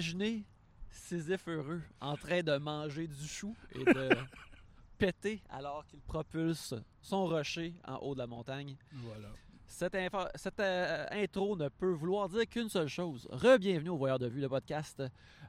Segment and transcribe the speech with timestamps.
[0.00, 0.46] Imaginer
[0.88, 4.08] Sisyphe heureux en train de manger du chou et de
[4.98, 8.78] péter alors qu'il propulse son rocher en haut de la montagne.
[8.94, 9.28] Voilà.
[9.66, 13.28] Cette, euh, intro ne peut vouloir dire qu'une seule chose.
[13.30, 15.02] Re-bienvenue au Voyeur de Vue, le podcast.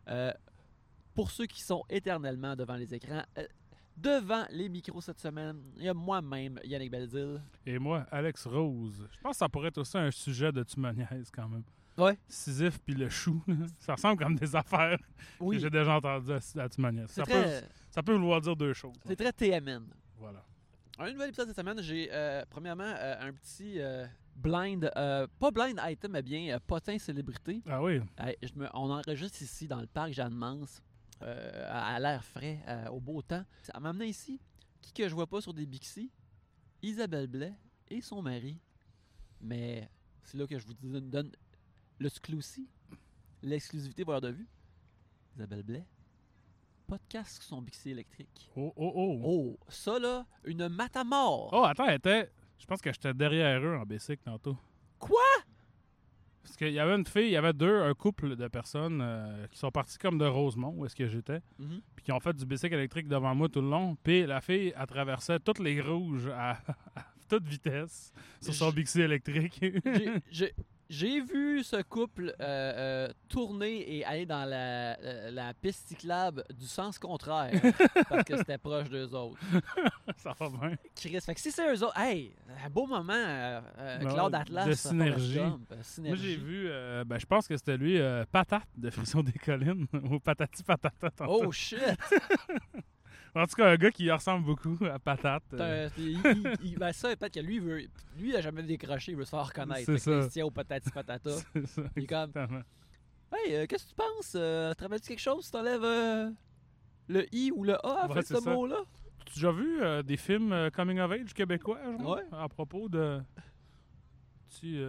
[0.10, 0.34] Euh,
[1.14, 3.48] pour ceux qui sont éternellement devant les écrans, euh,
[3.96, 7.42] devant les micros cette semaine, il y a moi-même, Yannick Beldil.
[7.66, 9.08] Et moi, Alex Rose.
[9.14, 11.64] Je pense que ça pourrait être aussi un sujet de Tumoniaise quand même.
[11.98, 12.18] Ouais.
[12.28, 13.44] Sisyphe puis le chou.
[13.80, 14.98] Ça ressemble comme des affaires
[15.40, 16.58] que j'ai déjà entendues à, à c'est
[17.08, 18.96] Ça, peut, très, ça peut vouloir dire deux choses.
[19.06, 19.84] c'est très TMN.
[20.18, 20.44] Voilà.
[21.00, 25.52] Un nouvel épisode cette semaine, j'ai euh, premièrement euh, un petit euh, blind, euh, pas
[25.52, 27.62] blind item, mais bien euh, potin célébrité.
[27.68, 28.00] Ah oui.
[28.20, 30.82] Hey, je me- on enregistre ici dans le parc Jeanne-Mance,
[31.24, 33.44] euh, à, à l'air frais, euh, au beau temps.
[33.64, 34.40] Ça m'a amené ici,
[34.82, 36.12] qui que je vois pas sur des Bixi,
[36.84, 37.54] Isabelle Blais
[37.90, 38.60] et son mari.
[39.42, 39.90] Mais
[40.24, 41.32] c'est là que je vous donne,
[42.02, 42.68] donne l'exclusi,
[43.44, 44.48] l'exclusivité voyeur de vue.
[45.36, 45.86] Isabelle Blais,
[46.88, 48.50] podcast sur son Bixi électrique.
[48.56, 49.22] Oh, oh, oh.
[49.24, 51.50] Oh, ça là, une matamore.
[51.54, 52.30] Oh, attends, était.
[52.60, 54.58] Je pense que j'étais derrière eux en bicycle tantôt.
[55.00, 55.20] Quoi?
[56.44, 59.48] Parce qu'il y avait une fille, il y avait deux, un couple de personnes euh,
[59.48, 61.82] qui sont partis comme de Rosemont, où est-ce que j'étais, Mhm.
[61.96, 63.96] puis qui ont fait du bicycle électrique devant moi tout le long.
[64.04, 66.52] Puis la fille, elle traversait toutes les rouges à,
[66.96, 69.64] à toute vitesse sur son bixi électrique.
[70.30, 70.54] J'ai-
[70.92, 72.44] j'ai- vu ce couple euh,
[73.08, 77.52] euh, tourner et aller dans la, la- la piste cyclable du sens contraire
[78.10, 79.40] parce que c'était proche d'eux autres.
[80.18, 80.76] Ça va bien.
[80.96, 82.32] Chris, fait que si c'est eux autres, hey,
[82.66, 84.68] un beau moment, euh, euh, Ben Claude Atlas.
[84.68, 85.40] de synergie.
[85.40, 86.24] Euh, Moi, synergie.
[86.32, 89.86] j'ai vu, euh, ben, je pense que c'était lui, euh, Patate de Frisson des Collines,
[90.12, 91.12] ou Patati Patata.
[91.28, 91.80] Oh shit!
[93.34, 95.44] En tout cas, un gars qui ressemble beaucoup à Patate.
[95.54, 97.78] euh, il- il- il- ben ça, peut-être que lui, il veut,
[98.18, 99.86] lui, il a jamais décroché, il veut se faire reconnaître.
[99.86, 100.20] C'est ça.
[100.24, 101.30] Il tient patata.
[101.54, 102.32] c'est ça, Il est comme,
[103.34, 104.34] hey, euh, qu'est-ce que tu penses?
[104.36, 106.30] Euh, Travailles-tu quelque chose si t'enlèves euh,
[107.08, 108.80] le I ou le A à Ouais, ce mot-là?
[109.26, 112.24] Tu as déjà vu des films coming of age québécois, genre, Ouais.
[112.34, 113.22] à propos de
[114.50, 114.84] petit,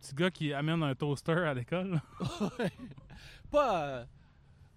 [0.00, 2.00] petit gars qui amène un toaster à l'école?
[2.60, 2.70] Ouais.
[3.50, 4.04] pas,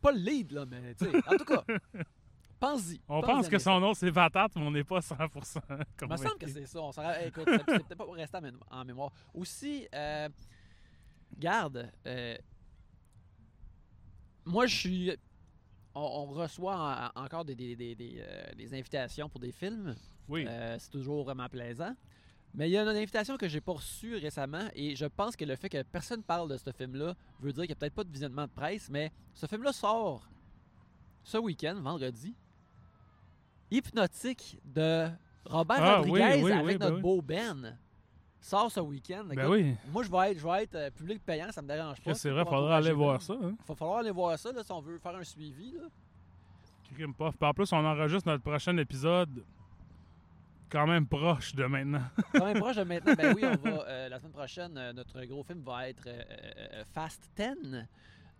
[0.02, 1.63] pas le lead, là, mais tu sais, en tout cas,
[2.59, 3.00] pense-y.
[3.07, 5.59] On pense que son nom c'est Patate, mais on n'est pas 100%
[6.01, 6.81] Il me semble que c'est ça.
[6.81, 6.91] On
[7.25, 9.12] Écoute, c'est peut-être pas en mé- en mémoire.
[9.34, 10.29] Aussi, euh,
[11.38, 12.35] garde, euh,
[14.45, 15.12] moi, je suis.
[15.94, 19.95] On, on reçoit en- encore des, des- des- des, euh, des invitations pour des films.
[20.29, 20.45] Oui,
[20.79, 21.94] c'est toujours vraiment plaisant.
[22.53, 25.45] Mais il y a une invitation que j'ai pas reçue récemment et je pense que
[25.45, 28.03] le fait que personne parle de ce film-là veut dire qu'il n'y a peut-être pas
[28.03, 30.28] de visionnement de presse, mais ce film-là sort
[31.24, 32.35] ce week-end, vendredi.
[33.72, 35.07] Hypnotique de
[35.45, 37.01] Robert Ah, Rodriguez oui, oui, avec oui, ben notre oui.
[37.01, 37.78] beau Ben
[38.39, 39.25] sort ce week-end.
[39.25, 39.75] ben Écoute, oui.
[39.91, 42.13] Moi, je vais être, je vais être euh, public payant, ça me dérange pas.
[42.13, 43.25] C'est vrai, il faudra aller voir Ben.
[43.25, 43.33] ça.
[43.33, 43.56] Hein?
[43.59, 45.73] Il va falloir aller voir ça là, si on veut faire un suivi.
[45.73, 45.88] Là.
[47.41, 49.44] En plus, on enregistre notre prochain épisode
[50.69, 52.01] quand même proche de maintenant.
[52.33, 55.23] Quand même proche de maintenant, ben oui, on va, euh, la semaine prochaine, euh, notre
[55.25, 57.85] gros film va être euh, Fast 10.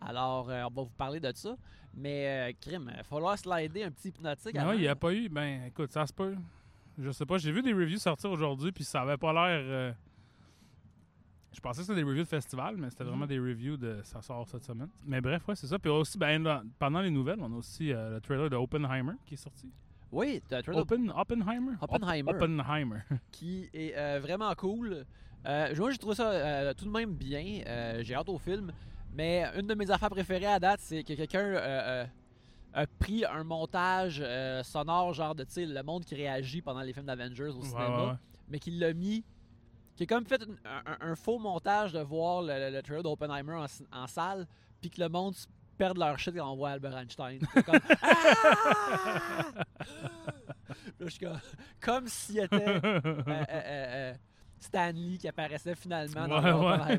[0.02, 1.56] Alors, euh, on va vous parler de ça.
[1.96, 5.14] Mais, euh, crime, il va falloir slider un petit hypnotique Non, il n'y a pas
[5.14, 5.30] eu.
[5.30, 6.36] Ben, écoute, ça se peut.
[7.00, 7.38] Je sais pas.
[7.38, 9.62] J'ai vu des reviews sortir aujourd'hui, puis ça avait pas l'air.
[9.64, 9.92] euh,
[11.54, 13.30] Je pensais que c'était des reviews de festival, mais c'était vraiment Mhm.
[13.30, 14.02] des reviews de.
[14.04, 14.90] Ça sort cette semaine.
[15.06, 15.80] Mais bref, ouais, c'est ça.
[15.80, 19.34] Puis aussi, ben, pendant les nouvelles, on a aussi euh, le trailer de Oppenheimer qui
[19.34, 19.72] est sorti.
[20.12, 21.74] Oui, un trailer Open, Oppenheimer?
[21.82, 22.30] Oppenheimer.
[22.30, 23.00] Op- Oppenheimer.
[23.32, 25.04] qui est euh, vraiment cool.
[25.46, 27.62] Euh, moi, j'ai trouvé ça euh, tout de même bien.
[27.66, 28.72] Euh, j'ai hâte au film.
[29.14, 32.06] Mais une de mes affaires préférées à date, c'est que quelqu'un euh, euh,
[32.74, 37.06] a pris un montage euh, sonore, genre de, le monde qui réagit pendant les films
[37.08, 37.90] d'Avengers au cinéma.
[38.04, 38.16] ouais, ouais.
[38.50, 39.24] mais qui l'a mis.
[39.96, 43.66] qui a comme fait un, un faux montage de voir le, le- le trailer d'Oppenheimer
[43.92, 44.46] en, salle,
[44.82, 45.34] puis que le monde
[45.80, 47.40] perde leur shit quand on voit Albert Einstein.
[47.66, 49.46] Comme, Ah!
[51.00, 51.40] Je suis comme,
[51.80, 52.80] comme s'il était
[54.60, 56.42] Stan Lee qui apparaissait finalement dans
[56.90, 56.98] ouais.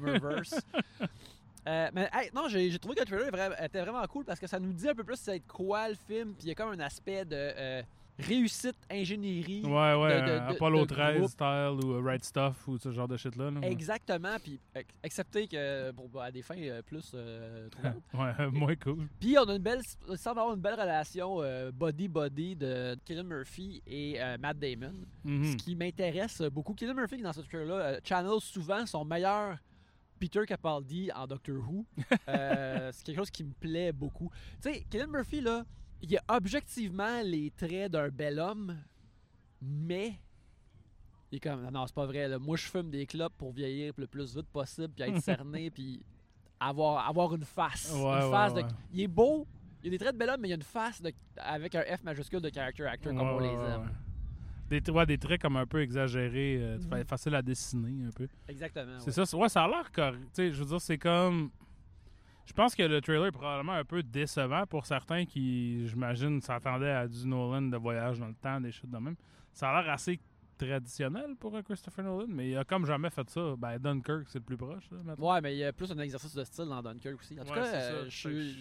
[1.66, 4.58] Euh, mais hey, non, j'ai trouvé que le trailer était vraiment cool parce que ça
[4.60, 6.80] nous dit un peu plus c'est quoi le film, puis il y a comme un
[6.80, 7.82] aspect de euh,
[8.18, 9.62] réussite, ingénierie.
[9.64, 11.30] Ouais, ouais, de- de- de- Apollo de 13 groupe.
[11.30, 13.50] style ou euh, Right Stuff ou ce genre de shit-là.
[13.50, 13.60] là.
[13.62, 16.56] Exactement, puis ex- excepté que pour à des fins
[16.86, 18.02] plus euh, trouvantes.
[18.14, 19.06] Ouais, moins cool.
[19.20, 19.82] Puis on a une belle,
[20.16, 21.40] semble avoir une belle relation
[21.72, 24.94] body body de Killian Murphy et Matt Damon.
[25.24, 25.44] Mhm.
[25.52, 29.58] Ce qui m'intéresse beaucoup, Killian Murphy dans ce trailer-là channel souvent son meilleur
[30.18, 31.84] Peter Capaldi en Doctor Who.
[32.28, 34.30] Euh, c'est quelque chose qui me plaît beaucoup.
[34.62, 35.64] Tu sais, Killian Murphy là,
[36.02, 38.76] il a objectivement les traits d'un bel homme,
[39.62, 40.14] mais
[41.32, 42.28] il est comme non, c'est pas vrai.
[42.28, 42.38] là.
[42.38, 46.02] Moi, je fume des clopes pour vieillir le plus vite possible, puis être cerné, puis
[46.60, 47.90] avoir, avoir une face.
[47.92, 48.62] Ouais, une ouais, face de-.
[48.92, 49.46] Il est beau,
[49.82, 51.74] il a des traits de bel homme, mais il y a une face de- avec
[51.74, 53.90] un F majuscule de character actor comme on les aime.
[54.68, 57.04] Des, ouais, des traits comme un peu exagérés, euh, Mhm.
[57.04, 58.28] facile à dessiner un peu.
[58.48, 58.98] Exactement.
[59.00, 59.24] C'est ouais.
[59.26, 60.18] ça, ouais, ça a l'air correct.
[60.24, 61.50] Tu sais, je veux dire, c'est comme.
[62.44, 66.90] Je pense que le trailer est probablement un peu décevant pour certains qui, j'imagine, s'attendaient
[66.92, 69.16] à du Nolan de voyage dans le temps, des choses de même.
[69.52, 70.18] Ça a l'air assez
[70.56, 73.54] traditionnel pour un Christopher Nolan, mais il a comme jamais fait ça.
[73.56, 74.84] Ben, Dunkirk, c'est le plus proche.
[74.90, 75.14] Là.
[75.18, 77.38] Ouais, mais il y a plus un exercice de style dans Dunkirk aussi.
[77.38, 78.56] En tout Ouais, cas, euh, je suis.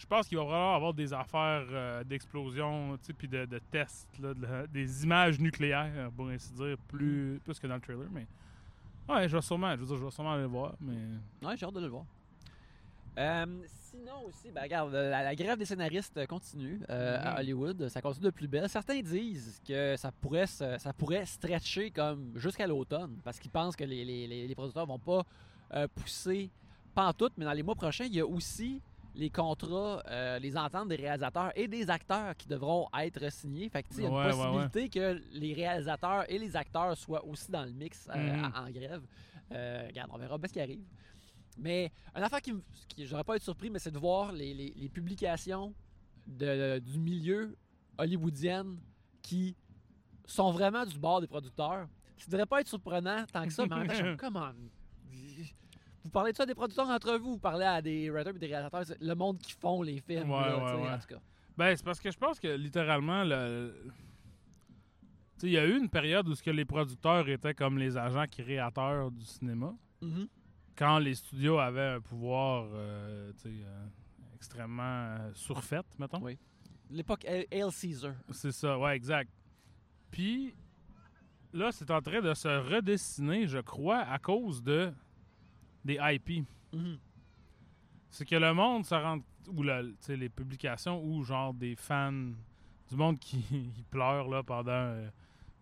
[0.00, 4.34] Je- pense qu'il va vraiment avoir des affaires euh, d'explosion, puis de, de tests, là,
[4.34, 8.08] de la- des images nucléaires, pour ainsi dire, plus, plus que dans le trailer.
[8.10, 8.26] Mais
[9.08, 10.96] ouais, je vais sûrement, je veux dire, je vais sûrement aller le voir, mais
[11.46, 12.04] Ouais, j'ai hâte de le voir.
[13.18, 17.26] Euh, sinon aussi, ben regarde, la, la grève des scénaristes continue euh, Mhm.
[17.26, 17.88] à Hollywood.
[17.88, 18.68] Ça continue de plus belle.
[18.68, 23.74] Certains disent que ça pourrait se- ça pourrait stretcher comme jusqu'à l'automne parce qu'ils pensent
[23.74, 25.24] que les, les, les- producteurs vont pas
[25.74, 26.50] euh, pousser
[26.94, 28.80] pantoute, mais dans les mois prochains, il y a aussi
[29.14, 33.68] les contrats, euh, les ententes des réalisateurs et des acteurs qui devront être signés.
[33.68, 36.96] Fait que, il y a une Ouais, ouais, possibilité que les réalisateurs et les acteurs
[36.96, 38.52] soient aussi dans le mix euh, Mhm.
[38.54, 39.02] en, en grève.
[39.52, 40.84] Euh, regarde, on verra bien ce qui arrive.
[41.58, 42.54] Mais une affaire qui,
[42.88, 45.74] qui j'aurais pas été surpris, mais c'est de voir les, les- les publications
[46.26, 47.56] de- du milieu
[47.98, 48.78] hollywoodienne
[49.22, 49.56] qui
[50.24, 51.88] sont vraiment du bord des producteurs.
[52.16, 54.34] Ça devrait pas être surprenant tant que ça, mais en même temps, je suis comme,
[54.34, 54.70] Come on.
[56.10, 58.38] Vous parlez de ça à des producteurs entre vous, vous parlez à des writers et
[58.40, 60.28] des réalisateurs, c'est le monde qui font les films.
[60.28, 60.90] Ouais, là, ouais, tu sais, ouais.
[60.90, 61.20] En tout cas.
[61.56, 63.72] Ben, c'est parce que je pense que littéralement, le...
[65.44, 68.26] il y a eu une période où ce que les producteurs étaient comme les agents
[68.28, 69.72] créateurs du cinéma,
[70.02, 70.26] Mhm.
[70.74, 73.86] quand les studios avaient un pouvoir euh, euh,
[74.34, 76.20] extrêmement euh, surfait, mettons.
[76.22, 76.36] Oui.
[76.90, 78.14] L'époque Hail Caesar.
[78.32, 79.30] C'est ça, ouais, exact.
[80.10, 80.56] Puis
[81.52, 84.90] là, c'est en train de se redessiner, je crois, à cause de
[85.84, 86.44] des IP.
[86.72, 86.98] Mhm.
[88.10, 89.18] c'est que le monde se rend
[89.48, 93.38] ou les publications ou genre des fans du monde qui,
[93.74, 95.08] qui pleurent là pendant euh,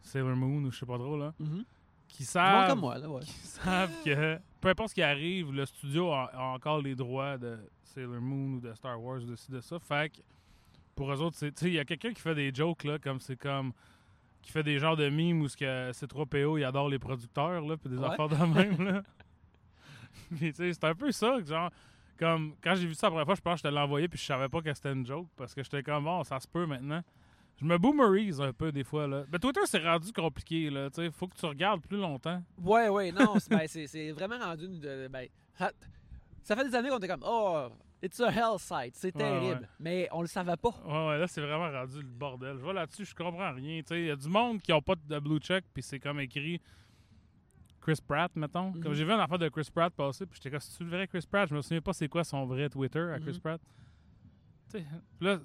[0.02, 1.64] Sailor Moon ou je sais pas trop là Mhm.
[2.08, 3.20] qui savent comme moi, là, ouais.
[3.22, 7.38] qui savent que peu importe ce qui arrive le studio a, a encore les droits
[7.38, 10.20] de Sailor Moon ou de Star Wars ou de de ça fait que
[10.94, 13.72] pour eux autres il y a quelqu'un qui fait des jokes là comme c'est comme
[14.42, 17.76] qui fait des genres de mimes où ce que C3PO il adore les producteurs là
[17.76, 18.06] puis des Ouais.
[18.06, 19.02] affaires de même là
[20.36, 21.70] puis tu sais c'est un peu ça genre
[22.18, 24.08] comme quand j'ai vu ça la première fois je pense que je te l'ai envoyé
[24.08, 26.48] puis je savais pas que c'était une joke parce que j'étais comme bon ça se
[26.48, 27.02] peut maintenant
[27.60, 30.96] je me boomerise un peu des fois là mais Twitter c'est rendu compliqué là tu
[31.02, 34.68] sais faut que tu regardes plus longtemps Ouais, ouais, non, c'est ben, c'est- vraiment rendu
[34.68, 35.70] de- ben, ça,
[36.42, 37.66] ça fait des années qu'on était comme, oh,
[38.02, 39.60] it's a hell site, c'est Ouais, terrible.
[39.62, 39.68] ouais.
[39.80, 40.70] Mais on le savait pas.
[40.86, 42.56] Ouais, ouais, là, c'est vraiment rendu le bordel.
[42.56, 43.82] Je vois là-dessus, je comprends rien.
[43.90, 46.60] Il y a du monde qui n'a pas de blue check, puis c'est comme écrit
[47.88, 48.70] Chris Pratt, mettons.
[48.72, 48.80] Mhm.
[48.82, 51.06] Comme j'ai vu une affaire de Chris Pratt passer, puis j'étais comme, c'est-tu le vrai
[51.08, 51.48] Chris Pratt?
[51.48, 53.40] Je me souviens pas c'est quoi son vrai Twitter à Chris Mhm.
[53.40, 53.60] Pratt.
[54.70, 54.84] Tu sais,
[55.20, 55.38] là,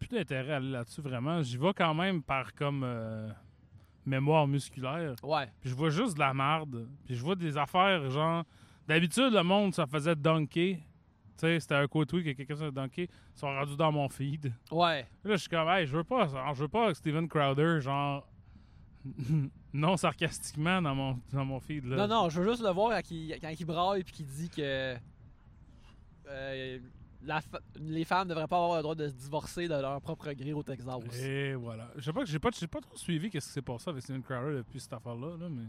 [0.00, 1.40] plus d'intérêt à aller là-dessus, vraiment.
[1.42, 3.30] J'y vais quand même par comme euh,
[4.04, 5.14] mémoire musculaire.
[5.22, 5.48] Ouais.
[5.60, 6.88] Puis je vois juste de la marde.
[7.04, 8.44] Puis je vois des affaires genre.
[8.88, 10.74] D'habitude, le monde, ça faisait dunker.
[10.74, 10.82] Tu
[11.36, 13.04] sais, c'était un tweet que quelqu'un s'est dunker.
[13.06, 14.52] Ils sont rendus dans mon feed.
[14.72, 15.06] Ouais.
[15.22, 18.26] Là, je suis comme, hey, je veux pas, je veux pas Steven Crowder, genre,
[19.72, 21.84] non sarcastiquement dans mon, dans mon feed.
[21.84, 22.06] Là.
[22.06, 24.48] Non, non, je veux juste le voir quand il, quand il braille et qu'il dit
[24.48, 24.96] que
[26.28, 26.78] euh,
[27.24, 27.40] la
[27.76, 30.52] les femmes ne devraient pas avoir le droit de se divorcer de leur propre gré
[30.52, 30.86] au Texas.
[31.20, 31.88] Et voilà.
[31.96, 34.22] Je sais pas, j'ai pas, j'ai pas trop suivi qu'est-ce qui s'est passé avec Steven
[34.22, 35.66] Crowder depuis cette affaire-là, là, mais.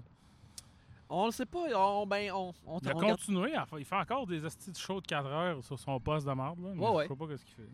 [1.09, 1.65] On le sait pas.
[1.75, 4.77] On, ben, on, on, Il a on continué, à il fait encore des estis de
[4.77, 7.27] show de 4 heures sur son poste de marde, là, mais Ouais, je sais pas
[7.27, 7.69] qu'est-ce qu'il fait.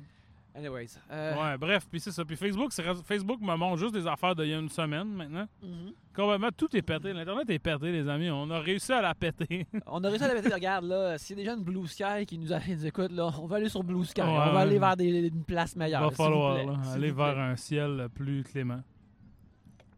[0.55, 0.97] Anyways.
[1.11, 2.25] euh, Ouais, bref, puis c'est ça.
[2.25, 2.71] Puis Facebook,
[3.05, 5.47] Facebook me montre juste des affaires d'il y a une semaine maintenant.
[5.61, 5.93] mhm.
[6.15, 7.13] Complètement, tout est pété.
[7.13, 8.29] L'Internet est pété, les amis.
[8.29, 9.67] On a réussi à la péter.
[9.85, 10.53] On a réussi à la péter.
[10.53, 13.29] Regarde, là, s'il y a des gens de Blue Sky qui nous, nous écoutent, là,
[13.39, 14.21] on va aller sur Blue Sky.
[14.21, 16.01] Ouais, on va aller vers des, une place Il meilleure.
[16.01, 18.81] va vous falloir plaît, là, s'il aller vers un ciel plus clément.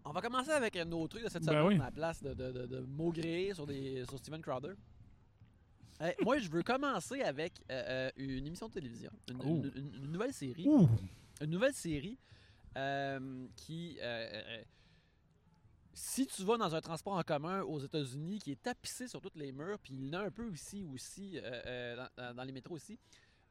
[0.06, 1.76] On va commencer avec nos trucs de cette Ben semaine oui.
[1.76, 3.14] à la place de, de, de, de mots
[3.54, 4.74] sur, des, sur Steven Crowder.
[6.02, 9.62] Euh, moi, je veux commencer avec euh, euh, une émission de télévision, une, Oh.
[9.64, 10.66] une- une- une nouvelle série.
[10.68, 10.90] Ouh!
[11.42, 12.18] Une nouvelle série
[12.78, 13.98] euh, qui,
[15.94, 19.36] si tu vas dans un transport en commun aux États-Unis qui est tapissé sur toutes
[19.36, 21.38] les murs, puis il y en a un peu ici aussi,
[22.18, 22.98] dans, dans les métros aussi,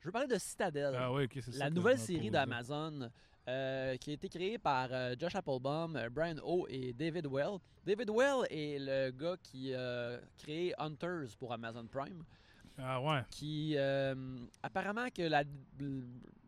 [0.00, 0.94] je veux parler de Citadel.
[0.96, 1.58] Ah oui, ok, c'est ça.
[1.58, 3.10] La nouvelle série d'Amazon
[3.48, 7.58] euh, qui a été créée par euh, Josh Applebaum, euh, Brian O et David Well.
[7.84, 12.24] David Well est le gars qui a créé Hunters pour Amazon Prime,
[12.82, 13.20] Ah ouais.
[13.30, 14.14] qui euh,
[14.62, 15.44] apparemment que la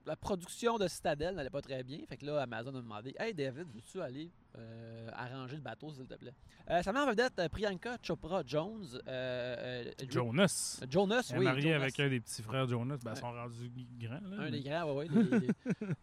[0.06, 2.00] la production de Citadel n'allait pas très bien.
[2.08, 6.06] Fait que là, Amazon a demandé Hey David, veux-tu aller euh, arranger le bateau, s'il
[6.06, 6.34] te plaît
[6.70, 8.84] euh, Ça met en vedette euh, Priyanka Chopra Jones.
[9.08, 10.80] euh, euh, Jonas.
[10.90, 11.44] Jonas, Elle est oui.
[11.44, 11.76] mariée Jonas.
[11.82, 12.98] avec un des petits frères Jonas.
[13.04, 14.14] Ben, ils sont rendus grands.
[14.14, 15.48] Là, Un mais- des grands, oui, oui.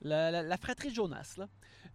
[0.01, 1.47] la, la- la fratrie Jonas, là.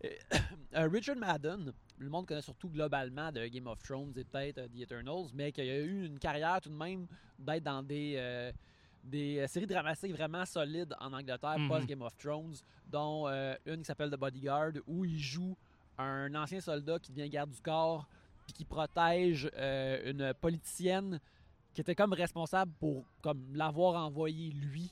[0.75, 5.29] Richard Madden, le monde connaît surtout globalement de Game of Thrones et peut-être The Eternals,
[5.33, 7.07] mais qui a eu une carrière tout de même
[7.39, 8.17] d'être dans des,
[9.05, 11.69] des euh, séries dramatiques vraiment solides en Angleterre, Mhm.
[11.69, 12.55] post-Game of Thrones,
[12.87, 15.57] dont euh, une qui s'appelle The Bodyguard, où il joue
[15.99, 18.09] un ancien soldat qui devient garde du corps,
[18.45, 21.21] puis qui protège euh, une politicienne
[21.73, 24.91] qui était comme responsable pour comme l'avoir envoyé lui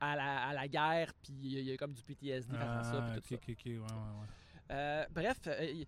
[0.00, 2.98] à la, à la guerre, puis il y a comme du PTSD face à ça,
[3.02, 3.50] Ah, puis tout ok, ça.
[3.50, 4.26] ok, ok, ouais, ouais, ouais.
[4.70, 5.84] Euh, bref, euh,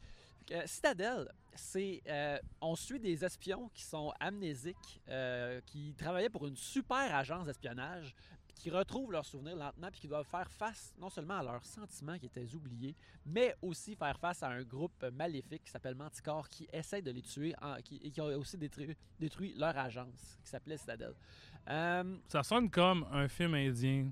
[0.52, 6.46] euh, Citadel, c'est euh, on suit des espions qui sont amnésiques, euh, qui travaillaient pour
[6.46, 8.14] une super agence d'espionnage,
[8.54, 12.18] qui retrouvent leurs souvenirs lentement, puis qui doivent faire face non seulement à leurs sentiments
[12.18, 16.68] qui étaient oubliés, mais aussi faire face à un groupe maléfique qui s'appelle Manticore, qui
[16.70, 20.50] essaie de les tuer en- qui- et qui a aussi détruit, détruit leur agence, qui
[20.50, 21.14] s'appelait Citadel.
[22.28, 24.10] Ça sonne comme un film indien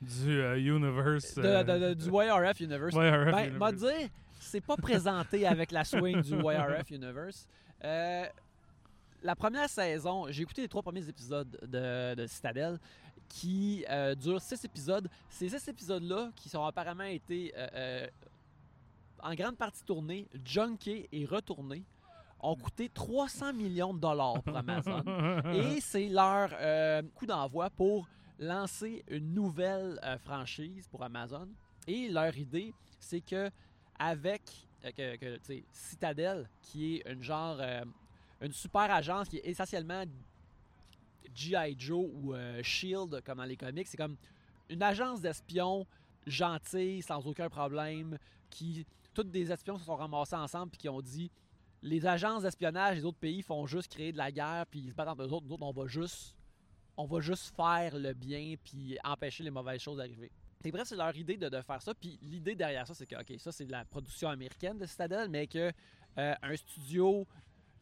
[0.00, 1.34] du euh, Universe.
[1.34, 2.94] de- euh, de- de- du YRF Universe.
[2.94, 3.74] YRF Ben, m'a Universe.
[3.98, 4.08] dire,
[4.40, 7.46] c'est pas présenté avec la swing du YRF Universe.
[7.84, 8.26] Euh,
[9.22, 12.78] la première saison, j'ai écouté les trois premiers épisodes de, de Citadel
[13.30, 15.08] qui euh, durent six épisodes.
[15.30, 18.06] Ces six épisodes-là, qui sont apparemment été euh, euh,
[19.22, 21.84] en grande partie tournés, junkés et retournés,
[22.40, 25.02] ont coûté 300 millions de dollars pour Amazon.
[25.54, 26.50] Et c'est leur
[27.14, 31.48] coup d'envoi pour lancer une nouvelle franchise pour Amazon.
[31.86, 33.50] Et leur idée, c'est que
[34.00, 34.42] avec
[34.84, 35.38] euh, que,
[35.72, 37.84] Citadel, qui est une genre euh,
[38.40, 40.04] une super agence qui est essentiellement
[41.34, 41.76] G.I.
[41.78, 44.16] Joe ou euh, Shield comme dans les comics, c'est comme
[44.70, 45.86] une agence d'espions
[46.26, 51.02] gentille, sans aucun problème, qui toutes des espions se sont ramassés ensemble puis qui ont
[51.02, 51.30] dit
[51.82, 54.94] les agences d'espionnage des autres pays font juste créer de la guerre puis ils se
[54.94, 55.46] battent entre eux autres.
[55.46, 56.34] Nous autres, on va juste,
[56.96, 60.30] on va juste faire le bien puis empêcher les mauvaises choses d'arriver.
[60.64, 61.94] Et bref, c'est leur idée de, de faire ça.
[61.94, 65.28] Puis l'idée derrière ça, c'est que, OK, ça, c'est de la production américaine de Citadel,
[65.30, 65.72] mais que
[66.18, 67.26] euh, un studio,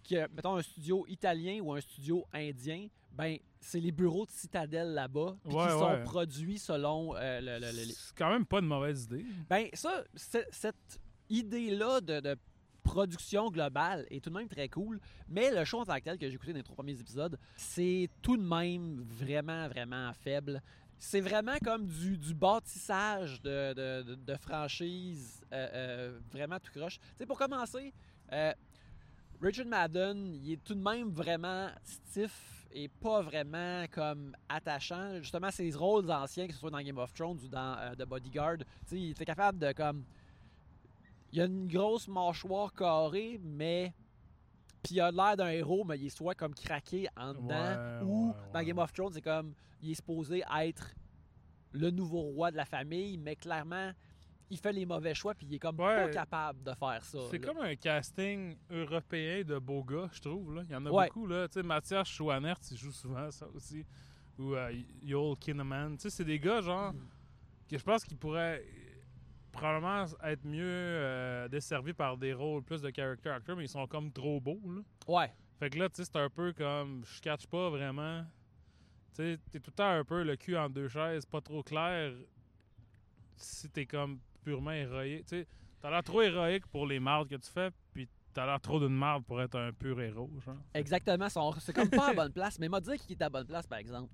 [0.08, 4.88] que, mettons un studio italien ou un studio indien, ben, c'est les bureaux de Citadel
[4.94, 8.47] là-bas, puis Ouais, qui sont produits selon euh, le- le- le- les, C'est quand même
[8.47, 9.25] pas une mauvaise idée.
[9.50, 12.37] ben ça, cette idée-là de, de
[12.85, 16.18] production globale est tout de même très cool, mais le show en tant que tel
[16.18, 20.62] que j'ai écouté dans les trois premiers épisodes, c'est tout de même vraiment, vraiment faible.
[20.98, 26.98] C'est vraiment comme du, du bâtissage de, de, franchise euh, euh, vraiment tout croche.
[26.98, 27.92] Tu sais, pour commencer,
[28.32, 28.52] euh,
[29.40, 35.18] Richard Madden, il est tout de même vraiment stiff et pas vraiment comme attachant.
[35.18, 38.58] Justement, ses rôles anciens, que ce soit dans Game of Thrones ou dans The Bodyguard,
[38.58, 40.04] tu sais, il était capable de comme.
[41.30, 43.94] Il a une grosse mâchoire carrée, mais.
[44.82, 48.02] Puis il a l'air d'un héros, mais il est soit comme craqué en dedans, Ouais,
[48.04, 48.62] ou ouais, dans.
[48.62, 49.54] Game of Thrones, c'est comme.
[49.82, 50.94] Il est supposé être
[51.73, 53.90] le nouveau roi de la famille, mais clairement,
[54.50, 56.04] il fait les mauvais choix, puis il est comme Ouais.
[56.04, 57.18] pas capable de faire ça.
[57.30, 60.54] C'est comme un casting européen de beaux gars, je trouve.
[60.54, 60.62] Là.
[60.64, 61.06] Il y en a Ouais.
[61.08, 61.26] beaucoup.
[61.26, 61.47] Là.
[61.49, 63.85] Tu sais, Mathias Schwanert, il joue souvent ça aussi.
[64.38, 64.73] Ou euh,
[65.04, 65.97] Joel Kinnaman.
[65.97, 67.00] Tu sais, c'est des gars, genre, Mm.
[67.68, 68.64] que je pense qu'ils pourraient
[69.58, 73.86] probablement être mieux euh, desservis par des rôles plus de character actors, mais ils sont
[73.86, 74.60] comme trop beaux.
[74.66, 74.80] Là.
[75.06, 75.32] Ouais.
[75.58, 78.22] Fait que là, tu sais, c'est un peu comme, je catch pas vraiment.
[79.14, 81.62] Tu sais, t'es tout le temps un peu le cul en deux chaises, pas trop
[81.62, 82.12] clair
[83.36, 85.26] si t'es comme purement héroïque.
[85.26, 85.46] Tu sais,
[85.80, 88.94] t'as l'air trop héroïque pour les mardes que tu fais, puis t'as l'air trop d'une
[88.96, 90.56] marde pour être un pur héros, genre.
[90.74, 91.28] Exactement.
[91.58, 92.58] C'est comme pas à bonne place.
[92.58, 94.12] Mais m'a dit qui est à bonne place, par exemple.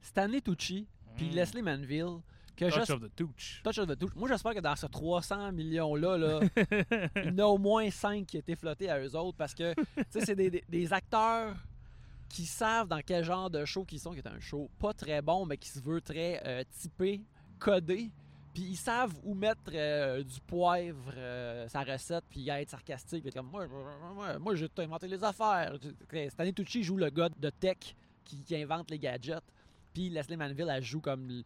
[0.00, 0.86] Stanley Tucci,
[1.16, 1.34] puis Mm.
[1.34, 2.18] Leslie Manville,
[2.56, 3.60] que Touch of the Touch.
[3.64, 4.14] Touch of the Touch.
[4.14, 6.40] Moi, j'espère que dans ce 300 millions-là, là,
[7.16, 9.74] il y en a au moins 5 qui étaient flottés à eux autres parce que,
[10.10, 11.54] c'est des, des- des acteurs
[12.28, 15.22] qui savent dans quel genre de show qu'ils sont, qui est un show pas très
[15.22, 17.20] bon, mais qui se veut très euh, typé,
[17.58, 18.10] codé.
[18.52, 23.20] Puis ils savent où mettre euh, du poivre, euh, sa recette, puis être sarcastique.
[23.22, 23.66] Puis être comme, moi,
[24.14, 25.76] moi, moi, j'ai inventé les affaires.
[26.28, 27.78] Stanley Tucci joue le gars de tech
[28.24, 29.42] qui, qui invente les gadgets.
[29.92, 31.42] Puis Leslie Manville, elle joue comme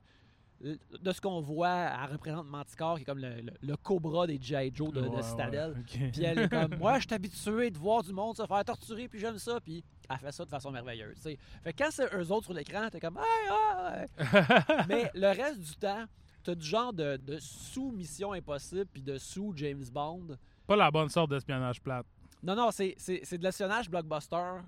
[0.61, 1.69] de ce qu'on voit,
[2.05, 4.73] elle représente Manticore, qui est comme le, le- le cobra des G.I.
[4.75, 5.71] Joe de, de Ouais, Citadel.
[5.73, 6.13] ouais, ok.
[6.13, 9.07] Puis elle est comme, moi, je suis habitué de voir du monde se faire torturer,
[9.09, 9.61] puis j'aime ça.
[9.61, 11.15] Puis elle fait ça de façon merveilleuse.
[11.17, 11.39] tu sais.
[11.63, 13.19] Fait que quand c'est eux autres sur l'écran, t'es comme.
[14.89, 16.05] Mais le reste du temps,
[16.43, 20.37] t'as du genre de, de sous-mission impossible, puis de sous-James Bond.
[20.67, 22.07] Pas la bonne sorte d'espionnage plate.
[22.43, 24.59] Non, non, c'est, c'est, c'est de l'espionnage blockbuster.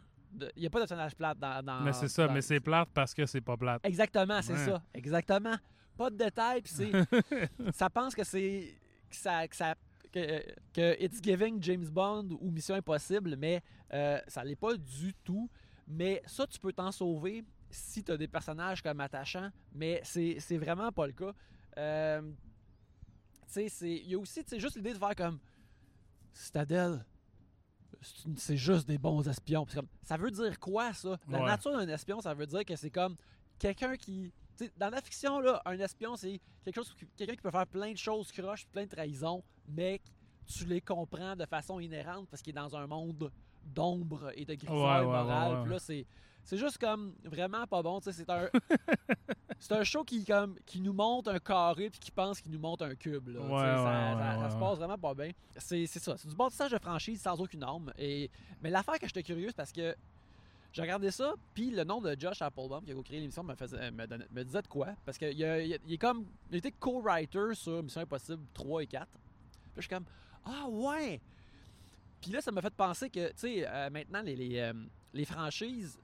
[0.57, 1.63] Il n'y a pas d'espionnage plate dans.
[1.65, 3.81] dans- mais c'est ça, dans- mais c'est plate parce que c'est pas plate.
[3.85, 4.65] Exactement, c'est Ouais.
[4.67, 4.83] ça.
[4.95, 5.55] Exactement.
[6.01, 6.93] Pas de détails, puis c'est.
[7.75, 8.75] ça pense que c'est.
[9.11, 9.47] que ça.
[9.47, 9.75] Que ça
[10.13, 10.43] que,
[10.73, 15.49] que It's Giving James Bond ou Mission Impossible, mais euh, ça l'est pas du tout.
[15.87, 20.59] Mais ça, tu peux t'en sauver si tu as des personnages comme attachants, mais c'est
[20.59, 21.33] vraiment pas le cas.
[21.79, 25.39] Euh, tu sais, c'est- il y a aussi juste l'idée de faire comme
[26.33, 27.05] Citadel,
[28.37, 29.67] c'est juste des bons espions.
[29.73, 31.19] Comme, ça veut dire quoi, ça?
[31.29, 31.47] La Ouais.
[31.47, 33.17] nature d'un espion, ça veut dire que c'est comme
[33.59, 34.33] quelqu'un qui.
[34.77, 37.93] Dans la fiction, là, un espion, c'est quelque chose qui- quelqu'un qui peut faire plein
[37.93, 40.01] de choses croches, plein de trahisons, mais
[40.47, 43.31] tu les comprends de façon inhérente parce qu'il est dans un monde
[43.65, 45.53] d'ombre et de grisaille Ouais, morale.
[45.53, 45.63] ouais, ouais.
[45.63, 46.07] Puis là, c'est.
[46.43, 48.01] C'est juste comme vraiment pas bon.
[48.01, 48.49] C'est un,
[49.59, 52.59] c'est un show qui, comme, qui nous montre un carré puis qui pense qu'il nous
[52.59, 53.29] montre un cube.
[53.29, 55.31] Là, Ouais, ça, ouais, ça- ouais, ça ouais, se passe vraiment pas bien.
[55.59, 56.17] C'est c'est ça.
[56.17, 57.93] C'est du bâtissage de franchise sans aucune arme.
[57.99, 58.31] Et,
[58.63, 59.95] mais l'affaire que j'étais curieuse parce que
[60.73, 63.91] j'ai regardé ça, puis le nom de Josh Applebaum qui a créé l'émission me, faisait-
[63.91, 64.95] me, donnait- me disait de quoi.
[65.05, 66.27] Parce qu'il il, est comme.
[66.51, 69.07] Il était co-writer sur Mission Impossible 3 et 4.
[69.11, 69.21] Puis
[69.77, 70.05] je suis comme
[70.45, 71.21] Ah ouais!
[72.21, 74.73] Puis là, ça m'a fait penser que, tu sais, euh, maintenant, les, les, euh,
[75.15, 75.99] les franchises,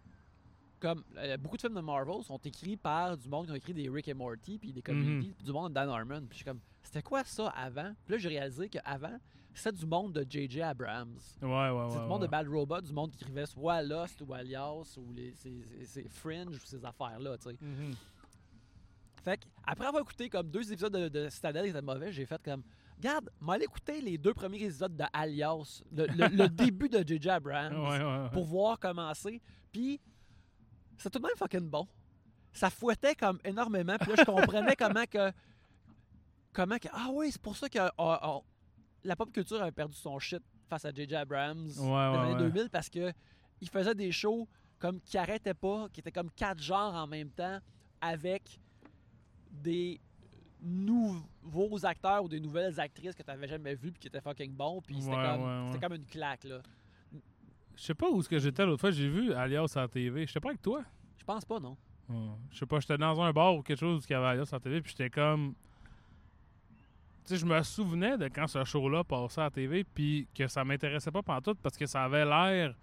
[0.81, 3.75] comme euh, beaucoup de films de Marvel, sont écrits par du monde qui ont écrit
[3.75, 6.21] des Rick et Morty, puis des comedies, puis du monde de Dan Harmon.
[6.21, 7.93] Puis je suis comme, c'était quoi ça avant?
[8.07, 9.19] Puis là, j'ai réalisé qu'avant,
[9.59, 10.63] c'était du monde de J.J.
[10.63, 11.17] Abrams.
[11.43, 11.87] Ouais, ouais, ouais.
[11.91, 15.13] C'est du monde de Bad Robot, du monde qui écrivait soit Lost ou Alias ou
[15.13, 17.57] les, ces, ces- ces Fringe ou ces affaires-là, tu sais.
[17.61, 17.95] Mhm.
[19.25, 22.27] Fait que, après avoir écouté comme deux épisodes de, de Citadel qui étaient mauvais, j'ai
[22.27, 22.63] fait comme,
[22.97, 27.31] regarde, m'aller écouter les deux premiers épisodes de Alias, le, le- le début de J.J.
[27.31, 29.41] Abrams, Ouais, pour voir comment c'est.
[29.73, 30.01] Puis,
[30.99, 31.89] c'est tout de même fucking bon.
[32.53, 33.97] Ça fouettait comme énormément.
[34.01, 35.33] Puis là, je comprenais comment que.
[36.53, 36.89] Comment que.
[36.93, 38.39] Ah oui, c'est pour ça que ah, ah,
[39.07, 41.15] la pop culture avait perdu son shit face à J.J.
[41.17, 42.51] Abrams Ouais, des ouais, années ouais.
[42.53, 43.13] 2000 parce que
[43.61, 44.47] il faisait des shows
[44.79, 47.59] comme qui arrêtaient pas, qui étaient comme quatre genres en même temps
[48.01, 48.59] avec
[49.51, 50.01] des
[50.61, 54.53] nouveaux acteurs ou des nouvelles actrices que tu n'avais jamais vues puis qui étaient fucking
[54.53, 56.61] bons puis c'était comme c'était comme une claque là.
[57.77, 58.91] Je sais pas où est-ce que j'étais l'autre fois.
[58.91, 60.27] J'ai vu Alias à la TV.
[60.27, 60.83] J'étais pas avec toi.
[61.19, 61.77] Je pense pas non.
[62.51, 64.61] Je sais pas, j'étais dans un bar ou quelque chose qui avait Alias à la
[64.61, 65.55] TV, puis j'étais comme.
[67.27, 70.65] Sais, je me souvenais de quand ce show-là passait à la TV, puis que ça
[70.65, 72.75] m'intéressait pas pantoute parce que ça avait l'air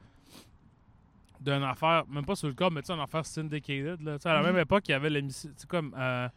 [1.39, 4.01] d'une affaire, même pas sur le corps, mais tu sais, une affaire syndicated.
[4.01, 4.17] Là.
[4.17, 4.45] Tu sais, à la Mhm.
[4.47, 6.27] même époque, il y avait l'émission, tu sais, comme euh,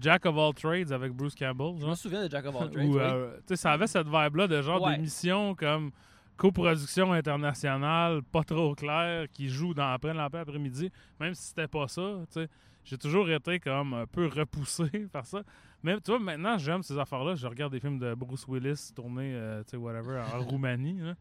[0.00, 1.74] Jack of All Trades avec Bruce Campbell.
[1.80, 2.86] Je me souviens de Jack of All Trades.
[2.88, 2.98] Oui.
[2.98, 4.96] euh, tu sais, ça avait cette vibe-là de genre Ouais.
[4.96, 5.90] d'émission comme
[6.36, 12.18] coproduction internationale, pas trop claire, qui joue dans après l'après-midi, même si c'était pas ça,
[12.32, 12.48] tu sais.
[12.90, 15.42] J'ai toujours été comme un peu repoussé par ça.
[15.84, 17.36] Mais tu vois, maintenant, j'aime ces affaires-là.
[17.36, 20.98] Je regarde des films de Bruce Willis tournés, euh, tu sais, whatever, en Roumanie.
[20.98, 21.14] là.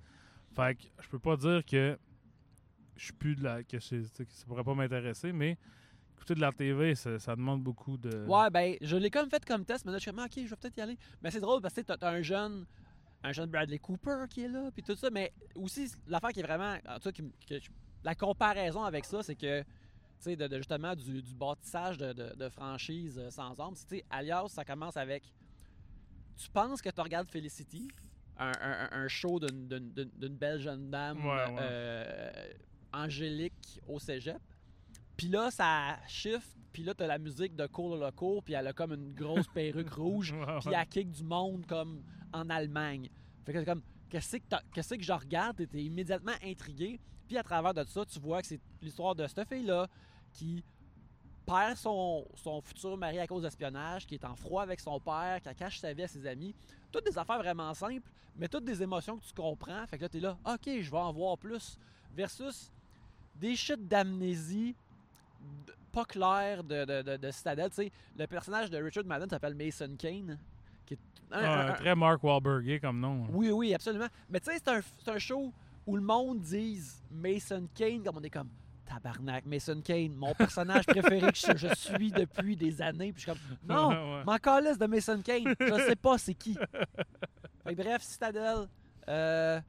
[0.56, 1.96] Fait que je peux pas dire que
[2.96, 3.64] je suis plus de la.
[3.64, 3.96] que, ça
[4.48, 5.58] pourrait pas m'intéresser, mais
[6.16, 8.26] écouter de la TV, ça, ça demande beaucoup de.
[8.26, 10.42] Ouais, ben, je l'ai comme fait comme test, mais là, je suis comme, ok, je
[10.50, 10.98] vais peut-être y aller.
[11.22, 12.66] Mais c'est drôle parce que tu as un jeune,
[13.24, 15.10] un jeune Bradley Cooper qui est là, puis tout ça.
[15.12, 17.70] Mais aussi, l'affaire qui est vraiment, en tout cas, qui m- que je-
[18.04, 19.64] la comparaison avec ça, c'est que,
[20.24, 23.98] sais, de, de justement du, du bâtissage de, de, de franchise euh, sans armes, tu
[23.98, 25.24] sais, Alias, ça commence avec,
[26.38, 27.88] tu penses que tu regardes Felicity,
[28.38, 29.68] un, un- un show d'une-
[30.38, 31.58] belle jeune dame Ouais, ouais.
[31.60, 32.54] euh,
[32.94, 34.40] angélique au cégep.
[35.18, 38.74] Puis là, ça shift, puis là, t'as la musique de Cole Loco, puis elle a
[38.74, 43.10] comme une grosse perruque rouge, puis elle kick du monde comme en Allemagne.
[43.46, 47.00] Fait que c'est comme, qu'est-ce que, qu'est-ce que je regarde, et t'es immédiatement intrigué.
[47.28, 49.88] Puis à travers de ça, tu vois que c'est l'histoire de cette fille-là
[50.34, 50.64] qui
[51.46, 55.40] perd son, son futur mari à cause d'espionnage, qui est en froid avec son père,
[55.42, 56.54] qui cache sa vie à ses amis.
[56.92, 59.86] Toutes des affaires vraiment simples, mais toutes des émotions que tu comprends.
[59.88, 61.78] Fait que là, t'es là, ok, je vais en voir plus.
[62.16, 62.72] Versus
[63.36, 64.76] des shit d'amnésie
[65.92, 67.70] pas claires de, de, de, de Citadel.
[67.70, 70.38] Tu sais, le personnage de Richard Madden s'appelle Mason Kane.
[70.86, 71.00] Qui est
[71.32, 73.26] un- Ouais, un- un- très Mark Wahlberg comme nom.
[73.32, 74.08] oui, oui, absolument.
[74.30, 75.52] Mais tu sais, c'est un, c'est un show
[75.88, 78.50] où le monde dise Mason Kane, comme on est comme
[78.90, 83.14] tabarnak, Mason Kane, mon personnage préféré que je, je suis depuis des années.
[83.14, 84.36] Puis je suis comme non, Ouais, m'en
[84.76, 86.58] de Mason Kane, je sais pas c'est qui.
[87.66, 88.68] Bref, Citadel,
[89.08, 89.62] euh,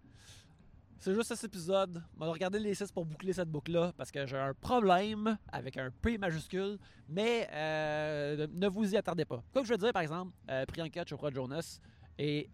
[0.98, 2.02] c'est juste cet épisode.
[2.18, 5.76] On va regarder les six pour boucler cette boucle-là parce que j'ai un problème avec
[5.76, 6.78] un P majuscule,
[7.09, 9.42] mais euh, ne vous y attardez pas.
[9.52, 11.78] Comme je veux dire, par exemple, euh, Priyanka Chopra Jonas
[12.18, 12.48] est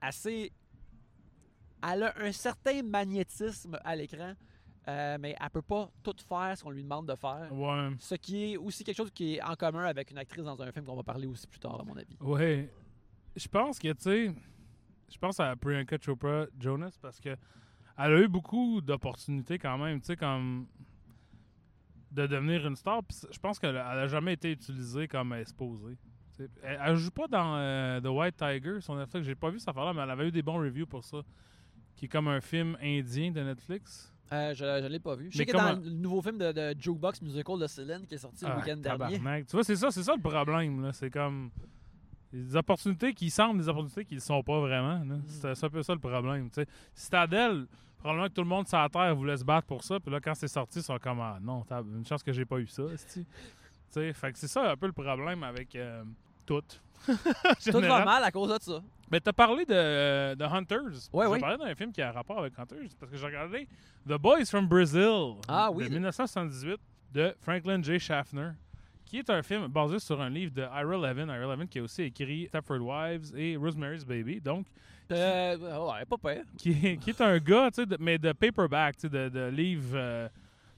[0.00, 0.52] assez.
[1.82, 4.34] Elle a un certain magnétisme à l'écran,
[4.88, 7.48] euh, mais elle peut pas tout faire ce qu'on lui demande de faire.
[7.52, 7.90] Ouais.
[7.98, 10.72] Ce qui est aussi quelque chose qui est en commun avec une actrice dans un
[10.72, 12.16] film qu'on va parler aussi plus tard, à mon avis.
[12.20, 12.72] Ouais.
[13.36, 14.34] Je pense que, tu sais,
[15.12, 17.36] je pense à Priyanka Chopra Jonas parce que
[17.98, 20.66] elle a eu beaucoup d'opportunités quand même, tu sais, comme
[22.10, 23.02] de devenir une star.
[23.04, 25.98] Puis je pense qu'elle a elle a jamais été utilisée comme exposée.
[26.62, 29.26] Elle, elle joue pas dans euh, The White Tiger, son Netflix.
[29.26, 31.18] J'ai pas vu cette affaire-là, mais elle avait eu des bons reviews pour ça.
[31.96, 34.14] Qui est comme un film indien de Netflix.
[34.32, 35.28] Euh, je je l'ai pas vu.
[35.30, 38.18] Je sais que dans le nouveau film de, de Jukebox Musical de Céline qui est
[38.18, 39.44] sorti le Ah, week-end dernier.
[39.44, 40.82] Tu vois, c'est ça, c'est ça le problème.
[40.82, 40.92] là.
[40.92, 41.50] C'est comme
[42.32, 44.98] des opportunités qui semblent des opportunités qui ne sont pas vraiment.
[44.98, 45.16] là.
[45.16, 45.22] Mm.
[45.26, 46.50] C'est un peu ça le problème.
[46.50, 46.66] tu sais.
[46.94, 47.66] Citadel,
[47.98, 49.98] probablement que tout le monde sur la Terre voulait se battre pour ça.
[49.98, 52.44] Puis là, quand c'est sorti, ils sont comme Ah non, t'as une chance que j'ai
[52.44, 52.82] pas eu ça.
[53.90, 56.04] Fait que c'est ça un peu le problème avec euh,
[57.06, 57.12] tout.
[57.72, 58.80] Tout va mal à cause de ça.
[59.10, 60.92] Mais t'as parlé de, de Hunters.
[60.92, 61.40] J'ai oui.
[61.40, 63.66] parlé d'un film qui a rapport avec Hunters parce que j'ai regardé
[64.06, 65.84] The Boys from Brazil Ah oui.
[65.84, 66.78] de 1978
[67.14, 67.98] de Franklin J.
[67.98, 68.50] Schaffner,
[69.06, 71.26] qui est un film basé sur un livre de Ira Levin.
[71.34, 74.40] Ira Levin qui a aussi écrit Stepford Wives et Rosemary's Baby.
[74.42, 74.66] Donc,
[75.10, 76.44] Euh, ouais, pas pire.
[76.58, 79.30] qui est, qui est un gars, tu sais, de- mais de paperback, tu sais, de,
[79.30, 80.28] de livre euh,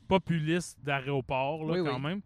[0.07, 2.01] populiste d'aéroport, là, Oui, quand oui.
[2.03, 2.21] même.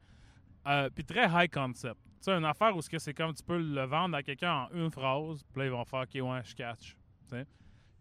[0.66, 1.96] Euh, Puis très high concept.
[2.24, 5.42] Sais, une affaire où c'est comme tu peux le vendre à quelqu'un en une phrase,
[5.52, 6.96] puis là, ils vont faire «OK, ouais, je catch».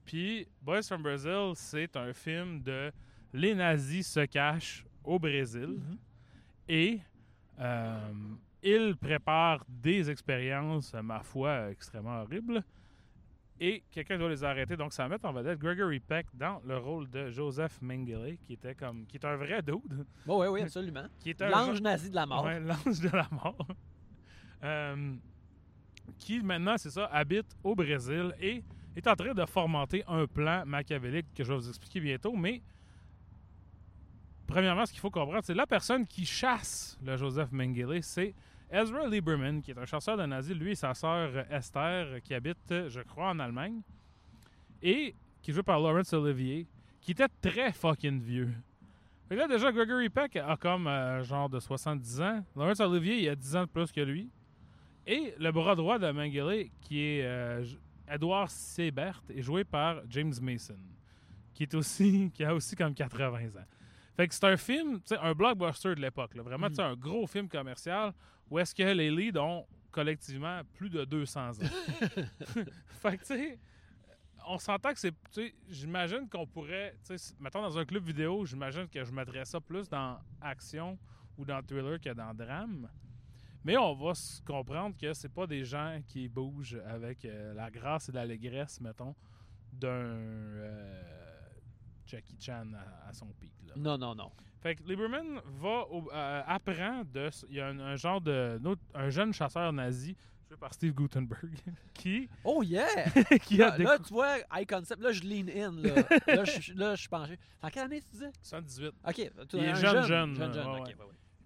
[0.06, 2.92] Puis Boys from Brazil, c'est un film de
[3.34, 5.98] les nazis se cachent au Brésil Mhm.
[6.70, 7.00] et
[7.60, 8.12] euh,
[8.62, 12.64] ils préparent des expériences, ma foi, extrêmement horribles.
[13.60, 14.76] Et quelqu'un doit les arrêter.
[14.76, 18.76] Donc, ça met en vedette Gregory Peck dans le rôle de Joseph Mengele, qui était
[18.76, 19.06] comme.
[19.06, 20.06] qui est un vrai dude.
[20.26, 21.06] Bon, oui, oui, absolument.
[21.20, 22.44] Qui est un L'ange nazi de la mort.
[22.46, 23.68] Ouais, l'ange de la mort.
[24.64, 25.16] Euh,
[26.20, 28.64] qui maintenant, c'est ça, habite au Brésil et
[28.96, 32.34] est en train de formenter un plan machiavélique que je vais vous expliquer bientôt.
[32.36, 32.62] Mais,
[34.48, 38.34] premièrement, ce qu'il faut comprendre, c'est la personne qui chasse le Joseph Mengele, c'est
[38.72, 42.88] Ezra Lieberman, qui est un chasseur de nazis, lui et sa sœur Esther, qui habite,
[42.88, 43.82] je crois, en Allemagne,
[44.82, 46.68] et qui est joué par Laurence Olivier,
[47.02, 48.54] qui était très fucking vieux.
[49.30, 52.46] Là, déjà, Gregory Peck a comme euh, genre de 70 ans.
[52.56, 54.30] Laurence Olivier, il a 10 ans de plus que lui.
[55.06, 57.66] Et le bras droit de Mengele, qui est euh,
[58.08, 60.78] Edward Sebert, est joué par James Mason,
[61.54, 63.66] qui est aussi qui a aussi comme 80 ans.
[64.16, 66.36] Fait que c'est un film, un blockbuster de l'époque.
[66.36, 68.14] Vraiment, sais, un gros film commercial
[68.50, 71.54] où est-ce que les leads ont collectivement plus de 200 ans.
[73.02, 73.60] fait que, tu sais,
[74.48, 75.14] on s'entend que c'est.
[75.70, 76.96] J'imagine qu'on pourrait.
[77.40, 80.98] Mettons dans un club vidéo, j'imagine que je mettrais ça plus dans action
[81.38, 82.90] ou dans thriller que dans drame.
[83.66, 87.72] Mais on va se comprendre que c'est pas des gens qui bougent avec euh, la
[87.72, 89.16] grâce et l'allégresse, mettons,
[89.72, 91.02] d'un euh,
[92.06, 93.54] Jackie Chan à, à son pic.
[93.68, 93.74] Là.
[93.78, 94.32] Non, non, non.
[94.62, 98.60] Fait que Lieberman va au- euh, apprend de il y a un, un genre de
[98.62, 100.16] un autre- un jeune chasseur nazi
[100.48, 101.54] joué par Steve Gutenberg
[101.94, 103.10] qui Oh yeah!
[103.46, 105.82] qui a Là, décou- là, tu vois, high concept, là, je lean in.
[105.82, 105.96] Là,
[106.28, 106.44] là,
[106.96, 107.38] je, suis penché.
[107.62, 108.32] En quelle année tu disais?
[108.42, 110.96] 78 Ok, tu Il est un jeune, jeune, Jeune, jeune, ouais, ouais.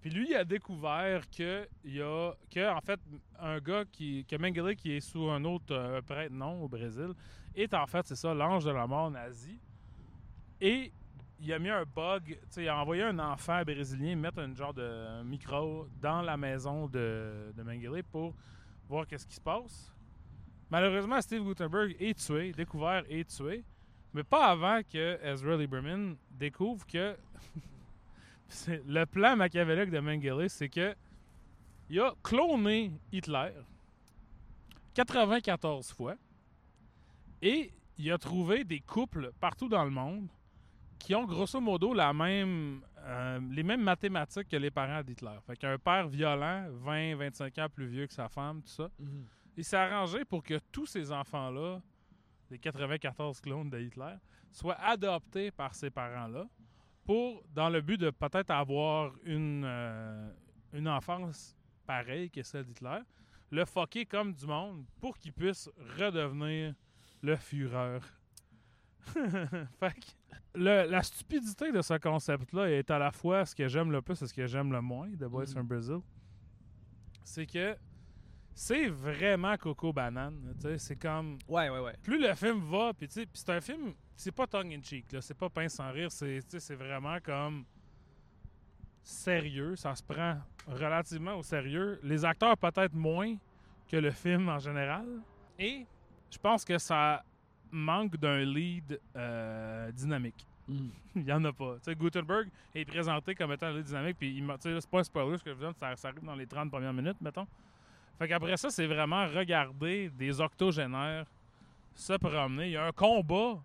[0.09, 2.99] Lui, il a découvert que y a fait
[3.39, 7.13] un gars qui que Mengele qui est sous un autre euh, prêtre nom au Brésil
[7.55, 9.59] est en fait c'est ça l'ange de la mort nazi
[10.61, 10.91] et
[11.39, 15.21] il a mis un bug, il a envoyé un enfant brésilien mettre un genre de
[15.23, 18.33] micro dans la maison de, de Mengele pour
[18.89, 19.93] voir qu'est-ce qui se passe.
[20.69, 23.63] Malheureusement, Steve Gutenberg est tué, découvert et tué,
[24.13, 27.15] mais pas avant que Ezra Lieberman découvre que
[28.67, 30.95] le plan machiavélique de Mengele, c'est que
[31.89, 33.51] il a cloné Hitler
[34.93, 36.15] 94 fois
[37.41, 40.27] et il a trouvé des couples partout dans le monde
[40.99, 45.37] qui ont grosso modo la même, euh, les mêmes mathématiques que les parents d'Hitler.
[45.45, 48.89] Fait qu'un père violent, 20-25 ans plus vieux que sa femme, tout ça.
[48.99, 49.25] Mhm.
[49.55, 51.81] Il s'est arrangé pour que tous ces enfants-là,
[52.49, 54.15] les 94 clones de Hitler,
[54.51, 56.45] soient adoptés par ces parents-là
[57.07, 60.29] pour, dans le but de peut-être avoir une, euh,
[60.73, 62.99] une enfance pareille que celle d'Hitler,
[63.49, 66.75] le fucker comme du monde pour qu'il puisse redevenir
[67.23, 67.99] le Führer.
[69.79, 70.11] fait que
[70.55, 74.21] le- la stupidité de ce concept-là est à la fois ce que j'aime le plus
[74.21, 75.47] et ce que j'aime le moins de Boys Mhm.
[75.53, 75.99] from Brazil.
[77.23, 77.75] C'est que
[78.59, 80.55] c'est vraiment coco banane.
[80.55, 81.93] tu sais, C'est comme Ouais, ouais, ouais.
[82.01, 84.81] plus le film va, puis tu sais, puis c'est un film, c'est pas tongue in
[84.81, 87.65] cheek, là, c'est pas pince sans rire, c'est tu sais, c'est vraiment comme
[89.03, 91.99] sérieux, ça se prend relativement au sérieux.
[92.03, 93.35] Les acteurs peut-être moins
[93.87, 95.05] que le film en général,
[95.59, 95.85] et
[96.31, 97.23] je pense que ça
[97.71, 100.45] manque d'un lead euh, dynamique.
[100.67, 100.89] Mhm.
[101.15, 101.75] Il n'y en a pas.
[101.75, 104.73] Tu sais, Gutenberg est présenté comme étant le lead dynamique, puis il m'a- tu sais,
[104.73, 106.47] là, c'est pas un spoiler ce que je vous donne, ça, ça arrive dans les
[106.47, 107.47] 30 premières minutes, mettons.
[108.17, 111.25] Fait qu'après ça, c'est vraiment regarder des octogénaires
[111.95, 112.67] se promener.
[112.67, 113.61] Il y a un combat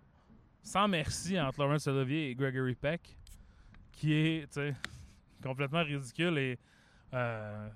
[0.61, 3.17] sans merci entre Laurence Olivier et Gregory Peck
[3.91, 4.59] qui est,
[5.43, 6.59] complètement ridicule et...
[7.13, 7.69] euh,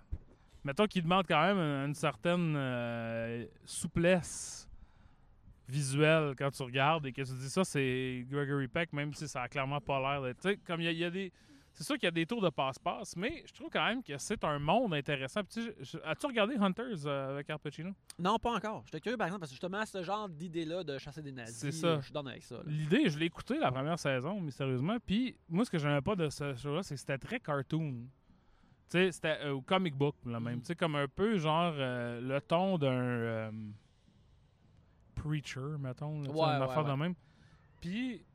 [0.68, 4.68] mettons qu'il demande quand même une, certaine euh, souplesse
[5.68, 9.44] visuelle quand tu regardes et que tu dis ça, c'est Gregory Peck, même si ça
[9.44, 10.64] a clairement pas l'air d'être.
[10.66, 11.32] Comme il y, a des.
[11.78, 14.18] C'est sûr qu'il y a des tours de passe-passe, mais je trouve quand même que
[14.18, 15.42] c'est un monde intéressant.
[16.06, 17.92] As-tu regardé Hunters euh, avec Al Pacino?
[18.18, 18.82] Non, pas encore.
[18.86, 21.72] J'étais curieux, par exemple, parce que justement, ce genre d'idée-là de chasser des nazis, C'est
[21.72, 21.88] ça.
[21.88, 22.56] euh, je suis avec ça.
[22.66, 24.98] L'idée, je l'ai écouté la première saison, mystérieusement.
[25.06, 27.92] Puis moi, ce que j'aimais pas de ce show-là, c'est que c'était très cartoon.
[28.90, 30.56] Tu sais, c'était euh, au comic book, là même.
[30.56, 30.62] Mhm.
[30.62, 33.52] Tu sais, comme un peu genre euh, le ton d'un
[35.16, 36.22] preacher, mettons.
[36.22, 36.98] là, tu sais, Ouais, une ouais, affaire de ouais.
[36.98, 37.14] même.
[37.82, 38.26] Puis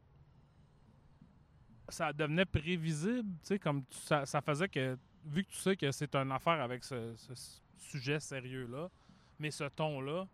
[1.94, 5.76] ça devenait prévisible, tu sais, comme tu- ça, ça faisait que, vu que tu sais
[5.76, 7.32] que c'est une affaire avec ce, ce
[7.78, 8.88] sujet sérieux-là,
[9.38, 10.26] mais ce ton-là,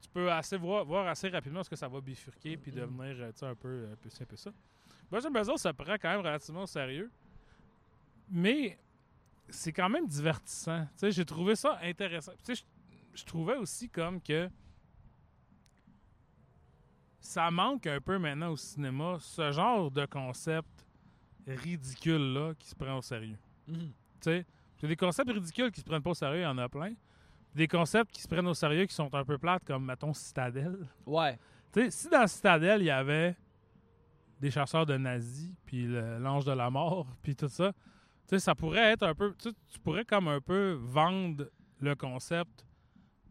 [0.00, 2.78] tu peux assez voir, voir assez rapidement ce que ça va bifurquer puis Mhm.
[2.78, 4.50] devenir euh, tu sais, un peu, un peu un peu ça.
[5.10, 7.10] Bezel, ça prend quand même relativement au sérieux,
[8.30, 8.78] mais
[9.48, 10.84] c'est quand même divertissant.
[10.86, 12.32] Tu sais, j'ai trouvé ça intéressant.
[12.44, 12.64] Tu sais,
[13.14, 14.48] je, je trouvais aussi comme que
[17.24, 20.86] ça manque un peu maintenant au cinéma, ce genre de concept
[21.46, 23.38] ridicule-là qui se prend au sérieux.
[23.66, 23.92] Mhm.
[24.20, 24.46] Tu sais,
[24.82, 26.92] des concepts ridicules qui se prennent pas au sérieux, il y en a plein.
[27.54, 30.86] Des concepts qui se prennent au sérieux qui sont un peu plates, comme, mettons, Citadel.
[31.06, 31.38] Ouais.
[31.72, 33.34] Tu sais, si dans Citadel, il y avait
[34.38, 37.78] des chasseurs de nazis, puis l'ange de la mort, puis tout ça, tu
[38.26, 39.34] sais, ça pourrait être un peu...
[39.38, 41.48] Tu pourrais comme un peu vendre
[41.80, 42.66] le concept,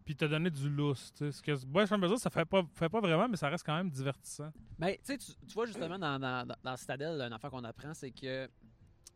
[0.04, 1.14] puis te donner du lousse.
[1.16, 3.90] Ce que from Brazil, ça fait pas, fait pas vraiment, mais ça reste quand même
[3.90, 4.52] divertissant.
[4.78, 8.50] Ben, tu sais, tu vois justement dans, dans, Citadel, une affaire qu'on apprend, c'est que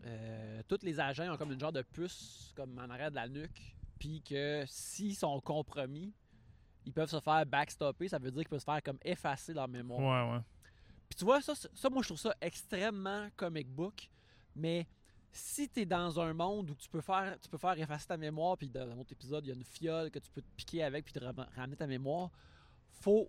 [0.05, 3.27] euh, tous les agents ont comme une genre de puce comme en arrière de la
[3.27, 6.13] nuque, puis que s'ils sont compromis,
[6.85, 9.67] ils peuvent se faire backstopper, ça veut dire qu'ils peuvent se faire comme effacer leur
[9.67, 9.99] mémoire.
[9.99, 10.43] Ouais, ouais.
[11.09, 14.09] Puis tu vois, ça, ça, ça, moi, je trouve ça extrêmement comic book.
[14.55, 14.87] Mais
[15.37, 18.17] si tu es dans un monde où tu peux faire tu peux faire effacer ta
[18.17, 20.47] mémoire, puis dans un autre épisode, il y a une fiole que tu peux te
[20.55, 22.29] piquer avec, puis te ram- ramener ta mémoire,
[23.01, 23.27] faut.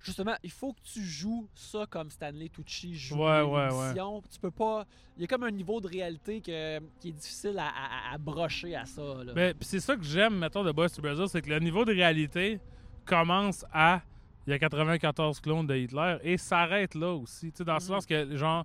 [0.00, 4.22] Justement, il faut que tu joues ça comme Stanley Tucci joue Ouais, ouais, l'émission.
[4.30, 4.86] Tu peux pas.
[5.16, 8.18] Il y a comme un niveau de réalité que, qui est difficile à, à- à
[8.18, 9.02] brocher à ça.
[9.34, 11.92] Ben, c'est ça que j'aime, mettons, de Boys to Brazil, c'est que le niveau de
[11.92, 12.60] réalité
[13.04, 14.02] commence à.
[14.46, 17.50] Il y a 94 clones de Hitler et s'arrête là aussi.
[17.50, 17.86] Tu sais, dans le Mhm.
[17.86, 18.64] sens que, genre,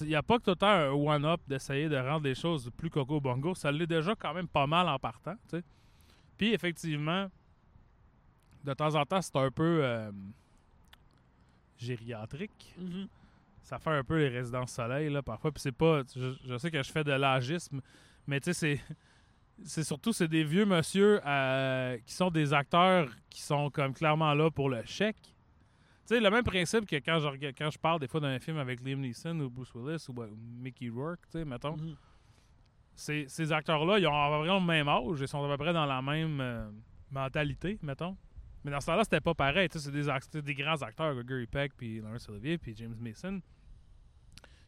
[0.00, 2.70] il n'y a pas que tout le temps un one-up d'essayer de rendre les choses
[2.76, 3.54] plus coco bongo.
[3.54, 5.64] Ça l'est déjà quand même pas mal en partant, tu sais.
[6.36, 7.28] Puis, effectivement,
[8.64, 10.10] de temps en temps, c'est un peu euh,
[11.78, 13.08] gériatrique Mhm.
[13.62, 16.70] ça fait un peu les résidences soleil là parfois puis c'est pas je, je sais
[16.70, 17.80] que je fais de l'agisme
[18.26, 18.96] mais tu sais c'est
[19.64, 24.32] c'est surtout c'est des vieux monsieur euh, qui sont des acteurs qui sont comme clairement
[24.34, 25.34] là pour le chèque
[26.06, 28.80] sais le même principe que quand je quand je parle des fois d'un film avec
[28.80, 31.96] Liam Neeson ou Bruce Willis ou, euh, Mickey Rourke tu sais mettons Mhm.
[32.94, 35.86] ces, ces acteurs-là, ils ont vraiment le même âge, ils sont à peu près dans
[35.86, 36.70] la même euh,
[37.10, 38.16] mentalité, mettons.
[38.64, 39.68] Mais dans ce temps-là, c'était pas pareil.
[39.70, 43.40] C'est des, des grands acteurs, Gregory Peck, puis Laurence Olivier, puis James Mason.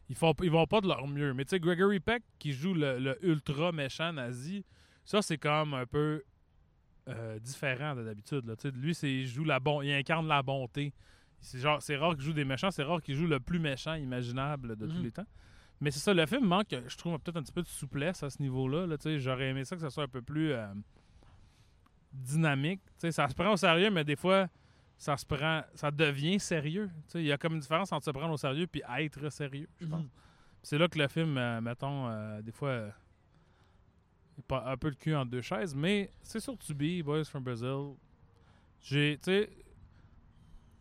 [0.07, 1.33] Ils, font, ils vont pas de leur mieux.
[1.33, 4.63] Mais tu sais, Gregory Peck, qui joue le, le ultra méchant nazi,
[5.03, 6.23] ça, c'est comme un peu
[7.09, 8.43] euh, différent de d'habitude.
[8.75, 10.93] Lui, c'est, il joue la bon, il incarne la bonté.
[11.41, 13.93] C'est, genre, c'est rare qu'il joue des méchants, c'est rare qu'il joue le plus méchant
[13.95, 15.03] imaginable de tous Mhm.
[15.03, 15.25] les temps.
[15.81, 18.29] Mais c'est ça, le film manque, je trouve, peut-être un petit peu de souplesse à
[18.29, 18.85] ce niveau-là.
[18.85, 20.67] Là, J'aurais aimé ça que ça soit un peu plus euh,
[22.11, 22.81] dynamique.
[22.97, 24.47] Ça se prend au sérieux, mais des fois,
[24.97, 26.89] ça se prend, ça devient sérieux.
[27.15, 29.87] Il y a comme une différence entre se prendre au sérieux et être sérieux, je
[29.87, 30.03] pense.
[30.03, 30.09] Mhm.
[30.61, 32.87] C'est là que le film, euh, mettons, euh, des fois,
[34.47, 37.93] pas un peu le cul entre deux chaises, mais c'est sur Tubi, Boys from Brazil.
[38.81, 39.49] J'ai, tu sais,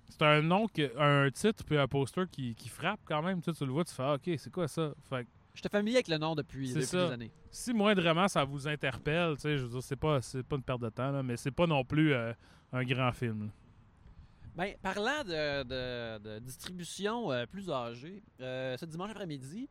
[0.09, 3.41] c'est un nom, que, un titre puis un poster qui, qui frappe quand même.
[3.43, 4.93] Tu sais, tu le vois, tu fais, ah, ok, c'est quoi ça?
[5.09, 7.33] Fait que Je te familier avec le nom depuis, depuis des années.
[7.51, 10.63] si moindrement ça vous interpelle, tu sais, je veux dire, c'est pas, c'est pas une
[10.63, 12.33] perte de temps, là, mais c'est pas non plus euh,
[12.73, 13.51] un grand film.
[14.57, 19.69] Ben, parlant de, de- de distribution euh, plus âgée, euh, ce dimanche après-midi,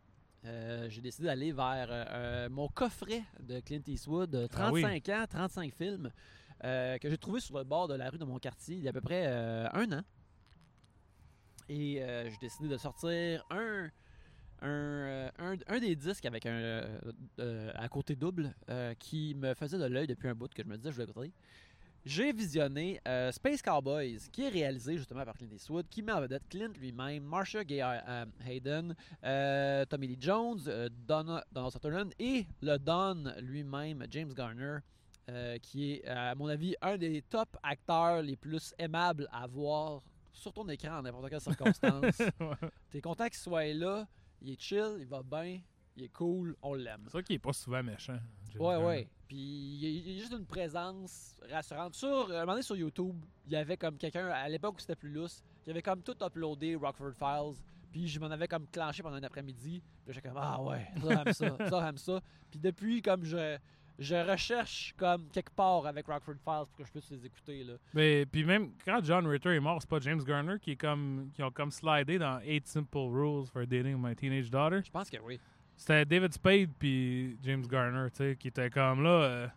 [0.87, 4.81] j'ai décidé d'aller vers mon coffret de Clint Eastwood, euh, Ah oui.
[4.81, 6.09] 35 ans, 35 films,
[6.61, 8.91] que j'ai trouvé sur le bord de la rue de mon quartier il y a
[8.91, 10.01] à peu près un an.
[11.69, 13.89] Et euh, j'ai décidé de sortir un,
[14.61, 15.29] un, euh,
[15.67, 16.87] un, des disques avec un
[17.39, 18.53] euh, à côté double
[18.99, 21.33] qui me faisait de l'œil depuis un bout que je me disais je voulais écouter.
[22.05, 23.01] J'ai visionné
[23.31, 27.23] Space Cowboys, qui est réalisé justement par Clint Eastwood, qui met en vedette Clint lui-même,
[27.23, 27.83] Marsha Gay
[28.45, 28.95] Hayden,
[29.89, 30.61] Tommy Lee Jones,
[31.05, 34.77] Donna, Donald Sutherland et le Don lui-même, James Garner,
[35.61, 40.01] qui est, à mon avis, un des top acteurs les plus aimables à voir
[40.37, 42.17] sur ton écran en n'importe quelle circonstance.
[42.39, 42.69] Ouais.
[42.89, 44.07] T'es content qu'il soit là,
[44.41, 45.59] il est chill, il va bien,
[45.95, 47.01] il est cool, on l'aime.
[47.05, 48.19] C'est vrai qu'il est pas souvent méchant.
[48.59, 49.07] Ouais, ouais.
[49.27, 51.93] Puis il y a- il juste une présence rassurante.
[51.95, 54.95] Sur, un moment donné, sur YouTube, il y avait comme quelqu'un, à l'époque où c'était
[54.95, 57.61] plus lousse, qui avait comme tout uploadé Rockford Files.
[57.91, 59.81] Puis je m'en avais comme clenché pendant un après-midi.
[60.05, 62.21] Puis j'étais comme, ah ouais, ça j'aime ça, ça j'aime ça.
[62.51, 63.57] Puis depuis, comme je,
[63.99, 67.63] je recherche comme quelque part avec Rockford Files pour que je puisse les écouter.
[67.63, 67.73] Là.
[67.93, 71.29] Mais puis même quand John Ritter est mort, c'est pas James Garner qui est comme
[71.33, 74.81] qui ont comme slidé dans Eight Simple Rules for Dating My Teenage Daughter.
[74.85, 75.39] Je pense que oui.
[75.75, 79.47] C'était David Spade puis James Garner, tu sais, qui était comme là, euh,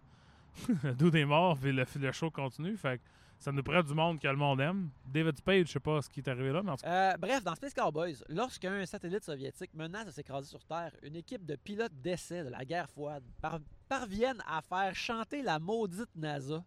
[0.98, 2.76] d'où des morts, puis le, le show continue.
[2.76, 3.03] Fait que
[3.38, 4.90] ça nous prend du monde que le monde aime.
[5.07, 7.16] David Spade, je sais pas ce qui est arrivé là, mais en tout cas, Euh,
[7.16, 11.57] bref, dans Space Cowboys, lorsqu'un satellite soviétique menace de s'écraser sur Terre, une équipe de
[11.57, 13.61] pilotes d'essai de la guerre froide par-
[13.94, 16.62] parviennent à faire chanter la maudite NASA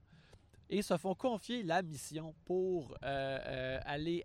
[0.69, 4.23] et se font confier la mission pour euh, euh, aller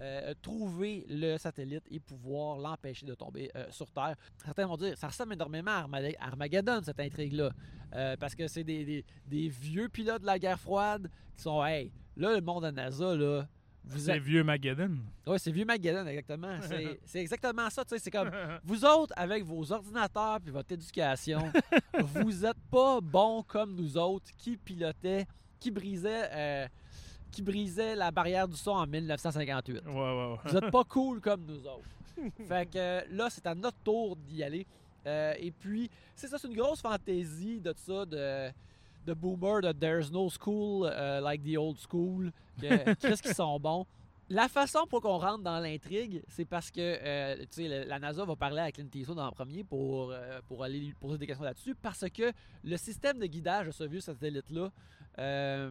[0.00, 4.16] euh, trouver le satellite et pouvoir l'empêcher de tomber sur Terre.
[4.42, 5.86] Certains vont dire ça ressemble énormément à
[6.20, 7.50] Armageddon, cette intrigue-là,
[8.18, 11.92] parce que c'est des, des- des vieux pilotes de la guerre froide qui sont Hey,
[12.16, 13.46] là, le monde de NASA, là,
[13.84, 14.96] vous c'est vieux Mageddon.
[15.26, 16.56] oui, c'est vieux Magellan, exactement.
[17.04, 17.84] C'est- exactement ça.
[17.84, 18.30] tu sais, C'est comme
[18.64, 21.50] vous autres, avec vos ordinateurs puis votre éducation,
[22.00, 25.26] vous êtes pas bons comme nous autres qui pilotaient,
[25.58, 26.68] qui brisaient, euh,
[27.30, 29.82] qui brisaient la barrière du son en 1958.
[29.86, 30.36] Ouais, ouais, ouais.
[30.44, 31.88] Vous êtes pas cool comme nous autres.
[32.46, 34.66] Fait que euh, là, c'est à notre tour d'y aller.
[35.06, 38.50] Euh, et puis, c'est ça, c'est une grosse fantaisie de ça, de,
[39.06, 43.58] de boomer, de There's no school euh, like the old school, que qu'est-ce qu'ils sont
[43.60, 43.86] bons.
[44.28, 47.98] La façon pour qu'on rentre dans l'intrigue, c'est parce que euh, tu sais, le- la
[47.98, 51.26] NASA va parler à Clint Eastwood en premier pour, euh, pour aller lui poser des
[51.26, 52.32] questions là-dessus, parce que
[52.64, 54.70] le système de guidage de ce vieux satellite-là,
[55.18, 55.70] euh,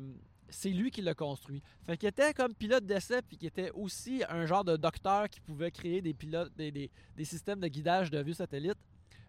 [0.49, 1.63] c'est lui qui l'a construit.
[1.85, 5.39] Fait qu'il était comme pilote d'essai, puis qui était aussi un genre de docteur qui
[5.39, 8.77] pouvait créer des pilotes, des, des- des systèmes de guidage de vieux satellites.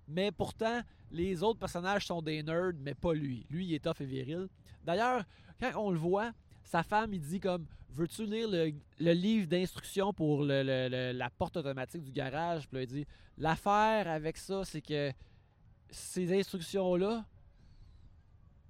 [0.08, 3.46] Mais pourtant, les autres personnages sont des nerds, mais pas lui.
[3.50, 4.48] Lui, il est tough et viril.
[4.84, 5.22] D'ailleurs,
[5.60, 6.32] quand on le voit,
[6.64, 11.12] sa femme, il dit comme Veux-tu lire le, le livre d'instructions pour le- le- le-
[11.12, 15.12] la porte automatique du garage Puis là, il dit L'affaire avec ça, c'est que
[15.90, 17.24] ces instructions-là,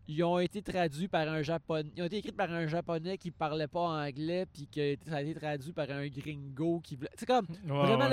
[0.09, 1.88] ils ont été traduits par un japonais.
[1.97, 5.23] Ils ont été écrites par un japonais qui parlait pas anglais, puis que ça a
[5.23, 6.99] été traduit par un gringo qui.
[7.14, 8.05] C'est comme Ouais, vraiment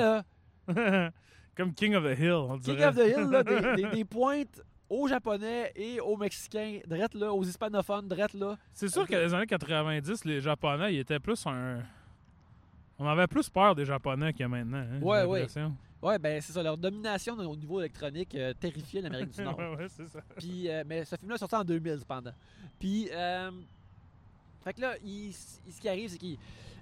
[0.68, 0.74] ouais.
[0.76, 1.12] là.
[1.60, 2.88] Comme King of the Hill, on King dirait.
[2.88, 7.32] of the Hill, là, des, des- des pointes aux Japonais et aux Mexicains, drette là,
[7.34, 8.58] aux hispanophones, drette là.
[8.74, 9.10] C'est sûr Ok.
[9.10, 11.80] que les années 90, les Japonais, ils étaient plus un.
[12.98, 14.78] On avait plus peur des Japonais que maintenant.
[14.78, 15.40] Hein, Ouais, ouais.
[15.42, 15.76] l'impression.
[16.02, 19.58] Ouais, ben c'est ça, leur domination au niveau électronique euh, terrifiait l'Amérique du Nord.
[19.60, 20.20] ouais, ouais, c'est ça.
[20.38, 22.32] Puis, euh, mais ce film-là est sorti en 2000 cependant.
[22.80, 23.52] Puis, euh,
[24.64, 26.38] fait que là, il, il- ce qui arrive, c'est qu'il euh,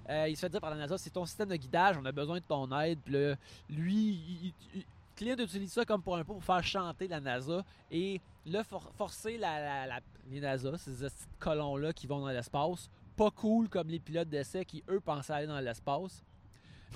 [0.08, 2.38] il se fait dire par la NASA, c'est ton système de guidage, on a besoin
[2.38, 2.98] de ton aide.
[3.04, 3.34] Puis là,
[3.68, 4.84] lui, il, il-
[5.16, 8.92] Clint utilise ça comme pour un peu pour faire chanter la NASA et là, for-
[8.96, 10.92] forcer la, la- la- les NASA, ces
[11.40, 15.46] colons-là qui vont dans l'espace, pas cool comme les pilotes d'essai qui, eux, pensaient aller
[15.48, 16.22] dans l'espace.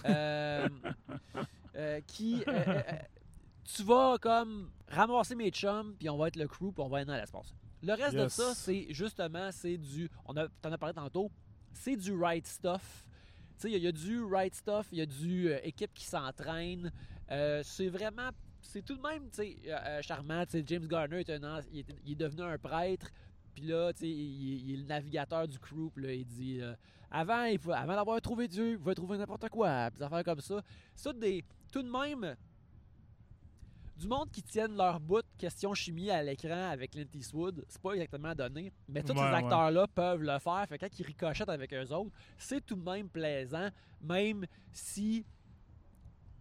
[0.07, 0.68] Euh,
[1.77, 2.42] euh, qui...
[2.46, 2.92] euh, euh, euh,
[3.64, 6.98] tu vas comme ramasser mes chums, puis on va être le crew, puis on va
[6.98, 7.55] aller dans l'espace.
[7.83, 10.09] Le reste de ça, c'est justement, c'est du.
[10.27, 11.31] On a, t'en as parlé tantôt,
[11.72, 13.04] c'est du right stuff.
[13.64, 16.90] Il y, a- du right stuff, il y a du euh, équipe qui s'entraîne.
[17.30, 18.30] Euh, c'est vraiment.
[18.61, 20.44] C'est tout de même, tu sais, euh, charmant.
[20.46, 23.08] Tu sais, James Garner est, un, il est, il est devenu un prêtre.
[23.54, 25.90] Puis là, il, il est le navigateur du crew.
[25.96, 26.61] Là, il dit
[27.11, 29.90] avant, il faut, avant d'avoir trouvé Dieu, il pouvait trouver n'importe quoi.
[29.90, 30.61] Des affaires comme ça.
[31.00, 31.44] Tout des.
[31.70, 32.37] Tout de même,
[34.02, 37.80] du monde qui tiennent leur bout de question chimie à l'écran avec Clint Eastwood, c'est
[37.80, 39.34] pas exactement donné, mais tous Ouais, ces ouais.
[39.34, 40.64] acteurs-là peuvent le faire.
[40.68, 43.68] Fait que quand ils ricochettent avec eux autres, c'est tout de même plaisant,
[44.02, 45.24] même si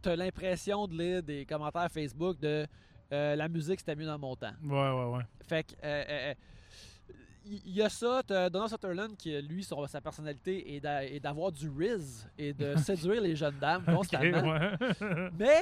[0.01, 2.65] t'as l'impression de lire des commentaires Facebook de
[3.13, 4.53] euh, la musique c'était mieux dans mon temps.
[4.63, 5.23] Ouais, ouais, ouais.
[5.47, 6.33] Fait que euh, euh, euh,
[7.45, 11.05] il il y a ça, t'as Donald Sutherland qui, lui, son- sa personnalité est d'a-
[11.05, 14.41] est d'avoir du riz et de séduire les jeunes dames constamment.
[14.51, 14.71] ouais.
[15.39, 15.61] Mais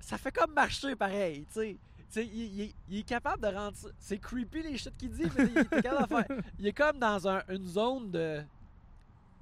[0.00, 1.76] ça fait comme marcher pareil, tu sais.
[2.12, 3.88] Tu sais, il, il- il est capable de rendre ça.
[4.00, 6.42] C'est creepy les shit qu'il dit, mais il est capable de faire.
[6.58, 8.42] Il est comme dans un- une zone de,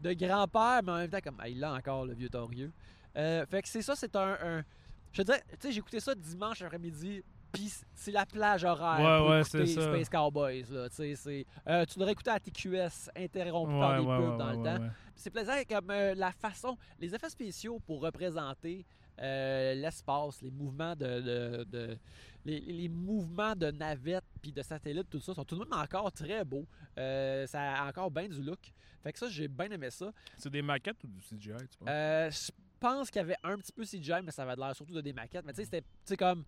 [0.01, 1.37] de grand-père, mais en même temps, comme.
[1.39, 2.71] Ah, il l'a encore, le vieux torieux.
[3.17, 4.63] Euh, fait que c'est ça, c'est un, un-
[5.13, 9.01] Je te dirais, tu sais, j'ai écouté ça dimanche après-midi, puis c'est la plage horaire
[9.01, 9.83] Ouais, pour ouais, écouter c'est ça.
[9.95, 10.89] Space Cowboys, là.
[10.91, 14.85] Tu sais, euh, tu l'aurais écouté à TQS, interrompu par des pubs dans le temps.
[15.17, 18.85] C'est plaisant comme euh, la façon, les effets spéciaux pour représenter
[19.21, 21.99] euh, l'espace, les mouvements de, de- de-
[22.45, 26.11] les, les mouvements de navettes puis de satellites, tout ça sont tout de même encore
[26.13, 26.67] très beaux.
[26.97, 28.73] Euh, ça a encore bien du look.
[29.03, 30.13] Fait que ça, j'ai bien aimé ça.
[30.37, 31.89] C'est des maquettes ou du CGI, tu penses?
[31.89, 32.51] Euh, je
[32.81, 35.13] pense qu'il y avait un petit peu CGI, mais ça avait l'air surtout de des
[35.13, 35.45] maquettes.
[35.45, 36.45] Mais tu sais, c'était comme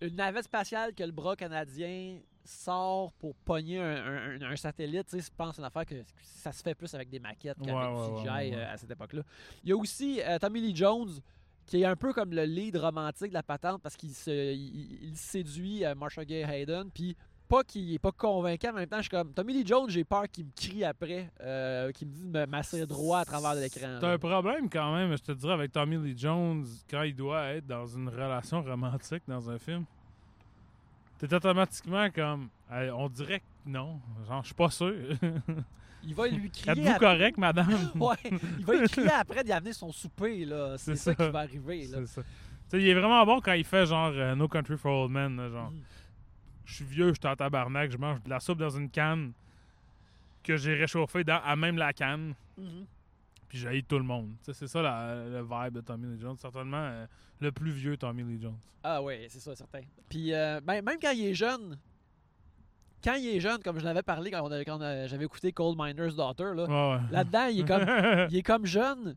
[0.00, 5.06] une navette spatiale que le bras canadien sort pour pogner un, un- un- un satellite.
[5.08, 7.18] Tu sais, je pense que c'est une affaire que ça se fait plus avec des
[7.18, 8.62] maquettes qu'avec Ouais, du CGI ouais, ouais.
[8.62, 9.22] à cette époque-là.
[9.64, 11.10] Il y a aussi euh, Tommy Lee Jones
[11.68, 15.04] qui est un peu comme le lead romantique de la patente parce qu'il se, il,
[15.04, 16.90] il séduit euh, Marsha Gay Hayden.
[16.92, 17.14] Puis
[17.46, 19.88] pas qu'il est pas convaincant, mais en même temps, je suis comme Tommy Lee Jones,
[19.88, 23.24] j'ai peur qu'il me crie après, euh, qu'il me dise de me masser droit à
[23.24, 23.98] travers de l'écran.
[24.00, 24.12] C'est là.
[24.12, 27.66] un problème quand même, je te dirais, avec Tommy Lee Jones quand il doit être
[27.66, 29.84] dans une relation romantique dans un film.
[31.18, 32.48] T'es automatiquement comme.
[32.70, 33.98] On dirait que non.
[34.26, 34.94] Genre, je suis pas sûr.
[36.04, 37.90] Il va lui crier Êtes-vous correct, madame?
[37.96, 38.16] Ouais,
[38.58, 40.76] il va lui crier après d'y amener son souper, là.
[40.78, 41.24] C'est ça, ça.
[41.26, 41.98] qui va arriver, là.
[42.06, 42.22] C'est ça.
[42.74, 45.36] Il est vraiment bon quand il fait genre euh, No Country for Old Men.
[45.36, 45.80] là, genre, Mhm.
[46.66, 49.32] je suis vieux, je suis en tabarnak, je mange de la soupe dans une canne
[50.42, 52.84] que j'ai réchauffée dans, à même la canne, Mhm.
[53.48, 54.30] puis j'ai tout le monde.
[54.42, 56.36] C'est ça la- le vibe de Tommy Lee Jones.
[56.38, 57.06] Certainement euh,
[57.40, 58.58] le plus vieux Tommy Lee Jones.
[58.82, 59.80] Ah ouais, c'est ça, certain.
[60.08, 61.76] Puis euh, ben, même quand il est jeune,
[63.02, 64.48] quand il est jeune, comme je l'avais parlé quand,
[65.06, 67.86] j'avais écouté Cold Miner's Daughter, là, Ouais, là-dedans, il est comme
[68.30, 69.16] il est comme jeune,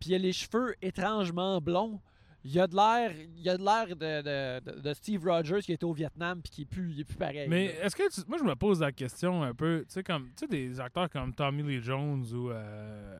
[0.00, 2.00] puis il a les cheveux étrangement blonds.
[2.46, 5.94] Il a de l'air, il a de l'air de, de- Steve Rogers qui était au
[5.94, 7.46] Vietnam puis qui est plus, il est plus pareil.
[7.48, 10.26] Mais est-ce que tu- moi je me pose la question un peu, tu sais comme
[10.36, 13.18] tu sais des acteurs comme Tommy Lee Jones ou euh,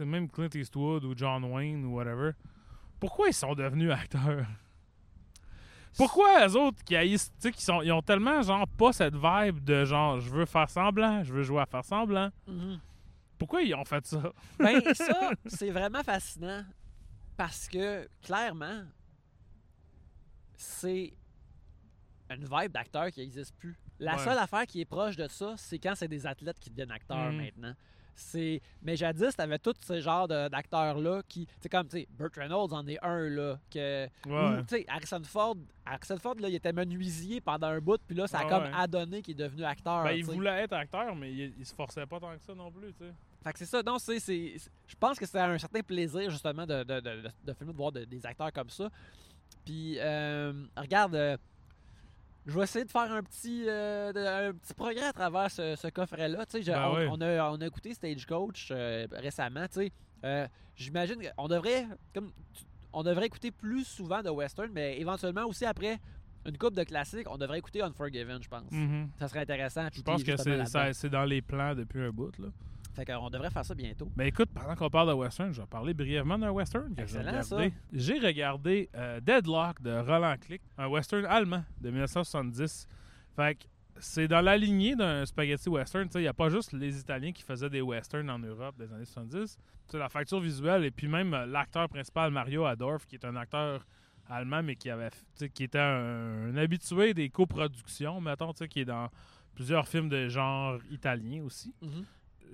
[0.00, 2.32] même Clint Eastwood ou John Wayne ou whatever.
[3.00, 4.44] Pourquoi ils sont devenus acteurs?
[5.96, 9.14] Pourquoi les autres qui haïssent, tu sais qui sont ils ont tellement genre pas cette
[9.14, 12.30] vibe de genre je veux faire semblant, je veux jouer à faire semblant?
[12.46, 12.80] Mhm.
[13.38, 14.32] Pourquoi ils ont fait ça?
[14.58, 16.64] Ben ça, c'est vraiment fascinant
[17.36, 18.82] parce que clairement,
[20.56, 21.12] c'est
[22.30, 23.76] une vibe d'acteur qui n'existe plus.
[23.98, 24.24] La Ouais.
[24.24, 27.30] seule affaire qui est proche de ça, c'est quand c'est des athlètes qui deviennent acteurs
[27.32, 27.36] Mhm.
[27.36, 27.74] maintenant.
[28.14, 32.08] C'est mais jadis t'avais tous ces genres de- d'acteurs là qui c'est comme tu sais
[32.10, 34.58] Burt Reynolds en est un là que Ouais.
[34.58, 35.56] ou, tu sais Harrison Ford
[35.86, 38.70] Harrison Ford là il était menuisier pendant un bout puis là ça a comme ouais.
[38.74, 41.74] adonné qu'il est devenu acteur Ben, tu il voulait être acteur mais il, il se
[41.74, 43.12] forçait pas tant que ça non plus, tu sais.
[43.42, 43.82] Fait que c'est ça.
[43.82, 47.72] Non, c'est, je pense que c'est un certain plaisir, justement, de, de, de, de- filmer,
[47.72, 48.88] de voir de- des acteurs comme ça.
[49.64, 51.36] Puis, euh, regarde, euh,
[52.46, 55.76] je vais essayer de faire un petit, euh, de- un petit progrès à travers ce,
[55.76, 56.44] ce coffret-là.
[56.46, 59.66] Tu sais, je- Ben on, a, on a écouté Stagecoach euh, récemment.
[59.68, 59.92] Tu sais,
[60.24, 61.84] Euh, j'imagine qu'on devrait,
[62.14, 65.98] comme, tu- on devrait écouter plus souvent de western, mais éventuellement aussi après
[66.46, 68.70] une coupe de classiques, on devrait écouter Unforgiven, je pense.
[68.70, 69.08] Mhm.
[69.18, 69.88] Ça serait intéressant.
[69.92, 70.36] Je pense que
[70.92, 72.48] c'est dans les plans depuis un bout là.
[72.94, 74.10] Fait qu'on devrait faire ça bientôt.
[74.16, 77.18] Ben écoute, pendant qu'on parle de western, je vais parler brièvement d'un western que j'ai
[77.20, 77.72] regardé.
[77.92, 82.86] J'ai regardé euh, Deadlock de Roland Click, un western allemand de 1970.
[83.34, 83.64] Fait que
[83.98, 86.08] c'est dans la lignée d'un spaghetti western.
[86.14, 89.04] Il n'y a pas juste les Italiens qui faisaient des westerns en Europe des années
[89.06, 89.56] 70.
[89.88, 93.36] T'sais, la facture visuelle et puis même euh, l'acteur principal, Mario Adorf, qui est un
[93.36, 93.86] acteur
[94.28, 95.10] allemand, mais qui avait
[95.54, 99.08] qui était un, un habitué des coproductions, mettons, qui est dans
[99.54, 102.04] plusieurs films de genre italien aussi Mhm.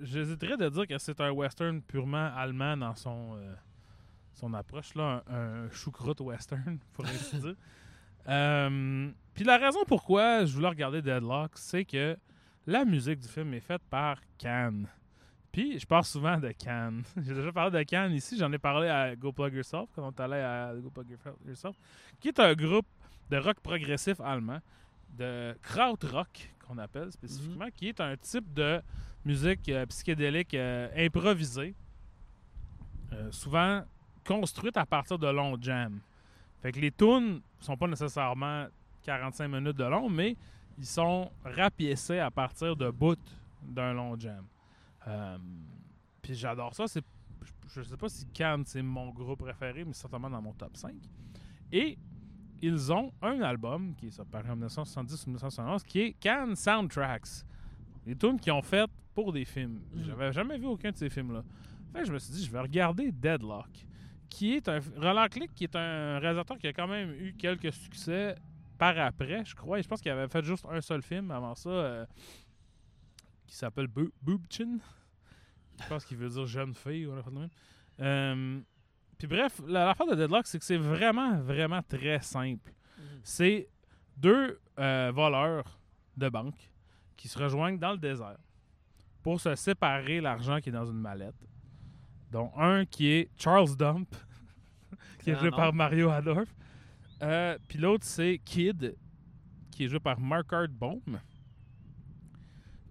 [0.01, 3.53] J'hésiterais de dire que c'est un western purement allemand dans son, euh,
[4.33, 7.55] son approche, là, un, choucroute western, pour ainsi dire.
[8.27, 12.17] Euh, Puis la raison pourquoi je voulais regarder Deadlock, c'est que
[12.67, 14.87] la musique du film est faite par Cannes.
[15.51, 17.03] Puis je parle souvent de Cannes.
[17.17, 20.11] J'ai déjà parlé de Cannes ici, j'en ai parlé à Go Plug Yourself, quand on
[20.11, 21.75] est allé à Go Plug Yourself,
[22.19, 22.87] qui est un groupe
[23.29, 24.59] de rock progressif allemand,
[25.17, 28.81] de krautrock qu'on appelle spécifiquement, qui est un type de
[29.25, 31.75] musique euh, psychédélique euh, improvisée,
[33.13, 33.83] euh, souvent
[34.25, 35.99] construite à partir de longs jams.
[36.61, 38.67] Fait que les tunes sont pas nécessairement
[39.03, 40.35] 45 minutes de long, mais
[40.77, 43.15] ils sont rapiécés à partir de bouts
[43.61, 44.45] d'un long jam.
[46.21, 46.87] Puis j'adore ça.
[46.87, 47.03] C'est,
[47.73, 50.93] je, sais pas si Cannes c'est mon groupe préféré, mais certainement dans mon top 5.
[51.71, 51.97] Et
[52.61, 57.43] ils ont un album qui est sorti en 1970 ou 1971 qui est Cannes Soundtracks.
[58.05, 59.81] Les tunes qu'ils ont faites pour des films.
[59.93, 60.03] Mhm.
[60.03, 61.43] J'avais jamais vu aucun de ces films-là.
[61.93, 63.69] Fait que je me suis dit, je vais regarder Deadlock,
[64.29, 64.79] qui est un.
[64.97, 68.35] Roland Click, qui est un réalisateur qui a quand même eu quelques succès
[68.77, 69.79] par après, je crois.
[69.79, 72.05] Et je pense qu'il avait fait juste un seul film avant ça, euh,
[73.47, 74.77] qui s'appelle Bo- Boobchin.
[75.81, 77.49] Je pense qu'il veut dire jeune fille ou même.
[78.01, 78.59] Euh,
[79.19, 82.71] Puis bref, la- l'affaire de Deadlock, c'est que c'est vraiment, vraiment très simple.
[82.97, 83.03] Mhm.
[83.21, 83.69] C'est
[84.17, 85.79] deux euh, voleurs
[86.17, 86.71] de banque
[87.15, 88.37] qui se rejoignent dans le désert
[89.21, 91.35] pour se séparer l'argent qui est dans une mallette.
[92.31, 94.07] dont un qui est Charles Dump,
[95.23, 95.57] qui est joué nom.
[95.57, 96.47] par Mario Adorf.
[97.21, 98.95] Euh, Puis l'autre, c'est Kid,
[99.71, 101.01] qui est joué par Mark Baum.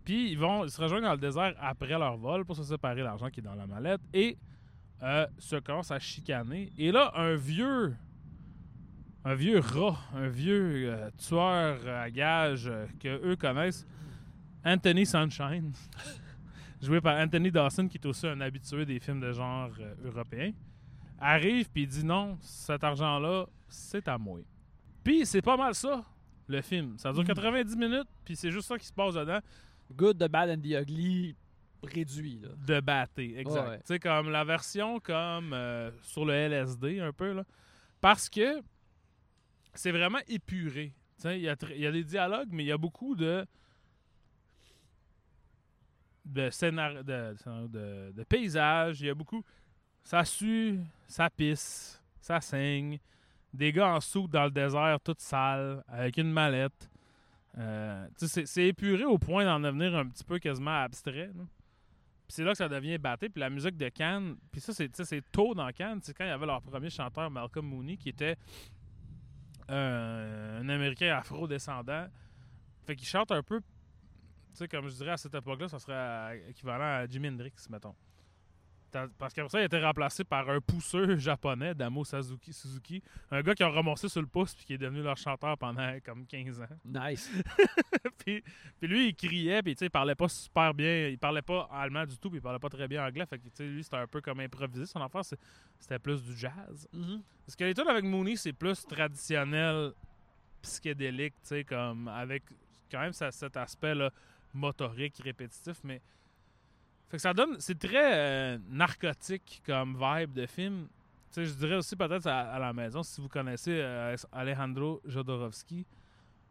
[0.04, 3.02] Puis ils vont ils se rejoignent dans le désert après leur vol pour se séparer
[3.02, 4.00] l'argent qui est dans la mallette.
[4.12, 4.36] Et
[5.02, 6.72] euh, se commencent à chicaner.
[6.76, 7.94] Et là, un vieux,
[9.24, 13.86] un vieux rat, un vieux euh, tueur à gages euh, que eux connaissent,
[14.64, 15.72] Anthony Sunshine,
[16.82, 19.70] joué par Anthony Dawson, qui est aussi un habitué des films de genre
[20.04, 20.52] européens,
[21.20, 24.40] arrive puis dit non, cet argent-là, c'est à moi.
[25.04, 26.04] Puis c'est pas mal ça,
[26.48, 26.98] le film.
[26.98, 27.28] Ça dure Mhm.
[27.34, 29.38] 90 minutes, puis c'est juste ça qui se passe dedans.
[29.94, 31.34] Good, the bad and the ugly
[31.82, 32.38] réduit.
[32.40, 32.48] Là.
[32.66, 33.62] de batté, exact.
[33.62, 33.78] Ouais, ouais.
[33.78, 37.44] Tu sais, comme la version comme euh, sur le LSD un peu, là.
[38.00, 38.60] Parce que
[39.74, 40.92] c'est vraiment épuré.
[41.16, 43.44] Tu sais, Il y, a y des dialogues, mais il y a beaucoup de
[46.24, 47.34] de, scénar- de,
[47.68, 49.00] de, de paysages.
[49.00, 49.42] Il y a beaucoup...
[50.04, 52.98] Ça sue, ça pisse, ça saigne.
[53.52, 56.90] Des gars en soupe dans le désert, toute sale, avec une mallette.
[57.56, 61.30] Euh, c'est- c'est épuré au point d'en devenir un petit peu quasiment abstrait.
[61.34, 61.44] là.
[62.28, 63.28] C'est là que ça devient batté.
[63.28, 66.00] Puis la musique de Cannes, puis ça, c'est c'est tôt dans Cannes.
[66.02, 68.36] C'est quand il y avait leur premier chanteur, Malcolm Mooney, qui était
[69.68, 72.06] un Américain afro-descendant.
[72.86, 73.66] Fait qu'il chante un peu, tu
[74.54, 77.94] sais, comme je dirais à cette époque-là, ça serait équivalent à Jimi Hendrix, mettons.
[79.18, 83.42] Parce qu'après ça, il a été remplacé par un pousseur japonais, Damo Suzuki, Suzuki, un
[83.42, 86.26] gars qui a ramassé sur le pouce puis qui est devenu leur chanteur pendant comme
[86.26, 86.66] 15 ans.
[86.84, 87.30] Nice.
[88.18, 88.42] puis,
[88.78, 92.16] puis lui, il criait, puis il parlait pas super bien, il parlait pas allemand du
[92.18, 93.26] tout, puis il parlait pas très bien anglais.
[93.26, 94.86] Fait que tu sais, lui, c'était un peu comme improvisé.
[94.86, 95.38] Son c'est-
[95.78, 96.88] c'était plus du jazz.
[96.92, 97.22] Mhm.
[97.44, 99.92] Parce que les tunes avec Mooney, c'est plus traditionnel,
[100.62, 101.34] psychédélique,
[101.68, 102.42] comme avec
[102.90, 104.10] quand même ça- cet aspect là,
[104.54, 106.00] motorique, répétitif, mais.
[107.08, 107.56] Fait que ça donne.
[107.58, 110.88] C'est très euh, narcotique comme vibe de film.
[111.32, 115.00] Tu sais, je dirais aussi peut-être à, à la maison, si vous connaissez euh, Alejandro
[115.04, 115.86] Jodorowsky,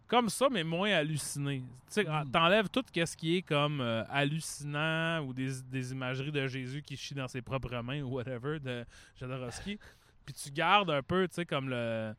[0.07, 1.59] comme ça, mais moins halluciné.
[1.59, 2.31] Tu sais, Mm.
[2.31, 6.95] t'enlèves tout ce qui est comme euh, hallucinant ou des, des imageries de Jésus qui
[6.95, 8.85] chie dans ses propres mains ou whatever de
[9.19, 9.77] Jodorowsky.
[10.25, 12.13] Puis tu gardes un peu, tu sais, comme le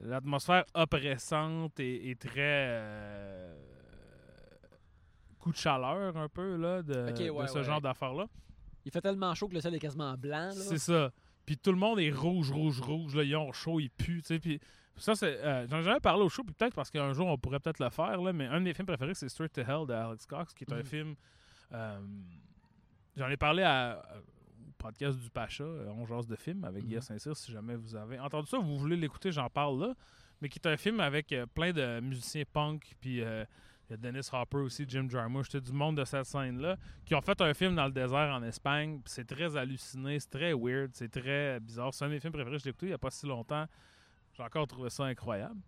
[0.00, 2.68] l'atmosphère oppressante et, et très
[5.38, 7.64] coup de chaleur un peu là de, ce ouais.
[7.64, 8.26] genre d'affaires là.
[8.84, 10.46] Il fait tellement chaud que le ciel est quasiment blanc.
[10.48, 10.52] Là.
[10.52, 11.10] C'est ça.
[11.44, 13.14] Puis tout le monde est rouge, rouge, rouge.
[13.14, 14.20] Là, ils ont chaud, ils puent.
[14.22, 14.60] tu sais, Puis
[14.96, 15.38] ça, c'est.
[15.44, 17.80] euh, J'en ai jamais parlé au show, puis peut-être parce qu'un jour, on pourrait peut-être
[17.82, 18.20] le faire.
[18.20, 20.64] Là, mais un de mes films préférés, c'est Straight to Hell de Alex Cox, qui
[20.64, 20.84] est un Mhm.
[20.84, 21.14] film.
[21.72, 21.98] euh,
[23.16, 24.00] J'en ai parlé à-
[24.60, 26.88] au podcast du Pacha, euh, On jase de film, avec Mhm.
[26.88, 27.36] Guillaume Saint-Cyr.
[27.36, 29.94] Si jamais vous avez entendu ça, vous voulez l'écouter, j'en parle là.
[30.40, 33.22] Mais qui est un film avec euh, plein de musiciens punk, puis.
[33.88, 36.76] Il y a Dennis Hopper aussi, Jim Jarmusch, du monde de cette scène-là,
[37.06, 39.00] qui ont fait un film dans le désert en Espagne.
[39.06, 41.94] C'est très halluciné, c'est très weird, c'est très bizarre.
[41.94, 43.66] C'est un de mes films préférés, je l'ai écouté il n'y a pas si longtemps.
[44.36, 45.60] J'ai encore trouvé ça incroyable.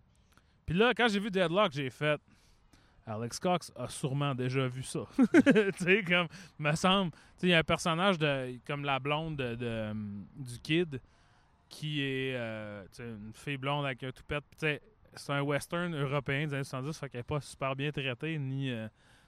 [0.67, 2.21] Puis là, quand j'ai vu Deadlock, j'ai fait.
[3.07, 5.01] Alex Cox a sûrement déjà vu ça.
[5.17, 6.27] tu sais, comme,
[6.59, 7.11] me semble.
[7.11, 9.93] Tu sais, il y a un personnage de, comme la blonde de,
[10.35, 11.01] du kid
[11.67, 14.43] qui est euh, une fille blonde avec un toupette.
[15.13, 18.71] C'est un western européen des années 70, fait qu'elle n'est pas super bien traitée ni
[18.71, 18.87] euh,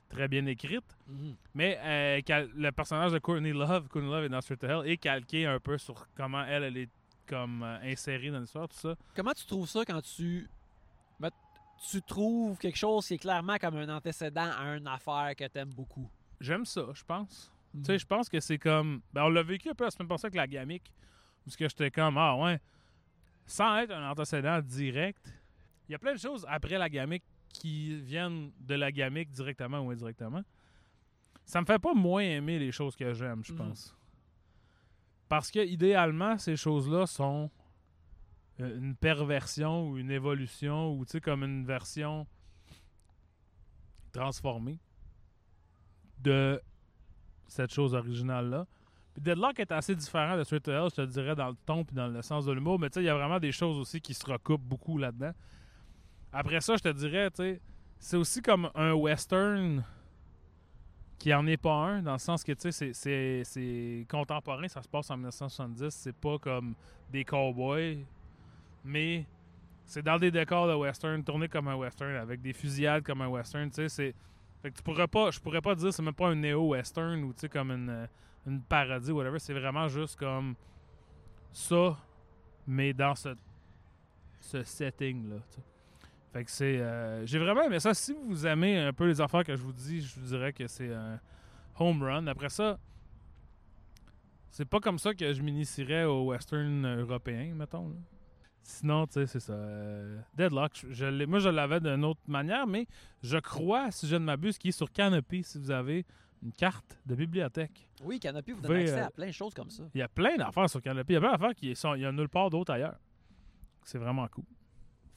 [0.09, 0.85] très bien écrite.
[1.07, 1.35] Mhm.
[1.53, 4.97] Mais euh, cal- le personnage de Courtney Love, Courtney Love est dans to Hell, est
[4.97, 6.89] calqué un peu sur comment elle, elle est
[7.27, 8.95] comme euh, insérée dans l'histoire, tout ça.
[9.15, 10.47] Comment tu trouves ça quand tu.
[11.19, 11.29] ben,
[11.91, 15.73] tu trouves quelque chose qui est clairement comme un antécédent à une affaire que t'aimes
[15.73, 16.09] beaucoup?
[16.39, 17.51] J'aime ça, je pense.
[17.73, 17.81] Mhm.
[17.81, 19.01] Tu sais, je pense que c'est comme.
[19.11, 20.93] Ben, on l'a vécu un peu la semaine passée avec la gamique.
[21.45, 22.59] Où ce que j'étais comme, ah ouais.
[23.45, 25.33] Sans être un antécédent direct,
[25.93, 29.91] y a plein de choses après la gamique qui viennent de la gamique directement ou
[29.91, 30.43] indirectement.
[31.45, 33.57] Ça me fait pas moins aimer les choses que j'aime, je Mhm.
[33.57, 33.95] pense.
[35.29, 37.49] Parce que idéalement, ces choses-là sont
[38.59, 42.27] euh, une perversion ou une évolution ou tu sais, comme une version
[44.11, 44.79] transformée
[46.19, 46.61] de
[47.47, 48.67] cette chose originale-là.
[49.13, 51.83] Puis Deadlock est assez différent de Straight to Hell, je te dirais, dans le ton
[51.83, 53.77] puis dans le sens de l'humour, mais tu sais, il y a vraiment des choses
[53.77, 55.33] aussi qui se recoupent beaucoup là-dedans.
[56.33, 57.61] Après ça, je te dirais, tu
[57.99, 59.83] c'est aussi comme un western
[61.17, 64.89] qui en est pas un, dans le sens que, tu sais, c'est- contemporain, ça se
[64.89, 66.75] passe en 1970, c'est pas comme
[67.09, 68.03] des cowboys,
[68.83, 69.25] mais
[69.85, 73.27] c'est dans des décors de western, tourné comme un western, avec des fusillades comme un
[73.29, 74.15] western, tu sais, c'est...
[74.61, 77.33] Fait que tu pourrais pas, je pourrais pas dire c'est même pas un néo-western ou
[77.33, 78.07] tu sais comme une,
[78.47, 80.55] une parodie whatever, c'est vraiment juste comme
[81.51, 81.97] ça,
[82.65, 83.35] mais dans ce,
[84.39, 85.35] ce setting-là.
[85.49, 85.72] tu sais.
[86.33, 86.79] Fait que c'est.
[86.81, 87.93] euh, J'ai vraiment aimé ça.
[87.93, 90.65] Si vous aimez un peu les affaires que je vous dis, je vous dirais que
[90.67, 91.19] c'est un
[91.79, 92.25] home run.
[92.27, 92.77] Après ça,
[94.49, 97.89] c'est pas comme ça que je m'initierais au western européen, mettons.
[97.89, 97.95] là.
[98.65, 99.53] Sinon, tu sais, c'est ça.
[99.53, 102.87] euh, Deadlock, je, je l'ai- moi, je l'avais d'une autre manière, mais
[103.21, 106.05] je crois, si je ne m'abuse, qu'il est sur Canopy, si vous avez
[106.41, 107.89] une carte de bibliothèque.
[108.03, 109.83] Oui, Canopy vous Vous donne accès euh, à plein de choses comme ça.
[109.93, 111.11] Il y a plein d'affaires sur Canopy.
[111.11, 111.93] Il y a plein d'affaires qui sont.
[111.95, 112.97] Il y a nulle part d'autre ailleurs.
[113.83, 114.45] C'est vraiment cool.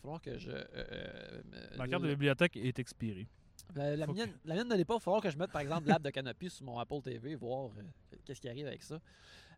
[0.07, 0.50] Falloir que je.
[0.50, 1.40] euh, euh,
[1.76, 3.26] Ma carte de bibliothèque est expirée.
[3.74, 4.94] La, la Faut que- mienne, la mienne ne l'est pas.
[4.94, 7.34] Il va falloir que je mette, par exemple, l'app de Canopy sur mon Apple TV,
[7.34, 7.82] voir euh,
[8.24, 9.00] qu'est-ce qui arrive avec ça.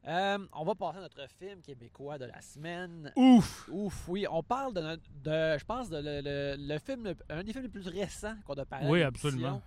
[0.07, 3.13] Euh, on va passer à notre film québécois de la semaine.
[3.17, 3.69] Ouf!
[3.71, 7.17] Ouf, oui, on parle de, notre- de je pense, de le, le- le film, le-
[7.29, 8.89] un des films les plus récents qu'on a parlé.
[8.89, 9.61] Oui, absolument.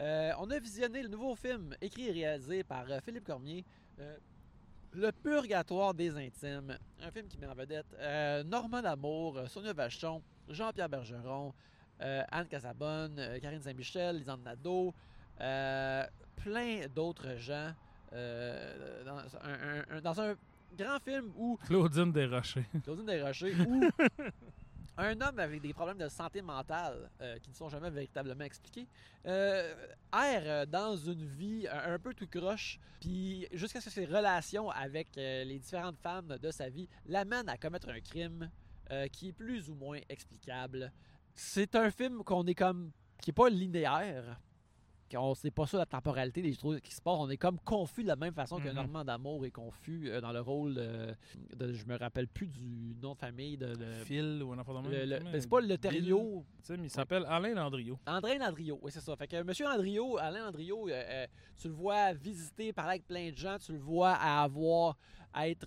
[0.00, 3.64] Euh, on a visionné le nouveau film écrit et réalisé par euh, Philippe Cormier,
[4.00, 4.16] euh,
[4.96, 6.76] Le Purgatoire des Intimes.
[7.02, 11.52] Un film qui met en vedette euh, Normand Lamour, Sonia Vachon, Jean-Pierre Bergeron,
[12.00, 14.94] euh, Anne Casabonne, euh, Karine Saint-Michel, Lisanne Nadeau,
[15.40, 16.04] euh,
[16.36, 17.72] plein d'autres gens.
[18.12, 20.34] dans, un, un- un- dans un
[20.78, 22.64] grand film où Claudine Desrochers.
[22.84, 23.82] Claudine Desrochers, où
[24.96, 28.86] un homme avec des problèmes de santé mentale euh, qui ne sont jamais véritablement expliqués
[29.26, 29.74] euh,
[30.12, 34.04] erre euh, dans une vie un, un peu tout croche, puis jusqu'à ce que ses
[34.04, 38.50] relations avec euh, les différentes femmes de sa vie l'amènent à commettre un crime
[38.90, 40.92] euh, qui est plus ou moins explicable.
[41.34, 44.38] C'est un film qu'on est comme qui est pas linéaire.
[45.16, 47.16] On sait pas ça la temporalité des trucs qui se passent.
[47.18, 48.74] On est comme confus de la même façon que Mhm.
[48.74, 51.12] Normand d'Amour est confus euh, dans le rôle euh,
[51.56, 54.88] de, je me rappelle plus du nom de famille de, Phil ou un enfant de
[54.90, 57.98] le- le- ben, c'est pas le Terrio, Tu sais, mais il s'appelle Alain Landriot.
[58.06, 59.14] André Landriot, oui, c'est ça.
[59.16, 61.26] Fait que Monsieur Landriot, Alain Landriot, euh,
[61.58, 64.96] tu le vois visiter, parler avec plein de gens, tu le vois à avoir,
[65.32, 65.66] à être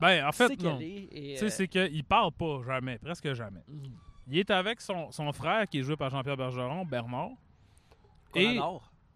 [0.00, 0.78] Ben, en fait, non.
[0.78, 3.62] Tu sais, c'est qu'il parle pas jamais, presque jamais.
[3.68, 3.92] mhm.
[4.28, 7.30] Il est avec son, son frère, qui est joué par Jean-Pierre Bergeron, Bernard.
[8.36, 8.60] Et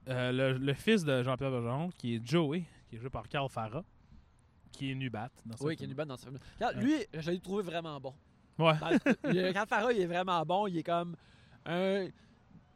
[0.08, 3.48] euh, le, le fils de Jean-Pierre Bergeron, qui est Joey, qui est joué par Carl
[3.48, 3.84] Farah,
[4.72, 6.38] qui est Nubat dans ce Oui, qui est bonne dans ce film.
[6.76, 8.14] Lui, je l'ai trouvé vraiment bon.
[8.58, 8.74] Ouais.
[8.78, 11.16] Dans Quand Farah, il est vraiment bon, il est comme
[11.66, 12.06] un,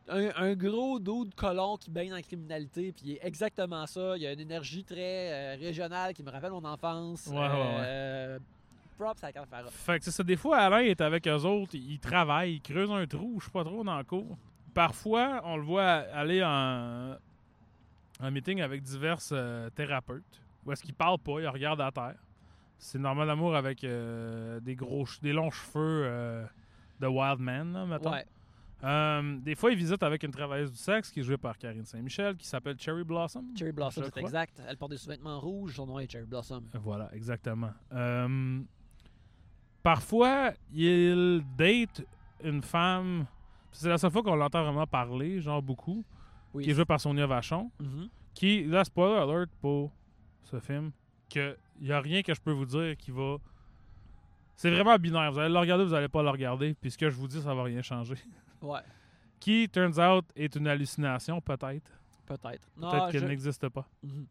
[0.09, 3.87] un, un gros dos de colon qui baigne dans la criminalité, puis il est exactement
[3.87, 4.17] ça.
[4.17, 7.27] Il a une énergie très euh, régionale qui me rappelle mon enfance.
[7.27, 7.81] Ouais, ouais, ouais.
[7.81, 8.39] Euh,
[8.99, 9.71] props à Carl Farah.
[9.71, 10.23] Fait que c'est ça.
[10.23, 13.51] Des fois, Alain est avec eux autres, il travaille, il creuse un trou, je sais
[13.51, 14.37] pas trop, dans le cours.
[14.75, 17.17] Parfois, on le voit aller en,
[18.21, 20.43] en meeting avec divers euh, thérapeutes.
[20.67, 22.17] Où est-ce qu'il parle pas, il regarde à terre.
[22.79, 26.45] C'est normal d'amour avec euh, des gros, des longs cheveux euh,
[27.01, 28.11] de Wild Man, là, mettons.
[28.11, 28.27] Ouais.
[28.83, 31.87] Euh, des fois, il visite avec une travailleuse du sexe qui est jouée par Karine
[31.87, 33.47] Saint-Michel, qui s'appelle Cherry Blossom.
[33.57, 34.61] Cherry Blossom, c'est exact.
[34.69, 36.65] Elle porte des sous-vêtements rouges, son nom est Cherry Blossom.
[36.75, 37.71] Voilà, exactement.
[37.93, 38.61] Euh,
[39.83, 42.05] parfois, il date
[42.43, 43.27] une femme.
[43.77, 46.05] C'est la seule fois qu'on l'entend vraiment parler, genre beaucoup,
[46.55, 46.65] Oui.
[46.65, 47.71] qui est jouée par Sonia Vachon.
[47.81, 48.09] Mhm.
[48.35, 49.93] Qui, là, spoiler alert pour
[50.43, 50.91] ce film,
[51.29, 53.37] que il y a rien que je peux vous dire qui va.
[54.57, 55.33] C'est vraiment binaire.
[55.33, 56.75] Vous allez le regarder, vous allez pas le regarder.
[56.75, 58.15] Puis ce que je vous dis, ça va rien changer.
[58.63, 58.81] Ouais,
[59.41, 61.93] Qui, turns out, est une hallucination, peut-être.
[62.25, 62.67] peut-être.
[62.81, 63.87] Peut-être qu'elle je- n'existe pas.
[64.03, 64.27] Mhm.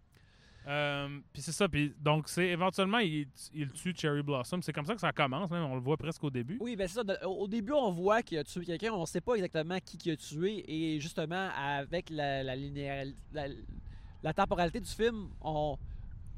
[0.67, 1.67] Euh, puis c'est ça.
[1.67, 4.61] Puis donc, c'est éventuellement, il, il tue Cherry Blossom.
[4.61, 5.63] C'est comme ça que ça commence, même.
[5.63, 6.57] On le voit presque au début.
[6.61, 7.27] Oui, ben c'est ça.
[7.27, 10.11] Au début, on voit qu'il a tué quelqu'un, on ne sait pas exactement qui qui
[10.11, 10.63] a tué.
[10.67, 12.55] Et justement, avec la, la,
[14.23, 15.77] la temporalité du film, on,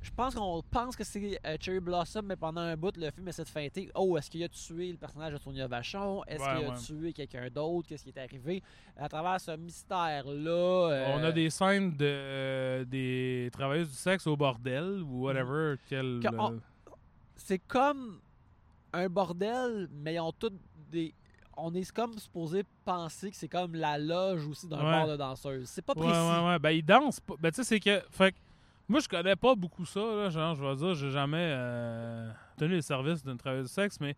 [0.06, 3.28] je pense qu'on pense que c'est euh, Cherry Blossom, mais pendant un bout, le film
[3.28, 3.90] essaie de feinter.
[3.96, 6.24] Oh, est-ce qu'il a tué le personnage de Sonia Vachon?
[6.28, 6.78] Est-ce Ouais, qu'il a ouais.
[6.78, 7.88] tué quelqu'un d'autre?
[7.90, 8.62] Qu'est-ce qui est arrivé?
[8.96, 10.52] À travers ce mystère-là.
[10.92, 15.76] euh, On a des scènes de euh, des travailleuses du sexe au bordel ou whatever.
[15.90, 16.60] quel, Que- on- euh,
[17.36, 18.20] c'est comme
[18.94, 20.60] un bordel, mais ils ont toutes
[20.92, 21.14] des.
[21.58, 24.84] On est comme supposé penser que c'est comme la loge aussi d'un Ouais.
[24.92, 25.70] bar de danseuse.
[25.70, 26.10] C'est pas précis.
[26.12, 26.60] ouais, ouais.
[26.60, 27.36] Ben, il danse pas.
[27.40, 28.02] Ben, tu sais, c'est que.
[28.12, 28.38] Fait que
[28.88, 30.30] moi, je connais pas beaucoup ça, là.
[30.30, 34.16] Genre, je vais dire, j'ai jamais euh, tenu les services d'une travailleuse du sexe, mais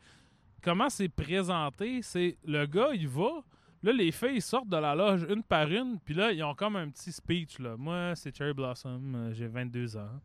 [0.62, 3.44] comment c'est présenté, c'est le gars, il va.
[3.84, 6.76] Là, les filles sortent de la loge une par une, puis là, ils ont comme
[6.76, 7.76] un petit speech, là.
[7.78, 10.20] Moi, c'est Cherry Blossom, euh, j'ai 22 ans.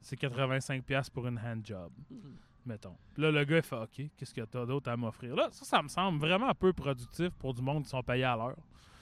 [0.00, 2.36] C'est 85$ pour une handjob, Mhm.
[2.66, 2.96] mettons.
[3.16, 5.34] Là, le gars, il fait OK, qu'est-ce que t'as d'autre à m'offrir?
[5.36, 8.36] Là, ça, ça me semble vraiment peu productif pour du monde qui sont payés à
[8.36, 8.56] l'heure.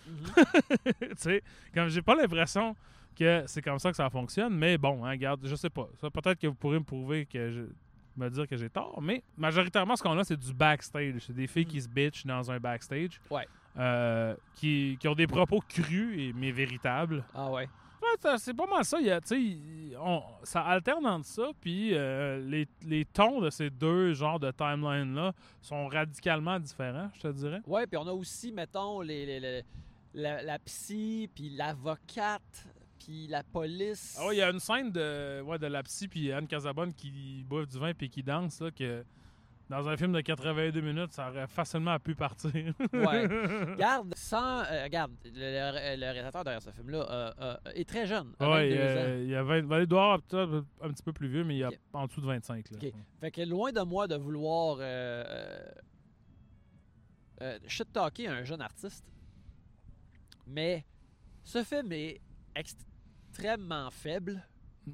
[0.07, 0.15] Mhm.
[1.01, 1.43] tu sais,
[1.75, 2.75] comme j'ai pas l'impression
[3.17, 5.89] que c'est comme ça que ça fonctionne, mais bon, hein, regarde, je sais pas.
[6.01, 7.63] Peut-être que vous pourrez me prouver que je
[8.17, 11.21] me dire que j'ai tort, mais majoritairement, ce qu'on a, c'est du backstage.
[11.27, 11.69] C'est des filles Mm.
[11.69, 13.21] qui se bitchent dans un backstage.
[13.31, 13.47] Ouais.
[13.79, 17.25] euh, qui, qui ont des propos crus et, mais véritables.
[17.33, 17.69] Ah ouais.
[18.39, 18.99] C'est pas mal ça.
[19.01, 19.21] Il y a,
[20.03, 24.51] on- ça alterne entre ça, puis euh, les, les tons de ces deux genres de
[24.51, 27.61] timeline-là sont radicalement différents, je te dirais.
[27.65, 29.63] Ouais, puis on a aussi, mettons, les, les- les-
[30.15, 32.67] la, la psy, puis l'avocate,
[33.11, 34.17] puis la police.
[34.21, 37.45] Ah il y a une scène de, ouais, de la psy puis Anne Casabonne qui
[37.49, 39.05] boivent du vin puis qui dansent là, que
[39.69, 42.53] Dans un film de 82 minutes, ça aurait facilement pu partir.
[42.93, 43.27] Ouais.
[43.73, 48.07] Regarde, sans, euh, regarde, le, le- le réalisateur derrière ce film-là euh, euh, est très
[48.07, 48.29] jeune.
[48.41, 49.05] Ouais, 22 ans.
[49.07, 51.55] euh, il y a 20, ben, il doit avoir un petit peu plus vieux, mais
[51.57, 52.71] il y a en dessous de 25.
[52.71, 52.79] Là.
[52.83, 52.93] Ok.
[53.21, 55.71] Fait que loin de moi de vouloir euh, euh,
[57.43, 59.05] euh, shit-talker un jeune artiste,
[60.47, 60.85] mais
[61.45, 62.21] ce film est
[63.41, 64.43] extrêmement faible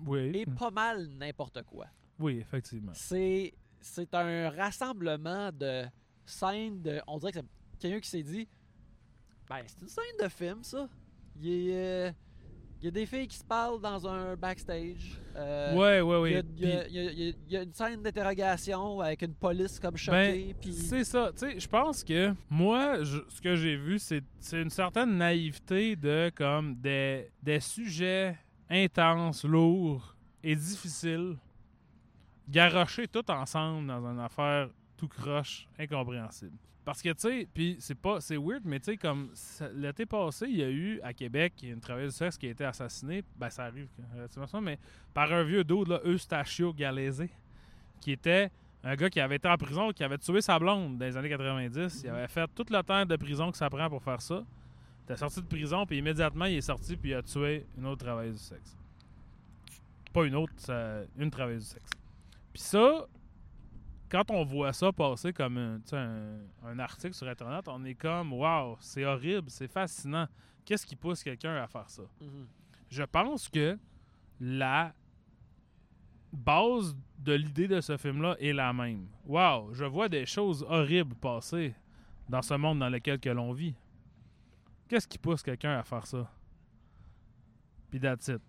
[0.06, 0.30] Oui.
[0.34, 1.86] et pas mal n'importe quoi.
[2.18, 2.92] Oui, effectivement.
[2.94, 5.84] C'est c'est un rassemblement de
[6.24, 7.00] scènes de.
[7.06, 8.48] On dirait que c'est quelqu'un qui s'est dit
[9.48, 10.88] Ben, c'est une scène de film, ça.
[11.40, 12.12] Il a, euh,
[12.80, 15.18] il y a des filles qui se parlent dans un backstage.
[15.34, 16.46] Euh, ouais, ouais, il y a- oui.
[16.58, 20.54] il y, a- y y y une scène d'interrogation avec une police comme Ben, choquée.
[20.60, 21.30] puis C'est ça.
[21.32, 25.16] Tu sais, je pense que moi, je- ce que j'ai vu, c'est c'est une certaine
[25.16, 28.36] naïveté de comme des, des sujets
[28.70, 31.36] intenses, lourds et difficiles,
[32.48, 36.56] garochés tout ensemble dans une affaire tout croche, incompréhensible.
[36.86, 39.32] Parce que, tu sais, puis c'est pas, c'est weird, mais tu sais, comme
[39.74, 42.64] l'été passé, il y a eu à Québec une travailleuse du sexe qui a été
[42.64, 44.78] assassinée, ben ça arrive relativement souvent, mais
[45.12, 47.24] par un vieux dos, là, Eustachio Galese,
[48.00, 48.52] qui était
[48.84, 51.28] un gars qui avait été en prison, qui avait tué sa blonde dans les années
[51.28, 52.02] 90.
[52.04, 54.44] Il avait fait tout le temps de prison que ça prend pour faire ça.
[55.08, 57.86] Il est sorti de prison, puis immédiatement, il est sorti, puis il a tué une
[57.86, 58.76] autre travailleuse du sexe.
[60.12, 60.52] Pas une autre,
[61.18, 61.90] une travailleuse du sexe.
[62.52, 63.08] Puis ça,
[64.08, 69.04] quand on voit ça passer comme un, article sur Internet, on est comme, waouh, c'est
[69.04, 70.26] horrible, c'est fascinant.
[70.64, 72.02] Qu'est-ce qui pousse quelqu'un à faire ça?
[72.20, 72.46] Mhm.
[72.90, 73.78] Je pense que
[74.40, 74.94] la
[76.32, 79.08] base de l'idée de ce film-là est la même.
[79.24, 81.74] Wow, je vois des choses horribles passer
[82.28, 83.74] dans ce monde dans lequel que l'on vit.
[84.88, 86.30] Qu'est-ce qui pousse quelqu'un à faire ça?
[87.90, 88.42] Puis that's it.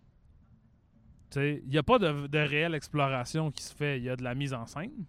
[1.36, 3.98] Il n'y a pas de, de réelle exploration qui se fait.
[3.98, 5.06] Il y a de la mise en scène.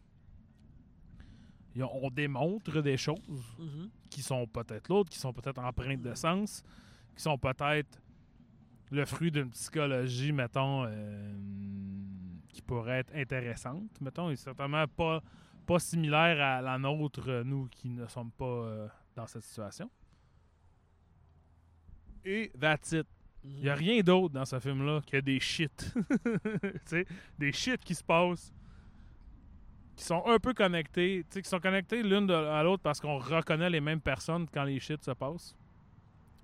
[1.82, 3.18] On démontre des choses
[3.58, 3.90] Mhm.
[4.10, 6.62] qui sont peut-être l'autre, qui sont peut-être empreintes de sens,
[7.16, 8.00] qui sont peut-être
[8.90, 11.34] le fruit d'une psychologie, mettons, euh,
[12.48, 15.22] qui pourrait être intéressante, mettons, et certainement pas,
[15.66, 19.90] pas similaire à la nôtre, euh, nous qui ne sommes pas euh, dans cette situation.
[22.24, 23.06] Et that's it.
[23.44, 23.50] Mhm.
[23.50, 25.94] Il n'y a rien d'autre dans ce film-là que des shit.
[26.52, 27.06] Tu sais,
[27.38, 28.52] des shit qui se passent,
[29.99, 33.80] qui sont un peu connectés, qui sont connectés l'une à l'autre parce qu'on reconnaît les
[33.80, 35.57] mêmes personnes quand les shit se passent.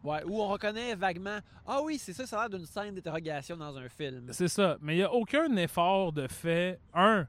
[0.03, 3.57] Ouais, où on reconnaît vaguement Ah oui, c'est ça, ça a l'air d'une scène d'interrogation
[3.57, 4.27] dans un film.
[4.33, 4.77] C'est ça.
[4.83, 7.29] Mais il n'y a aucun effort de fait, un,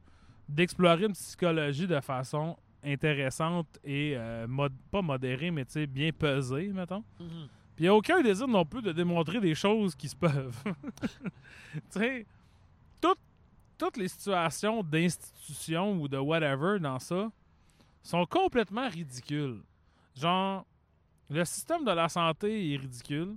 [0.49, 7.03] d'explorer une psychologie de façon intéressante et euh, mod- pas modérée, mais bien pesée, mettons.
[7.19, 7.47] Mhm.
[7.75, 10.57] Puis il n'y a aucun désir non plus de démontrer des choses qui se peuvent.
[11.73, 12.25] tu sais,
[13.77, 17.31] toutes les situations d'institution ou de whatever dans ça
[18.03, 19.61] sont complètement ridicules.
[20.15, 20.65] Genre,
[21.29, 23.35] le système de la santé est ridicule.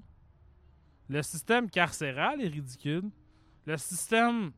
[1.09, 3.11] Le système carcéral est ridicule.
[3.65, 4.53] Le système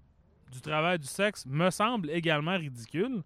[0.51, 3.23] du travail du sexe me semble également ridicule.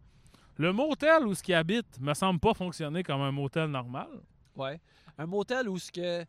[0.56, 4.08] Le motel où ce qui habite me semble pas fonctionner comme un motel normal.
[4.54, 4.80] Ouais.
[5.18, 6.24] Un motel où ce que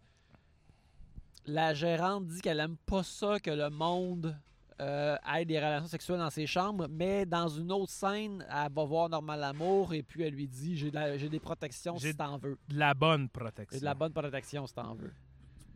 [1.45, 4.35] la gérante dit qu'elle aime pas ça que le monde
[4.81, 5.15] euh,
[5.45, 9.43] des relations sexuelles dans ses chambres, mais dans une autre scène, elle va voir Normal
[9.43, 12.57] Amour et puis elle lui dit j'ai de des protections si t'en veux.
[12.67, 13.79] De la bonne protection.
[13.79, 15.13] de la bonne protection si t'en veux.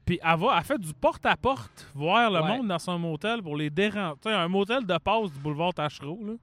[0.06, 2.58] Puis elle, va, elle fait du porte-à-porte, voir le Ouais.
[2.58, 4.16] monde dans son motel pour les déranger.
[4.22, 6.34] Tu sais, un motel de passe du boulevard Tachereau, là.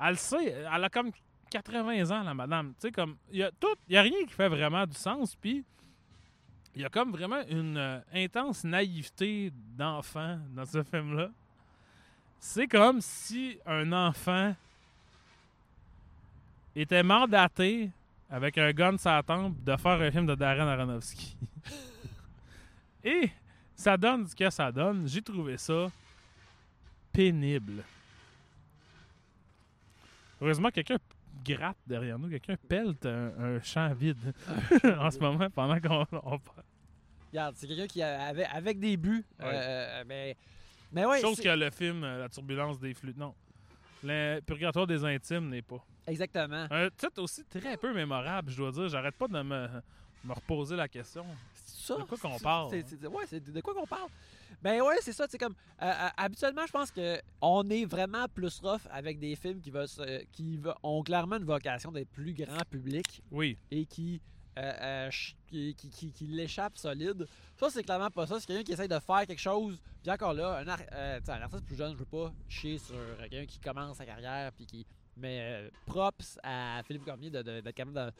[0.00, 1.10] Elle le sait, elle a comme
[1.50, 2.74] 80 ans, la madame.
[2.74, 4.94] Tu sais, comme, il y a tout, il y a rien qui fait vraiment du
[4.96, 5.64] sens, puis
[6.74, 11.30] il y a comme vraiment une euh, intense naïveté d'enfant dans ce film-là.
[12.38, 14.54] C'est comme si un enfant
[16.74, 17.90] était mandaté
[18.30, 21.36] avec un gun sur la tempe de faire un film de Darren Aronofsky.
[23.04, 23.30] Et
[23.76, 25.06] ça donne ce que ça donne.
[25.06, 25.88] J'ai trouvé ça
[27.12, 27.84] pénible.
[30.40, 30.96] Heureusement, quelqu'un
[31.44, 34.32] gratte derrière nous, quelqu'un pelte un, un champ vide
[34.98, 36.64] en ce moment pendant qu'on on parle.
[37.30, 39.24] Regarde, c'est quelqu'un qui avait avec des buts.
[39.40, 39.46] Ouais.
[39.52, 40.36] euh, mais,
[40.92, 43.14] mais ouais, Chose que le film euh, La turbulence des flux.
[43.16, 43.34] Non.
[44.04, 45.82] Le purgatoire des intimes n'est pas.
[46.06, 46.66] exactement.
[46.70, 48.88] Un titre aussi très peu mémorable, je dois dire.
[48.88, 49.68] J'arrête pas de me,
[50.24, 51.24] me reposer la question.
[51.54, 51.96] C'est ça.
[51.96, 52.82] De quoi qu'on parle, hein?
[52.86, 54.08] c'est- ouais, c'est de quoi qu'on parle?
[54.60, 55.26] Ben ouais, c'est ça.
[55.30, 59.34] C'est comme euh, euh, habituellement, je pense que on est vraiment plus rough avec des
[59.36, 63.56] films qui, veulent se- qui ont clairement une vocation d'être plus grand public Oui.
[63.70, 64.20] et qui
[64.58, 65.10] euh, euh,
[65.46, 67.26] qui, qui, qui- qui l'échappe solide.
[67.56, 68.38] Ça, c'est clairement pas ça.
[68.38, 69.80] C'est quelqu'un qui essaye de faire quelque chose.
[70.02, 72.96] Puis encore là, un, ar- euh, un artiste plus jeune, je veux pas chier sur
[73.18, 74.86] quelqu'un qui commence sa carrière puis qui
[75.16, 78.12] Mais euh, props à Philippe Cormier de- de- capable de-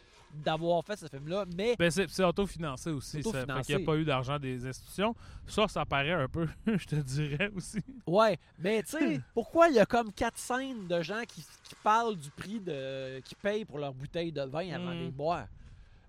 [0.45, 1.45] d'avoir fait ce film-là.
[1.57, 3.23] Mais Ben, c'est autofinancé aussi.
[3.23, 3.63] Ça fait Autofinancé.
[3.67, 5.15] qu'il n'y a pas eu d'argent des institutions.
[5.47, 7.79] Ça, ça paraît un peu, je te dirais aussi.
[8.07, 11.75] Ouais, mais tu sais, pourquoi il y a comme quatre scènes de gens qui, qui
[11.83, 15.05] parlent du prix de qui payent pour leur bouteille de vin avant de Mm.
[15.05, 15.47] les boire?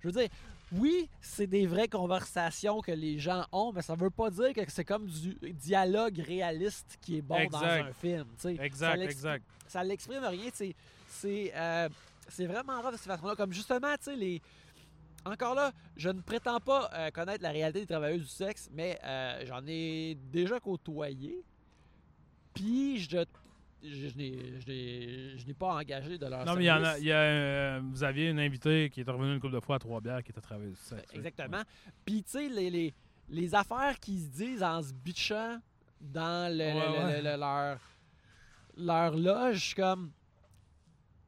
[0.02, 0.30] Je veux dire,
[0.74, 4.62] oui, c'est des vraies conversations que les gens ont, mais ça veut pas dire que
[4.70, 8.26] c'est comme du dialogue réaliste qui est bon dans un film.
[8.36, 8.56] tu sais.
[8.58, 9.46] Ça Exact, exact.
[9.74, 10.50] Ça l'exprime rien.
[10.54, 10.76] sais.
[11.08, 11.90] C'est euh,
[12.28, 13.36] c'est vraiment rare de cette façon-là.
[13.36, 14.42] Comme justement, tu sais, les.
[15.26, 19.00] Encore là, je ne prétends pas euh, connaître la réalité des travailleuses du sexe, mais
[19.04, 21.44] euh, j'en ai déjà côtoyé.
[22.54, 23.18] Puis je,
[23.82, 26.72] je, je n'ai- je n'ai je n'ai pas engagé de leur Non, mais il y
[26.72, 27.02] en a, service.
[27.04, 29.78] il y a, euh, vous aviez une invitée qui est revenue une couple de fois
[29.78, 30.42] à Trois-Bières qui était
[30.76, 31.14] sexe.
[31.14, 31.62] Exactement.
[32.06, 32.94] Puis tu sais, les, les,
[33.30, 35.58] les affaires qu'ils se disent en se bitchant
[36.02, 37.22] dans le, le- Ouais, le- ouais.
[37.22, 37.80] le- le- leur,
[38.78, 40.12] leur loge, comme.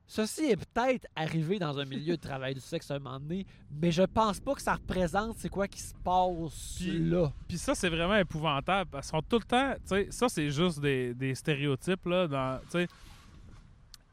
[0.08, 3.44] Ceci est peut-être arrivé dans un milieu de travail du sexe à un moment donné,
[3.72, 7.34] mais je pense pas que ça représente c'est quoi qui se passe Puis- là.
[7.48, 8.92] Puis ça, c'est vraiment épouvantable.
[8.92, 9.74] Parce sont tout le temps.
[9.74, 12.06] Tu sais, ça, c'est juste des, des stéréotypes.
[12.06, 12.88] Là, dans, tu sais,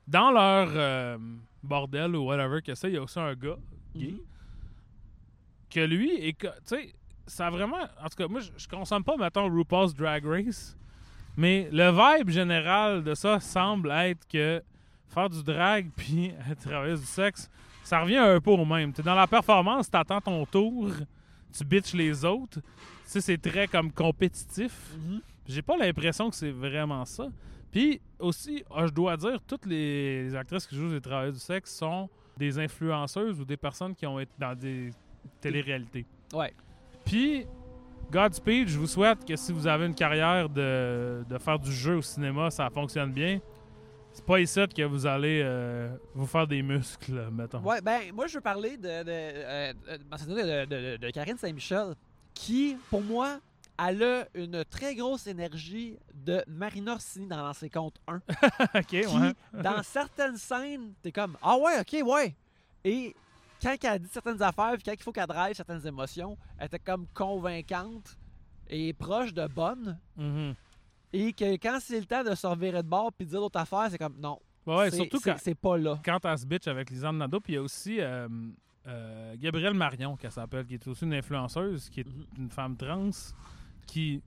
[0.08, 1.18] dans leur euh,
[1.62, 3.58] bordel ou whatever que c'est, il y a aussi un gars
[3.94, 4.18] gay Mhm.
[5.68, 6.94] que lui, est que- tu sais,
[7.26, 7.76] ça a vraiment.
[8.02, 10.74] En tout cas, moi, je, je consomme pas, mettons, RuPaul's Drag Race.
[11.36, 14.62] Mais le vibe général de ça semble être que
[15.08, 17.50] faire du drag puis travailler du sexe,
[17.82, 18.92] ça revient un peu au même.
[18.92, 20.90] T'es dans la performance, t'attends ton tour,
[21.56, 22.60] tu bitches les autres.
[22.60, 24.72] Tu sais, c'est très comme compétitif.
[24.96, 25.20] Mhm.
[25.48, 27.28] J'ai pas l'impression que c'est vraiment ça.
[27.70, 31.38] Puis aussi, ah, je dois dire, toutes les, les actrices qui jouent des travailleurs du
[31.38, 34.90] sexe sont des influenceuses ou des personnes qui ont été dans des
[35.40, 36.06] téléréalités.
[36.32, 36.52] Ouais.
[37.04, 37.46] Puis,
[38.12, 41.96] Godspeed, je vous souhaite que si vous avez une carrière de, de faire du jeu
[41.96, 43.40] au cinéma, ça fonctionne bien.
[44.12, 47.60] C'est pas ici que vous allez euh, vous faire des muscles, mettons.
[47.60, 51.94] Ouais, ben, moi, je veux parler de, de, euh, de- de- de- de Karine Saint-Michel,
[52.34, 53.38] qui, pour moi,
[53.82, 58.16] elle a une très grosse énergie de Marina Orsini dans Lancer Compte 1.
[58.74, 59.32] ok, qui, ouais.
[59.54, 62.34] dans certaines scènes, t'es comme Ah ouais, ok, ouais.
[62.84, 63.16] Et
[63.62, 66.78] quand elle dit certaines affaires, puis quand il faut qu'elle drive certaines émotions, elle était
[66.78, 68.16] comme convaincante
[68.68, 69.98] et proche de bonne.
[70.16, 70.54] Mhm.
[71.12, 73.60] Et que quand c'est le temps de se revirer de bord puis de dire d'autres
[73.60, 74.38] affaires, c'est comme non.
[74.64, 76.00] Ouais, surtout quand, c'est pas là.
[76.04, 77.40] quand elle se bitch avec Lisanne Nadeau.
[77.40, 78.28] Puis il y a aussi euh,
[78.86, 82.26] euh, Gabrielle Marion, qu'elle s'appelle, qui est aussi une influenceuse, qui est Mhm.
[82.38, 83.10] une femme trans,
[83.86, 84.22] qui,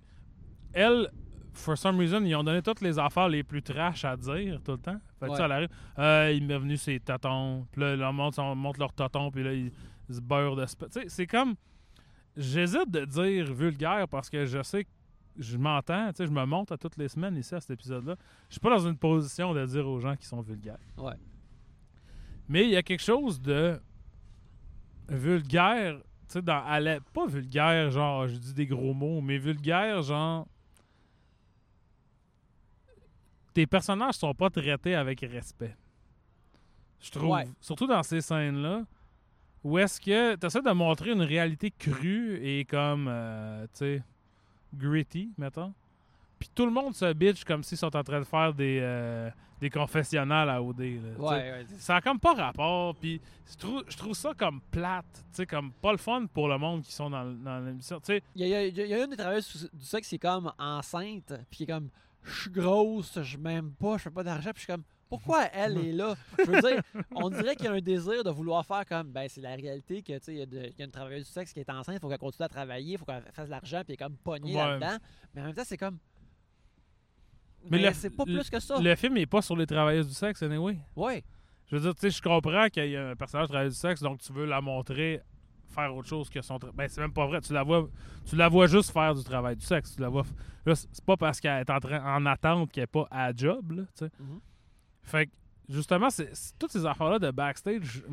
[0.73, 1.09] elle,
[1.55, 4.73] for some reason, ils ont donné toutes les affaires les plus trash à dire tout
[4.73, 4.99] le temps.
[5.19, 5.37] Fait que Ouais.
[5.37, 8.79] ça, elle arrive, Euh, il m'est venu ses tatons, puis là, ils montrent, on montre
[8.79, 9.71] leurs tatons, puis là, ils,
[10.09, 10.65] ils se beurrent de...
[10.65, 11.55] Tu sais, c'est comme...
[12.37, 14.89] J'hésite de dire vulgaire parce que je sais que
[15.37, 18.15] je m'entends, tu sais, je me monte à toutes les semaines ici à cet épisode-là.
[18.49, 20.77] Je suis pas dans une position de dire aux gens qui sont vulgaires.
[20.97, 21.13] Ouais.
[22.49, 23.79] Mais il y a quelque chose de
[25.09, 29.37] vulgaire, tu sais, dans à la- pas vulgaire, genre, je dis des gros mots, mais
[29.37, 30.47] vulgaire, genre.
[33.55, 35.75] Tes personnages sont pas traités avec respect.
[37.01, 37.29] Je trouve.
[37.29, 37.47] Ouais.
[37.61, 38.83] Surtout dans ces scènes-là,
[39.63, 44.03] où est-ce que tu essaies de montrer une réalité crue et comme, euh, tu sais,
[44.73, 45.73] gritty, mettons.
[46.37, 49.29] Puis tout le monde se bitch comme s'ils sont en train de faire des, euh,
[49.61, 50.79] des confessionnals à OD.
[50.81, 51.17] là.
[51.17, 51.65] Ouais, ouais.
[51.77, 55.45] Ça a comme pas rapport, puis je trouve, je trouve ça comme plate, tu sais,
[55.45, 58.01] comme pas le fun pour le monde qui sont dans, dans l'émission.
[58.35, 60.51] Il y, a, y a- y a une des travailleuses du sexe qui est comme
[60.59, 61.89] enceinte, puis qui est comme
[62.25, 65.45] je suis grosse, je m'aime pas, je fais pas d'argent, puis je suis comme pourquoi
[65.53, 66.15] elle est là?
[66.39, 69.27] Je veux dire, on dirait qu'il y a un désir de vouloir faire comme ben
[69.29, 71.59] c'est la réalité que tu sais il y, a y une travailleuse du sexe qui
[71.59, 73.89] est enceinte, il faut qu'elle continue à travailler, il faut qu'elle fasse de l'argent, puis
[73.89, 74.61] elle est comme pognée Ouais.
[74.79, 74.97] là-dedans,
[75.33, 75.99] mais en même temps c'est comme
[77.69, 78.79] Mais c'est pas plus que ça.
[78.79, 80.77] Le film est pas sur les travailleuses du sexe, anyway.
[80.95, 81.23] Ouais.
[81.67, 84.01] Je veux dire, tu sais, je comprends qu'il y a un personnage travailleuse du sexe,
[84.01, 85.21] donc tu veux la montrer
[85.67, 86.75] faire autre chose que son travail.
[86.75, 87.41] Ben, c'est même pas vrai.
[87.41, 87.87] Tu la vois
[88.25, 89.95] tu la vois juste faire du travail du sexe.
[89.95, 90.23] Tu la vois.
[90.65, 93.71] Là, c'est pas parce qu'elle est en, train, en attente qu'elle est pas à job,
[93.71, 93.83] là.
[94.19, 94.39] Mhm.
[95.03, 95.31] Fait que,
[95.69, 98.03] justement, c'est, toutes ces affaires-là de backstage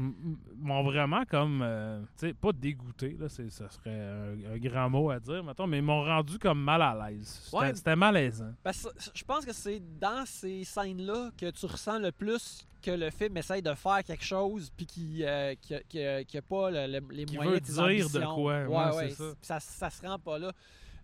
[0.57, 4.88] m'ont vraiment comme, euh, tu sais, pas dégoûté, là, c'est, ça serait un, un grand
[4.90, 7.40] mot à dire, mettons, mais ils m'ont rendu comme mal à l'aise.
[7.44, 7.74] C'était, Ouais.
[7.74, 8.53] c'était malaisant.
[8.62, 12.90] Parce que je pense que c'est dans ces scènes-là que tu ressens le plus que
[12.90, 16.36] le film essaye de faire quelque chose puis qui euh, qui, a- qui a- qui
[16.38, 18.34] a pas le- le- les Qui moyens veut de dire de ambitions.
[18.34, 18.64] quoi,
[18.96, 19.24] ouais, c'est ça.
[19.40, 19.61] ça.
[19.61, 20.50] ça se rend pas là.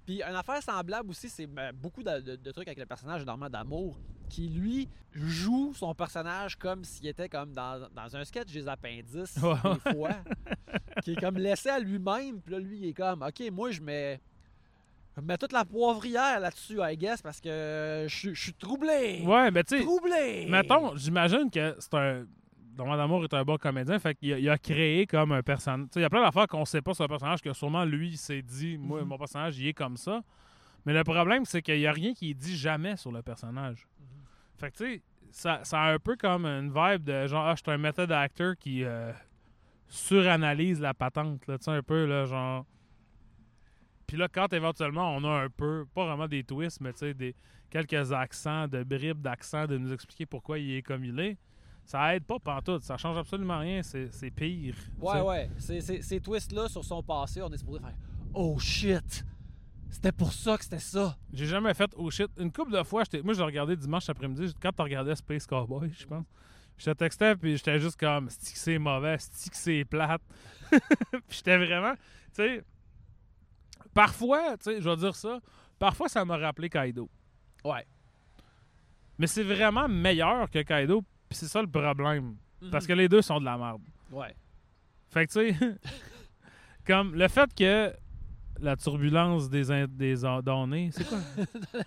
[0.05, 3.25] Puis une affaire semblable aussi, c'est ben, beaucoup de, de- de trucs avec le personnage
[3.25, 3.97] Normand d'amour
[4.29, 9.35] qui lui joue son personnage comme s'il était comme dans, dans un sketch des appendices
[9.35, 10.11] des fois,
[11.03, 12.41] qui est comme laissé à lui-même.
[12.41, 14.21] Puis là, lui, il est comme, ok, moi je mets
[15.17, 19.23] Je mets toute la poivrière là-dessus, I guess, parce que je suis- je suis troublé.
[19.27, 20.47] Ouais, mais tu sais, Troublé.
[20.49, 22.25] mettons, j'imagine que c'est un.
[22.77, 25.87] Normand D'Amour est un bon comédien, fait qu'il a, il a créé comme un personnage.
[25.89, 27.85] Tu sais, il y a plein d'affaires qu'on sait pas sur le personnage, que sûrement
[27.85, 29.09] lui, il s'est dit, moi, Mhm.
[29.09, 30.21] mon personnage, il est comme ça.
[30.87, 33.89] Mais le problème, c'est qu'il y a rien qui est dit jamais sur le personnage.
[34.59, 37.55] Fait que, tu sais, ça, ça a un peu comme une vibe de genre, ah,
[37.55, 39.13] je suis un method actor qui euh,
[39.89, 42.67] suranalyse la patente, là, tu sais, un peu, là, genre.
[44.07, 47.15] Puis là, quand éventuellement on a un peu, pas vraiment des twists, mais tu sais,
[47.15, 47.35] des,
[47.71, 51.37] quelques accents, de bribes d'accents, de nous expliquer pourquoi il est comme il est,
[51.85, 52.83] ça aide pas pantoute.
[52.83, 53.83] Ça change absolument rien.
[53.83, 54.75] C'est pire.
[55.01, 55.51] Ouais, ouais.
[55.59, 57.95] Ces, ces, ces twists-là sur son passé, on est supposé faire
[58.35, 59.25] Oh shit!
[59.91, 61.17] C'était pour ça que c'était ça.
[61.33, 62.31] J'ai jamais fait oh shit.
[62.39, 65.91] Une couple de fois, moi je l'ai regardé dimanche après-midi, quand tu regardais Space Cowboy,
[65.99, 66.25] je pense.
[66.77, 70.23] Je te textais puis j'étais juste comme stick c'est mauvais, stick c'est plate?
[70.71, 72.01] puis j'étais vraiment, tu
[72.35, 72.65] sais,
[73.93, 75.41] parfois, tu sais, je vais dire ça,
[75.79, 77.11] parfois ça m'a rappelé Kaido.
[77.65, 77.85] Ouais.
[79.19, 82.37] Mais c'est vraiment meilleur que Kaido, puis c'est ça le problème.
[82.63, 82.71] Mhm.
[82.71, 83.83] Parce que les deux sont de la merde.
[84.13, 84.35] Ouais.
[85.09, 85.79] Fait que, tu sais,
[86.87, 87.93] comme le fait que
[88.61, 91.19] la turbulence des, in- des ordonnés, c'est quoi?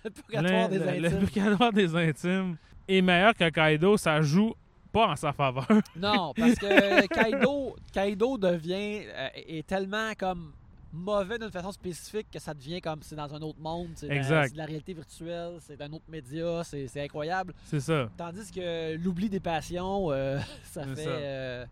[0.04, 1.02] le purgatoire des intimes.
[1.20, 2.56] Le purgatoire des intimes
[2.88, 4.54] est meilleur que Kaido, ça joue
[4.92, 5.66] pas en sa faveur.
[5.96, 9.04] Non, parce que Kaido, Kaido devient.
[9.06, 10.52] euh, est tellement comme
[10.94, 13.88] mauvais d'une façon spécifique que ça devient comme c'est dans un autre monde.
[13.94, 17.54] C'est de la- de réalité virtuelle, c'est un autre média, c'est incroyable.
[17.64, 18.08] C'est ça.
[18.16, 21.04] Tandis que l'oubli des passions, euh, ça fait.
[21.04, 21.10] ça.
[21.10, 21.64] euh,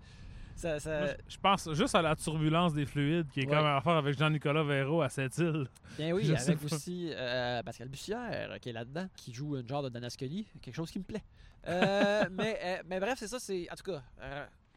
[0.61, 3.57] ça, ça- Moi, Je pense juste à la turbulence des fluides qui est Ouais.
[3.57, 5.67] comme à faire avec Jean-Nicolas Véro à cette île.
[5.99, 6.23] Bien oui,
[6.57, 10.47] avec aussi euh, Pascal Bussière qui est là-dedans, qui joue un genre de Dana Scully,
[10.63, 11.23] quelque chose qui me plaît.
[11.67, 13.67] Euh, mais, euh, mais bref, c'est ça, c'est.
[13.71, 14.03] En tout cas,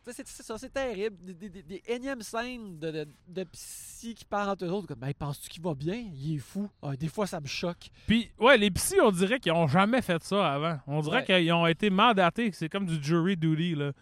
[0.06, 1.16] c'est ça, c'est terrible.
[1.22, 4.88] Des, des- des- des énièmes scènes de, de, de psy qui parlent entre eux autres,
[4.88, 5.96] comme, ben, penses-tu qu'il va bien?
[5.96, 6.70] Il est fou.
[6.82, 7.88] Ah, des fois, ça me choque.
[8.06, 10.78] Puis, ouais, les psys, on dirait qu'ils ont jamais fait ça avant.
[10.88, 11.24] On dirait Ouais.
[11.42, 12.52] qu'ils ont été mandatés.
[12.52, 13.94] C'est comme du jury duty, là.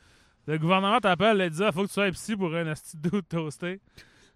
[0.48, 3.80] Le gouvernement t'appelle et dit ah, faut que tu sois psy pour un doute toasté.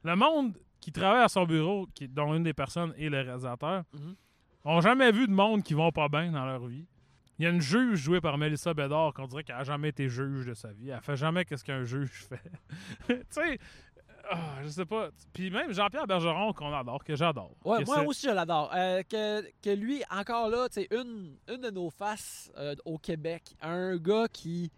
[0.04, 3.84] Le monde qui travaille à son bureau, qui, dont une des personnes est le réalisateur,
[3.94, 4.16] Mhm.
[4.66, 6.86] ont jamais vu de monde qui vont pas bien dans leur vie.
[7.38, 10.08] Il y a une juge jouée par Melissa Bédard qu'on dirait qu'elle a jamais été
[10.08, 10.90] juge de sa vie.
[10.90, 12.52] Elle fait jamais qu'est-ce qu'un juge fait.
[13.08, 13.58] tu sais,
[14.30, 15.10] ah, je sais pas.
[15.34, 17.52] Puis même Jean-Pierre Bergeron qu'on adore, que j'adore.
[17.66, 18.72] Ouais, moi c'est- aussi, je l'adore.
[18.74, 22.98] Euh, que, que lui, encore là, tu sais, une, une de nos faces euh, au
[22.98, 24.72] Québec, un gars qui,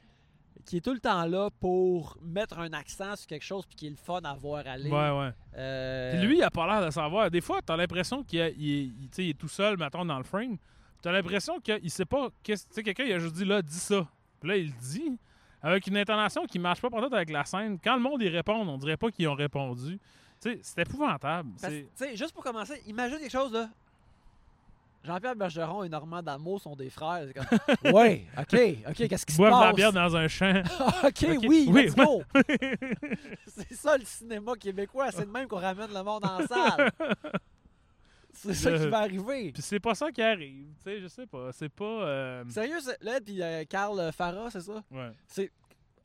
[0.68, 3.88] qui est tout le temps là pour mettre un accent sur quelque chose puis qui
[3.88, 4.92] est le fun à voir aller.
[4.92, 5.32] Ouais, ouais.
[5.56, 7.32] Euh, Puis lui, il a pas l'air de savoir.
[7.32, 10.58] Des fois, t'as l'impression qu'il est, il il- tu tout seul, mettons, dans le frame.
[11.02, 12.30] T'as l'impression qu'il sait pas.
[12.44, 14.06] Tu sais, quelqu'un, il a juste dit là, dis ça.
[14.42, 15.18] Puis là, il le dit
[15.62, 17.80] avec une intonation qui marche pas peut-être avec la scène.
[17.82, 19.98] Quand le monde y répond, on dirait pas qu'ils ont répondu.
[20.42, 21.50] Tu sais, c'est épouvantable.
[21.62, 23.70] Parce- C'est- tu sais, juste pour commencer, imagine quelque chose là.
[25.08, 27.26] Jean-Pierre Bergeron et Normand D'Amour sont des frères.
[27.28, 29.76] C'est comme, ouais, ok, ok, qu'est-ce qui se Boivent de la passe?
[29.76, 30.62] bière dans un champ.
[31.04, 32.22] ok, Ok, oui, oui, let's go.
[33.48, 36.92] c'est ça le cinéma québécois, c'est de même qu'on ramène le monde en salle.
[38.34, 39.52] C'est ça qui va arriver.
[39.52, 40.68] Puis c'est pas ça qui arrive.
[40.78, 41.52] Tu sais, je sais pas.
[41.54, 41.84] C'est pas.
[41.86, 44.84] euh, Sérieux, là, puis euh, Carl Farah, c'est ça?
[44.92, 45.10] Ouais.
[45.28, 45.52] C'est.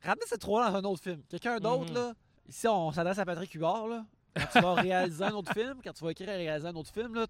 [0.01, 1.21] Ramenez ces trois dans un autre film.
[1.29, 1.95] Quelqu'un d'autre, Mhm.
[1.95, 2.13] là.
[2.49, 4.05] Ici, on s'adresse à Patrick Huard, là.
[4.35, 6.91] Quand tu vas réaliser un autre film, quand tu vas écrire et réaliser un autre
[6.91, 7.27] film, là.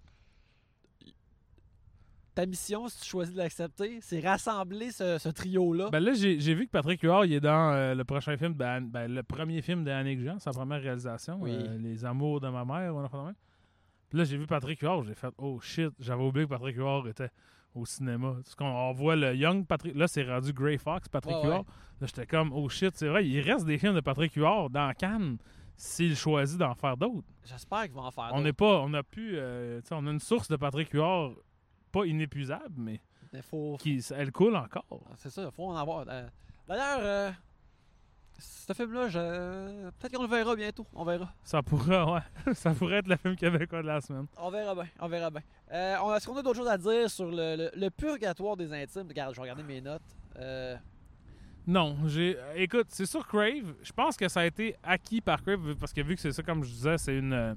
[2.34, 5.90] Ta mission, si tu choisis de l'accepter, c'est rassembler ce, ce trio-là.
[5.90, 8.58] Ben là, j'ai vu que Patrick Huard, il est dans euh, le prochain film, de
[8.58, 11.52] ben, le premier film d'Annick Jean, sa première réalisation, Oui.
[11.52, 13.34] euh, Les Amours de ma mère, ou un.
[14.08, 17.06] Puis là, j'ai vu Patrick Huard, j'ai fait «Oh shit, j'avais oublié que Patrick Huard
[17.06, 17.30] était
[17.74, 21.36] au cinéma.» Parce qu'on on voit le Young Patrick, là, c'est rendu Grey Fox, Patrick
[21.36, 21.46] ouais.
[21.46, 21.64] Huard.
[22.00, 24.92] Là, j'étais comme «Oh shit, c'est vrai, il reste des films de Patrick Huard dans
[24.92, 25.38] Cannes
[25.76, 27.26] s'il choisit d'en faire d'autres.
[27.44, 30.20] J'espère qu'ils vont en faire On n'est pas, on a pu, euh, on a une
[30.20, 31.32] source de Patrick Huard
[32.00, 33.00] pas inépuisable, mais
[33.32, 34.84] Mais faut, qui, elle coule encore.
[35.16, 36.04] C'est ça, il faut en avoir.
[36.08, 36.26] Euh,
[36.68, 37.30] D'ailleurs, euh,
[38.38, 39.90] ce film-là, je...
[39.90, 40.86] peut-être qu'on le verra bientôt.
[40.94, 41.32] On verra.
[41.44, 42.20] Ça pourrait, ouais.
[42.54, 44.26] ça pourrait être le film québécois de la semaine.
[44.36, 44.86] On verra bien.
[45.00, 45.42] On verra bien.
[45.72, 49.06] Euh, Est-ce qu'on a d'autres choses à dire sur le, le- le purgatoire des intimes?
[49.08, 50.02] Regarde, je vais regarder mes notes.
[50.38, 50.76] Euh,
[51.66, 52.36] Non, j'ai.
[52.56, 53.74] Écoute, c'est sur Crave.
[53.82, 56.42] Je pense que ça a été acquis par Crave parce que vu que c'est ça,
[56.42, 57.56] comme je disais, c'est une.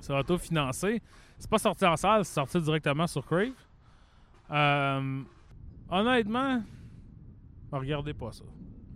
[0.00, 1.02] C'est auto-financé.
[1.38, 3.52] C'est pas sorti en salle, c'est sorti directement sur Crave.
[4.50, 5.22] Euh,
[5.88, 6.62] honnêtement,
[7.72, 8.44] regardez pas ça.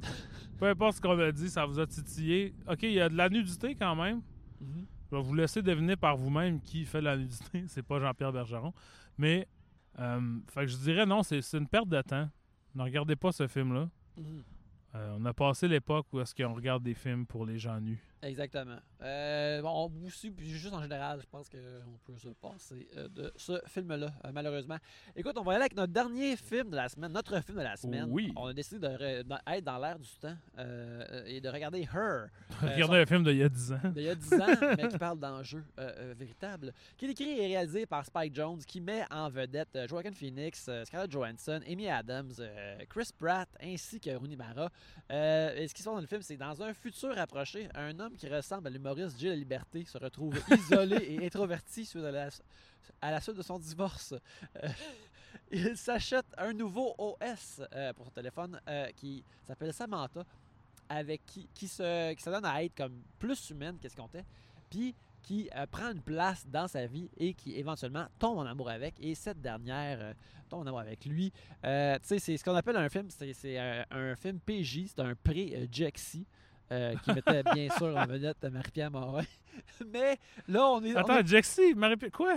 [0.58, 2.54] Peu importe ce qu'on a dit, ça vous a titillé.
[2.68, 4.20] Ok, il y a de la nudité quand même.
[5.10, 7.64] Je vais vous laisser deviner par vous-même qui fait la nudité.
[7.68, 8.72] C'est pas Jean-Pierre Bergeron.
[9.18, 9.46] Mais,
[9.98, 12.28] euh, fait que je dirais non, c'est c'est une perte de temps.
[12.74, 13.88] Ne regardez pas ce film-là.
[14.16, 14.42] Mhm.
[14.96, 18.02] Euh, on a passé l'époque où est-ce qu'on regarde des films pour les gens nus.
[18.22, 18.78] Exactement.
[19.02, 23.32] Euh, bon, aussi, puis juste en général, je pense qu'on peut se passer euh, de
[23.36, 24.78] ce film-là, euh, malheureusement.
[25.14, 27.62] Écoute, on va y aller avec notre dernier film de la semaine, notre film de
[27.62, 28.06] la semaine.
[28.08, 28.32] Oui.
[28.36, 32.28] On a décidé d'être dans l'air du temps euh, et de regarder Her.
[32.62, 33.90] Regardez un film d'il y a 10 ans.
[33.94, 34.46] d'il y a 10 ans,
[34.78, 35.64] mais qui parle d'enjeux
[36.16, 36.72] véritables.
[36.96, 41.10] Qui est écrit et réalisé par Spike Jones, qui met en vedette Joaquin Phoenix, Scarlett
[41.10, 42.32] Johansson, Amy Adams,
[42.88, 44.70] Chris Pratt, ainsi que Rooney Mara.
[45.10, 48.13] Et ce qui se passe dans le film, c'est dans un futur approché, un homme
[48.16, 52.28] qui ressemble à l'humoriste Gilles Liberté se retrouve isolé et introverti suite à la,
[53.00, 54.14] à la suite de son divorce.
[54.62, 54.68] Euh,
[55.50, 60.24] il s'achète un nouveau OS euh, pour son téléphone euh, qui s'appelle Samantha,
[60.88, 64.24] avec qui, qui, se, qui se donne à être comme plus humaine qu'est-ce qu'on était,
[64.70, 68.94] puis qui prend une place dans sa vie et qui éventuellement tombe en amour avec.
[69.00, 70.14] Et cette dernière
[70.50, 71.32] tombe en amour avec lui.
[71.62, 71.68] Tu
[72.02, 76.26] sais, c'est ce qu'on appelle un film, c'est euh, un film PJ, c'est un pré-Jexy.
[76.72, 79.22] Euh, qui mettait bien sûr en vedette Marie-Pierre Morin.
[79.92, 80.94] Mais là, on est.
[80.94, 82.36] on Attends, est Jexy, Marie quoi?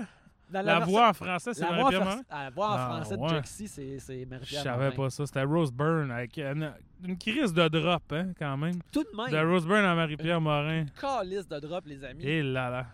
[0.49, 2.21] La, voix en français, c'est Marie-Pierre Morin?
[2.31, 3.27] la voix en Ah, français ouais.
[3.29, 4.95] de Jexy, c'est c'est Je Marie-Pierre savais Morin.
[4.95, 5.25] pas ça.
[5.25, 6.73] C'était Rose Byrne avec une,
[7.05, 8.79] une crise de drop, hein, quand même.
[8.93, 10.85] Tout de même, De Rose Byrne à Marie-Pierre Morin.
[11.01, 12.23] calice de drop, les amis.
[12.23, 12.85] Et là là.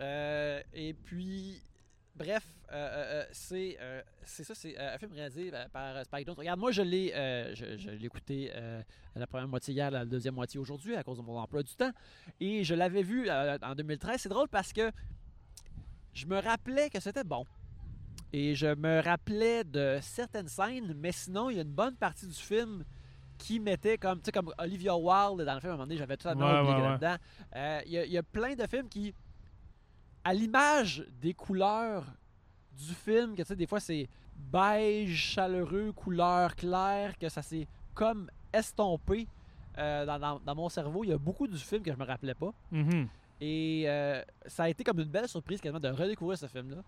[0.00, 1.60] Euh, et puis,
[2.16, 6.38] bref, euh, euh, euh, c'est euh, c'est ça, c'est un film réalisé par Spike Jonze.
[6.38, 7.08] Regarde, moi, je l'ai
[7.54, 8.52] je, je l'ai écouté
[9.14, 11.90] la première moitié hier, la deuxième moitié aujourd'hui, à cause de mon emploi du temps.
[12.38, 14.20] Et je l'avais vu en 2013.
[14.20, 14.90] C'est drôle parce que
[16.12, 17.44] je me rappelais que c'était bon.
[18.32, 22.28] Et je me rappelais de certaines scènes, mais sinon, il y a une bonne partie
[22.28, 22.84] du film
[23.38, 25.96] qui mettait comme, tu sais, comme Olivia Wilde dans le film, à un moment donné,
[25.96, 26.98] j'avais tout à Ouais, oublié ouais, ouais.
[27.00, 27.16] là-dedans.
[27.86, 29.12] Y, il y a plein de films qui,
[30.22, 32.04] à l'image des couleurs
[32.78, 34.08] du film, que tu sais, des fois c'est
[34.52, 39.26] beige, chaleureux, couleur claire, que ça s'est comme estompé
[39.78, 41.04] euh, dans, dans- dans mon cerveau.
[41.04, 42.52] Il y a beaucoup du film que je me rappelais pas.
[42.70, 43.08] Mhm.
[43.40, 46.82] Et euh, ça a été comme une belle surprise quasiment de redécouvrir ce film-là.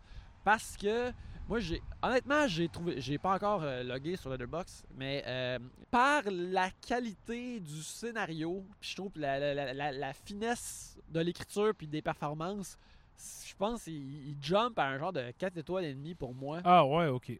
[0.45, 1.13] Parce que
[1.49, 5.59] moi, j'ai honnêtement, j'ai trouvé, j'ai pas encore euh, logué sur Letterboxd, mais euh,
[5.91, 11.21] par la qualité du scénario, puis je trouve la, la- la- la- la finesse de
[11.21, 12.77] l'écriture puis des performances,
[13.19, 16.61] je pense qu'il il jump à un genre de 4 étoiles et demie pour moi.
[16.65, 17.33] Ah ouais, ok.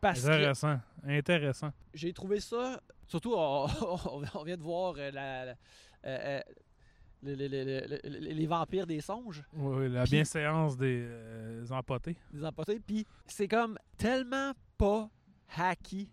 [0.00, 0.78] Parce que Intéressant.
[1.06, 1.72] Intéressant.
[1.94, 2.80] j'ai trouvé ça.
[3.08, 3.66] Surtout, on,
[4.34, 5.56] on vient de voir euh, la, la- euh,
[6.04, 6.40] euh,
[7.22, 9.42] le- le- le- le- le- les vampires des songes.
[9.54, 12.16] Oui, la bienséance des euh, empotés.
[12.32, 12.78] des emportés.
[12.78, 15.08] Puis c'est comme tellement pas
[15.56, 16.08] hacky,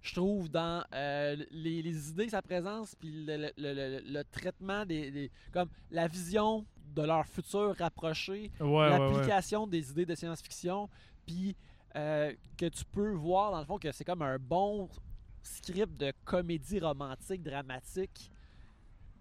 [0.00, 4.86] je trouve, dans euh, les, idées, sa présence, puis le, le- le- le- le traitement
[4.86, 6.64] des, des- comme la vision
[6.94, 8.98] de leur futur rapproché, Ouais, ouais, ouais.
[8.98, 10.88] l'application des idées de science-fiction,
[11.26, 11.56] puis
[11.96, 14.88] euh, que tu peux voir dans le fond que c'est comme un bon
[15.42, 18.30] script de comédie romantique, dramatique,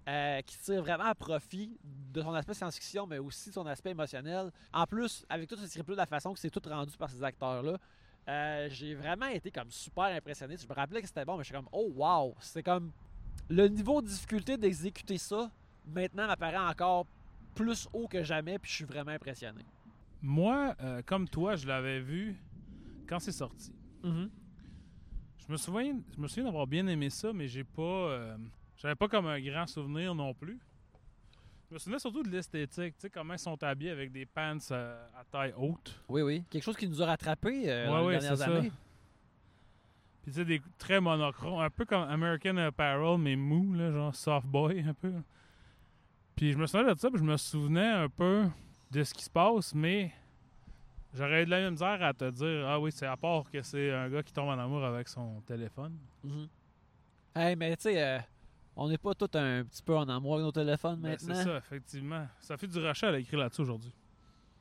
[0.07, 3.91] euh, qui tire vraiment à profit de son aspect science-fiction, mais aussi de son aspect
[3.91, 4.51] émotionnel.
[4.73, 7.21] En plus, avec tout ce script-là, de la façon que c'est tout rendu par ces
[7.23, 7.77] acteurs-là,
[8.29, 10.55] euh, j'ai vraiment été comme super impressionné.
[10.57, 12.35] Je me rappelais que c'était bon, mais je suis comme, oh wow!
[12.39, 12.91] C'est comme
[13.49, 15.49] le niveau de difficulté d'exécuter ça,
[15.85, 17.05] maintenant m'apparaît encore
[17.57, 19.63] plus haut que jamais, puis je suis vraiment impressionné.
[20.21, 22.35] Moi, euh, comme toi, je l'avais vu
[23.07, 23.73] quand c'est sorti.
[24.03, 28.37] Je me souviens, je me souviens d'avoir bien aimé ça, mais j'ai pas, euh,
[28.77, 30.59] j'avais pas comme un grand souvenir non plus.
[31.69, 34.57] Je me souvenais surtout de l'esthétique, tu sais comment ils sont habillés avec des pants
[34.71, 36.01] euh, à taille haute.
[36.07, 36.43] Oui, oui.
[36.49, 38.57] Quelque chose qui nous a rattrapés euh, Ouais, dans ouais, les dernières c'est ça.
[38.57, 38.71] années.
[40.23, 44.15] Puis tu sais des très monochromes, un peu comme American Apparel mais mou là, genre
[44.15, 45.13] soft boy un peu.
[46.37, 48.45] Puis je me souvenais de ça, puis je me souvenais un peu
[48.91, 50.13] de ce qui se passe, mais
[51.13, 53.59] j'aurais eu de la même misère à te dire ah oui, c'est à part que
[53.63, 55.97] c'est un gars qui tombe en amour avec son téléphone.
[56.23, 56.47] Mhm.
[57.35, 58.19] Hey, mais tu sais, euh,
[58.75, 61.43] on n'est pas tous un petit peu en amour avec nos téléphones Ben, c'est maintenant.
[61.43, 62.27] ça, effectivement.
[62.39, 63.93] Ça fait du rachat, elle a écrit là-dessus aujourd'hui.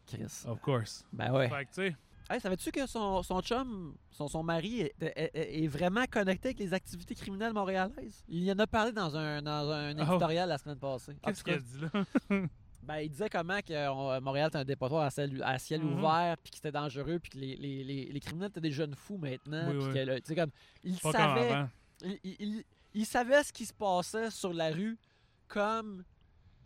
[0.06, 0.44] Chris.
[0.46, 1.04] Of course.
[1.12, 1.48] Ben ouais.
[1.50, 1.96] Fait que, tu sais,
[2.28, 5.30] Hey, savais-tu que son, son chum, son, son mari, est, est-
[5.64, 8.24] est- vraiment connecté avec les activités criminelles montréalaises?
[8.28, 10.00] Il y en a parlé dans un, dans un Oh.
[10.10, 11.16] éditorial la semaine passée.
[11.22, 11.90] Qu'est-ce cas, qu'elle dit là?
[12.82, 15.98] ben, il disait comment que on- Montréal était un dépotoir à ciel, à ciel Mhm.
[15.98, 18.96] ouvert, puis que c'était dangereux, puis que les, les, les, les criminels étaient des jeunes
[18.96, 19.68] fous maintenant.
[19.70, 20.20] Oui, puis oui.
[20.22, 20.50] que, comme,
[20.82, 21.64] il Pas savait,
[22.02, 24.98] il- il- il savait ce qui se passait sur la rue
[25.46, 26.02] comme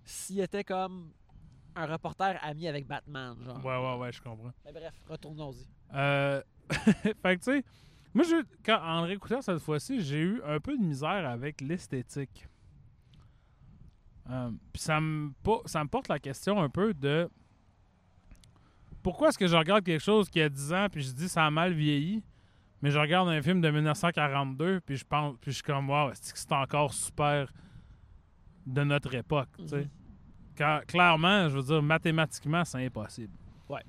[0.04, 1.10] s'il était comme
[1.76, 3.36] un reporter ami avec Batman.
[3.44, 3.64] Genre.
[3.64, 4.52] Ouais, ouais, ouais, je comprends.
[4.64, 5.66] Mais bref, retournons-y.
[5.94, 7.64] Euh, fait que, tu sais,
[8.14, 12.46] moi, je, quand, en réécoutant cette fois-ci, j'ai eu un peu de misère avec l'esthétique.
[14.28, 15.32] Euh, Puis ça me,
[15.66, 17.28] ça me porte la question un peu de
[19.02, 21.46] pourquoi est-ce que je regarde quelque chose qui a 10 ans puis je dis ça
[21.46, 22.22] a mal vieilli,
[22.82, 26.10] mais je regarde un film de 1942 puis je pense puis je suis comme wow,
[26.14, 27.50] c'est encore super
[28.66, 29.48] de notre époque.
[29.58, 29.88] tu sais?
[30.60, 33.32] Car- clairement, je veux dire, mathématiquement, c'est impossible.
[33.66, 33.80] Ouais.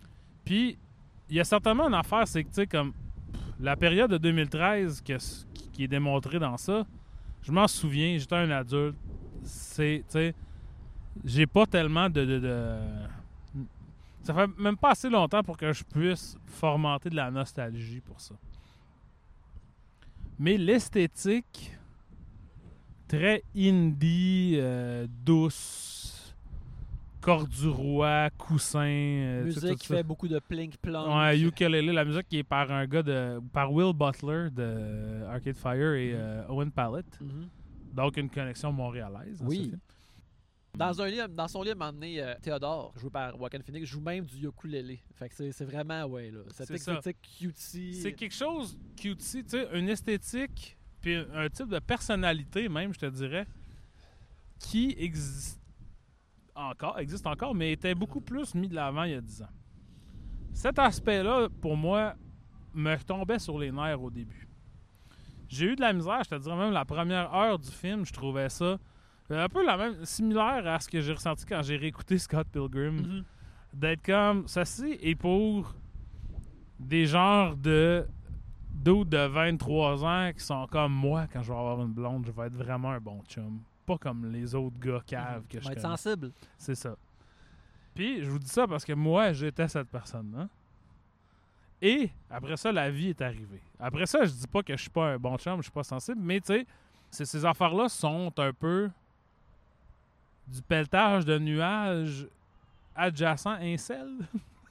[0.46, 0.78] Puis,
[1.30, 4.18] il y a certainement une affaire, c'est que, tu sais, comme pff, la période de
[4.18, 6.86] 2013 que c- qui, qui est démontrée dans ça,
[7.42, 8.96] je m'en souviens, j'étais un adulte.
[9.44, 10.34] C'est, tu sais,
[11.26, 12.80] j'ai pas tellement de, de- de-
[14.24, 18.22] Ça fait même pas assez longtemps pour que je puisse formenter de la nostalgie pour
[18.22, 18.36] ça.
[20.40, 21.78] Mais l'esthétique,
[23.10, 25.91] très indie, euh, douce,
[27.22, 28.80] corde du roi, coussin.
[28.86, 29.96] euh, Musique tout qui ça.
[29.98, 31.08] fait beaucoup de plink plonk.
[31.16, 33.40] Ouais, ukulele, la musique qui est par un gars de.
[33.54, 37.04] par Will Butler de Arcade Fire et euh, Owen Pallet.
[37.20, 37.48] Mhm.
[37.94, 39.40] Donc une connexion montréalaise.
[39.40, 39.74] dans Oui.
[40.74, 44.24] Dans, un livre, dans son livre, donné, euh, Théodore, joué par Joaquin Phoenix, joue même
[44.24, 45.02] du ukulélé.
[45.16, 46.40] Fait que c'est- vraiment, ouais, là.
[46.54, 46.94] Cette C'est ça.
[46.94, 47.94] esthétique cutie.
[47.96, 53.00] C'est quelque chose cutie, tu sais, une esthétique, puis un type de personnalité même, je
[53.00, 53.46] te dirais,
[54.60, 55.61] qui existe
[56.56, 59.50] encore, existe encore, mais était beaucoup plus mis de l'avant il y a 10 ans.
[60.54, 62.14] Cet aspect-là, pour moi,
[62.74, 64.48] me tombait sur les nerfs au début.
[65.48, 68.14] J'ai eu de la misère, je te dirais même la première heure du film, je
[68.14, 68.78] trouvais ça
[69.32, 72.48] euh, un peu la même, similaire à ce que j'ai ressenti quand j'ai réécouté Scott
[72.52, 73.24] Pilgrim Mhm.
[73.74, 75.74] d'être comme ceci est pour
[76.80, 78.06] des genres de
[78.74, 82.32] d'autres de 23 ans qui sont comme moi quand je vais avoir une blonde, je
[82.32, 83.62] vais être vraiment un bon chum.
[83.86, 85.98] Pas comme les autres gars caves que je va être connais.
[85.98, 86.32] sensible.
[86.58, 86.96] C'est ça.
[87.96, 90.48] Puis je vous dis ça parce que moi, j'étais cette personne-là.
[91.82, 93.62] Et après ça, la vie est arrivée.
[93.80, 95.84] Après ça, je dis pas que je suis pas un bon chum, je suis pas
[95.84, 96.66] sensible, mais tu
[97.10, 98.90] sais, ces affaires-là sont un peu
[100.48, 102.28] du pelletage de nuages
[102.96, 104.20] adjacent incel.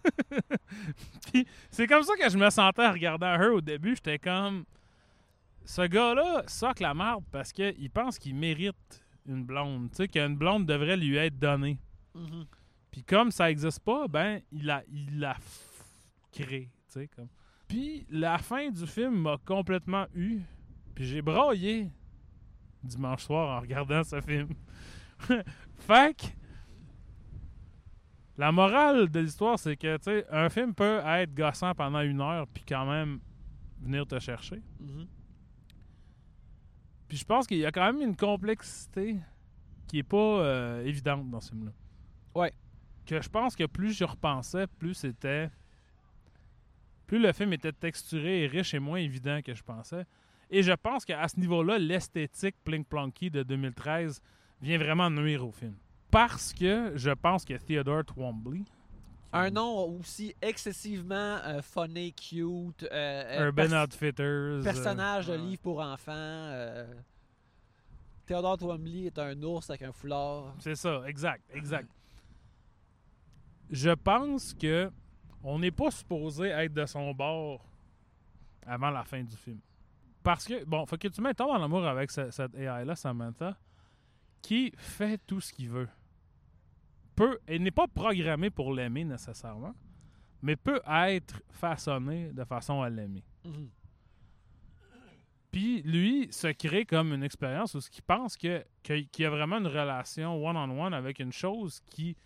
[1.32, 3.94] Puis c'est comme ça que je me sentais en regardant Her au début.
[3.96, 4.64] J'étais comme.
[5.64, 9.90] Ce gars-là soque la marde parce qu'il pense qu'il mérite une blonde.
[9.90, 11.78] Tu sais, qu'une blonde devrait lui être donnée.
[12.14, 12.46] Mhm.
[12.90, 15.36] Puis comme ça n'existe pas, ben, il la, il la
[16.32, 16.70] crée.
[16.86, 17.28] tu sais, Comme.
[17.68, 20.40] Puis la fin du film m'a complètement eu.
[20.94, 21.88] Puis j'ai braillé
[22.82, 24.48] dimanche soir en regardant ce film.
[25.78, 26.26] fait que
[28.36, 32.20] la morale de l'histoire, c'est que tu sais, un film peut être gossant pendant une
[32.20, 33.20] heure puis quand même
[33.80, 34.62] venir te chercher.
[34.80, 35.06] Mhm.
[37.10, 39.16] Puis je pense qu'il y a quand même une complexité
[39.88, 41.72] qui est pas euh, évidente dans ce film-là.
[42.36, 42.52] Ouais.
[43.04, 45.50] Que je pense que plus je repensais, plus c'était.
[47.08, 50.04] Plus le film était texturé et riche et moins évident que je pensais.
[50.50, 54.22] Et je pense qu'à ce niveau-là, l'esthétique Plink Plonky de 2013
[54.62, 55.74] vient vraiment nuire au film.
[56.12, 58.64] Parce que je pense que Theodore Twombly,
[59.32, 62.82] Un nom aussi excessivement euh, funny, cute.
[62.82, 64.23] euh, euh, Urban pers- Outfitters.
[64.24, 66.12] euh, personnage de livre pour enfants.
[66.15, 66.86] euh,
[68.27, 70.55] Theodore Twombly est un ours avec un foulard.
[70.59, 71.89] C'est ça, exact, exact.
[73.70, 74.90] Je pense que
[75.43, 77.65] on n'est pas supposé être de son bord
[78.66, 79.61] avant la fin du film.
[80.23, 83.57] Parce que, bon, faut que tu mettes en amour avec ce- cette AI-là, Samantha,
[84.43, 85.89] qui fait tout ce qu'il veut.
[87.16, 89.74] Peut, elle n'est pas programmée pour l'aimer nécessairement,
[90.42, 93.24] mais peut être façonnée de façon à l'aimer.
[93.44, 93.70] Mhm.
[95.50, 99.30] Puis lui se crée comme une expérience où ce qu'il pense que, qu'il y a
[99.30, 102.16] vraiment une relation one-on-one avec une chose qui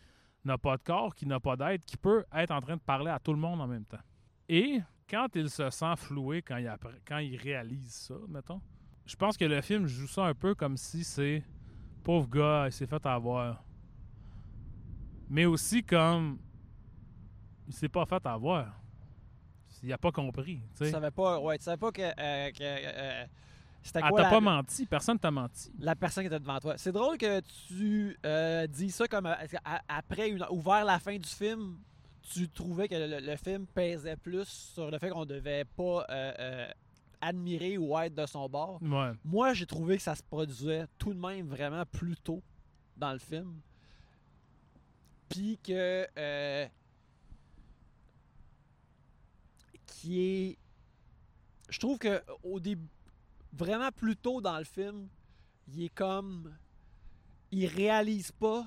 [0.45, 3.11] n'a pas de corps, qui n'a pas d'être, qui peut être en train de parler
[3.11, 4.03] à tout le monde en même temps.
[4.49, 6.71] Et quand il se sent floué, quand il,
[7.07, 8.61] quand il réalise ça, mettons,
[9.07, 11.43] je pense que le film joue ça un peu comme si c'est
[12.03, 13.65] pauvre gars, il s'est fait avoir.
[15.29, 16.39] Mais aussi comme
[17.67, 18.81] il s'est pas fait avoir.
[19.83, 20.61] Il a pas compris.
[20.79, 23.25] tu savais pas, ouais, tu savais pas que, euh, que, euh,
[23.83, 24.87] c'était Elle quoi t'a la, pas menti.
[24.87, 25.71] Personne t'a menti.
[25.79, 26.79] la personne qui était devant toi.
[26.79, 29.35] C'est drôle que tu euh, dis ça comme euh,
[29.89, 31.77] après une, ou vers la fin du film,
[32.23, 36.33] tu trouvais que le, le film pesait plus sur le fait qu'on devait pas euh,
[36.39, 36.69] euh,
[37.21, 38.81] admirer ou être de son bord.
[38.81, 39.13] Ouais.
[39.23, 42.43] Moi, j'ai trouvé que ça se produisait tout de même vraiment plus tôt
[42.97, 43.61] dans le film.
[45.63, 46.07] Que.
[46.17, 46.67] euh,
[49.87, 50.59] qui est.
[51.69, 52.89] Je trouve que au début.
[53.53, 55.09] Vraiment plus tôt dans le film,
[55.69, 56.57] il est comme.
[57.53, 58.67] Il réalise pas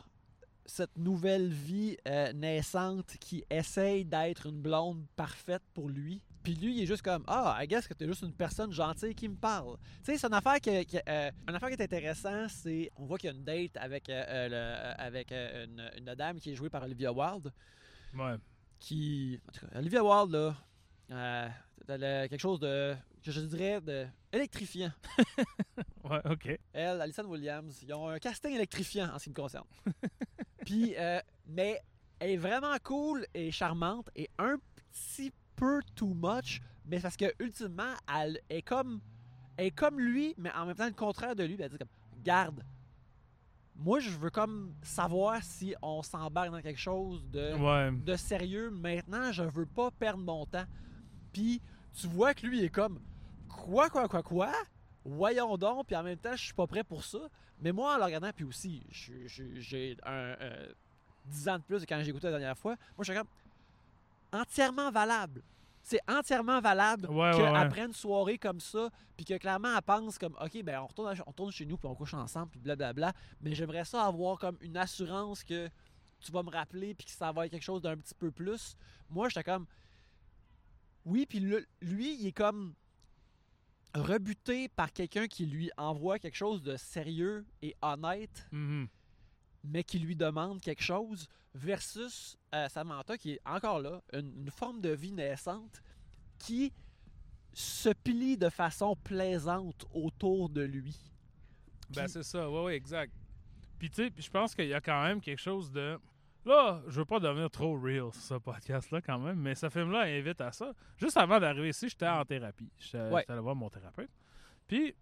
[0.65, 6.21] cette nouvelle vie euh, naissante qui essaye d'être une blonde parfaite pour lui.
[6.47, 9.13] Puis lui, il est juste comme Ah, I guess que t'es juste une personne gentille
[9.13, 9.75] qui me parle.
[10.01, 13.05] Tu sais, c'est une affaire qui, qui- euh, une affaire qui est intéressante, c'est on
[13.05, 14.47] voit qu'il y a une date avec, euh, euh,
[14.95, 17.51] le- avec euh, une, une dame qui est jouée par Olivia Wilde.
[18.13, 18.35] Ouais.
[18.79, 19.37] Qui.
[19.45, 20.55] En tout cas, Olivia Wilde, là,
[21.11, 21.49] euh,
[21.85, 24.91] t'as le- quelque chose de, que je dirais, de électrifiant.
[26.05, 26.57] Ouais, ok.
[26.71, 29.65] Elle, Alison Williams, ils ont un casting électrifiant en ce qui me concerne.
[30.65, 31.81] Puis, euh, mais
[32.19, 34.55] elle est vraiment cool et charmante et un
[34.93, 39.01] petit peu too much, mais parce que ultimement, elle est comme,
[39.57, 41.57] elle est comme lui, mais en même temps le contraire de lui.
[41.59, 41.87] Elle dit comme,
[42.23, 42.63] garde.
[43.75, 47.91] Moi, je veux comme savoir si on s'embarque dans quelque chose de, Ouais.
[47.91, 49.31] de sérieux maintenant.
[49.31, 50.65] Je veux pas perdre mon temps.
[51.31, 51.61] Puis
[51.93, 52.99] tu vois que lui il est comme
[53.47, 54.51] quoi, quoi, quoi, quoi?
[55.05, 55.85] Voyons donc.
[55.87, 57.19] Puis en même temps, je suis pas prêt pour ça.
[57.61, 60.73] Mais moi, en le regardant, puis aussi, j'ai un euh,
[61.27, 62.75] 10 ans de plus de quand j'ai écouté la dernière fois.
[62.97, 63.27] Moi, je suis comme
[64.33, 65.43] entièrement valable.
[65.83, 67.51] C'est entièrement valable Ouais, ouais, ouais.
[67.53, 71.15] qu'après une soirée comme ça, puis que clairement elle pense comme, ok, ben on retourne,
[71.25, 73.13] on retourne chez nous, puis on couche ensemble, puis blablabla.
[73.41, 75.69] Mais j'aimerais ça avoir comme une assurance que
[76.19, 78.75] tu vas me rappeler, puis que ça va être quelque chose d'un petit peu plus.
[79.09, 79.65] Moi, j'étais comme,
[81.05, 81.65] oui, puis lui,
[82.19, 82.73] il est comme
[83.95, 88.87] rebuté par quelqu'un qui lui envoie quelque chose de sérieux et honnête, Mhm.
[89.67, 94.51] Mais qui lui demande quelque chose, versus euh, Samantha qui est encore là, une, une
[94.51, 95.81] forme de vie naissante
[96.39, 96.71] qui
[97.53, 100.95] se plie de façon plaisante autour de lui.
[101.89, 103.11] Ben, c'est ça, ouais, ouais, exact.
[103.79, 105.97] Puis, tu sais, je pense qu'il y a quand même quelque chose de.
[106.45, 110.01] Là, je veux pas devenir trop real sur ce podcast-là, quand même, mais ce film-là
[110.01, 110.73] invite à ça.
[110.97, 112.69] Juste avant d'arriver ici, j'étais en thérapie.
[112.77, 113.21] J'étais Ouais.
[113.21, 114.09] j'étais allé voir mon thérapeute.
[114.67, 114.95] Puis,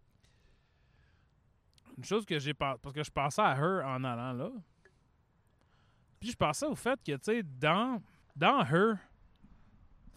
[1.98, 2.54] une chose que j'ai.
[2.54, 4.52] Parce que je pensais à Her en allant là.
[6.20, 8.02] Puis, je pensais au fait que, tu sais, dans,
[8.36, 8.96] dans Her,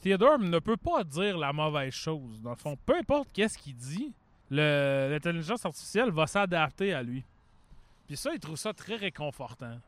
[0.01, 2.41] Theodore ne peut pas dire la mauvaise chose.
[2.41, 4.15] Dans le fond, peu importe qu'est-ce qu'il dit,
[4.51, 7.25] l'intelligence artificielle va s'adapter à lui.
[8.07, 9.79] Puis ça, il trouve ça très réconfortant.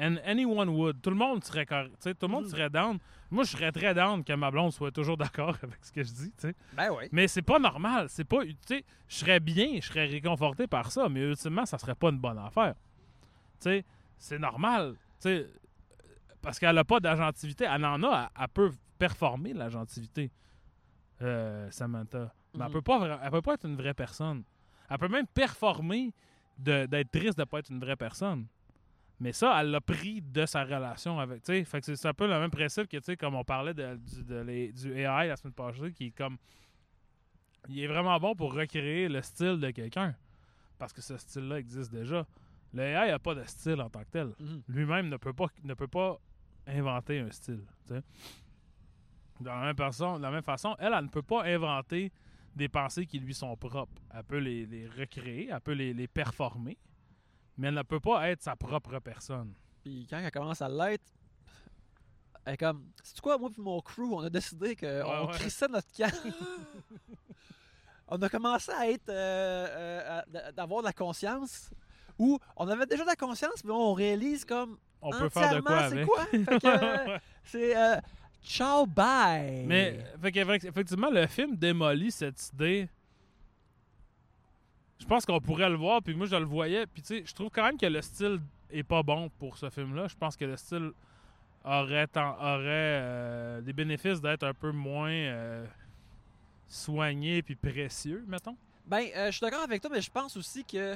[0.00, 1.02] And anyone would.
[1.02, 1.76] Tout le monde serait tout
[2.22, 2.50] le monde Mhm.
[2.50, 2.98] serait down.
[3.30, 6.12] Moi, je serais très down que ma blonde soit toujours d'accord avec ce que je
[6.12, 6.54] dis, tu sais.
[6.74, 7.04] Ben oui.
[7.10, 8.06] Mais c'est pas normal.
[8.08, 12.10] C'est pas, je serais bien, je serais réconforté par ça, mais ultimement, ça serait pas
[12.10, 12.74] une bonne affaire.
[13.58, 14.94] C'est normal.
[16.40, 17.64] Parce qu'elle a pas d'agentivité.
[17.64, 20.30] Elle en a, elle, elle peut performer l'agentivité,
[21.22, 22.32] euh, Samantha.
[22.54, 22.72] Mais elle Mhm.
[22.72, 24.44] peut pas, elle peut pas être une vraie personne.
[24.88, 26.12] Elle peut même performer
[26.56, 28.46] d'être triste de pas être une vraie personne.
[29.20, 31.42] Mais ça, elle l'a pris de sa relation avec.
[31.42, 33.42] Tu sais, fait que c'est- un peu le même principe que, tu sais, comme on
[33.44, 36.36] parlait de- du, de les- du AI la semaine passée, qui est comme.
[37.68, 40.14] Il est vraiment bon pour recréer le style de quelqu'un.
[40.78, 42.24] Parce que ce style-là existe déjà.
[42.72, 44.32] Le AI n'a pas de style en tant que tel.
[44.38, 44.62] Mhm.
[44.68, 46.18] Lui-même ne peut pas ne peut pas
[46.66, 47.64] inventer un style.
[47.86, 48.02] tu sais.
[49.40, 52.12] De la même façon, de la même façon elle, elle ne peut pas inventer
[52.54, 54.00] des pensées qui lui sont propres.
[54.14, 56.76] Elle peut les, les recréer, elle peut les, les performer,
[57.58, 59.52] mais elle ne peut pas être sa propre personne.
[59.82, 61.04] Puis quand elle commence à l'être,
[62.44, 65.32] elle est comme, c'est quoi, moi puis mon crew, on a décidé qu'on Ouais, ouais.
[65.34, 66.10] crissait notre camp.
[68.08, 71.70] on a commencé à être, euh, euh, d'avoir de la conscience.
[72.18, 75.60] Ou on avait déjà de la conscience, mais on réalise comme On peut faire de
[75.60, 76.26] quoi c'est quoi?
[76.64, 77.96] Euh, c'est euh,
[78.42, 79.64] ciao bye.
[79.66, 82.88] Mais fait effectivement, le film démolit cette idée.
[84.98, 87.34] Je pense qu'on pourrait le voir, puis moi je le voyais, puis tu sais, je
[87.34, 90.08] trouve quand même que le style est pas bon pour ce film-là.
[90.08, 90.92] Je pense que le style
[91.64, 95.66] aurait, euh, des bénéfices d'être un peu moins euh,
[96.66, 98.56] soigné puis précieux, mettons.
[98.86, 100.94] Ben, euh, je suis d'accord avec toi, mais je pense aussi que.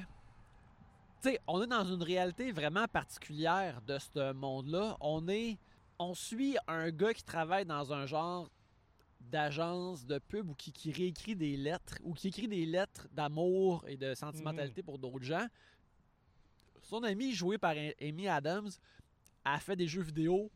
[1.20, 4.96] Tu sais, on est dans une réalité vraiment particulière de ce monde-là.
[5.00, 5.58] On est.
[5.98, 8.48] On suit un gars qui travaille dans un genre
[9.32, 13.84] d'agence de pub ou qui, qui réécrit des lettres ou qui écrit des lettres d'amour
[13.88, 15.46] et de sentimentalité pour d'autres gens.
[16.82, 18.68] Son ami, joué par Amy Adams,
[19.44, 20.50] a fait des jeux vidéo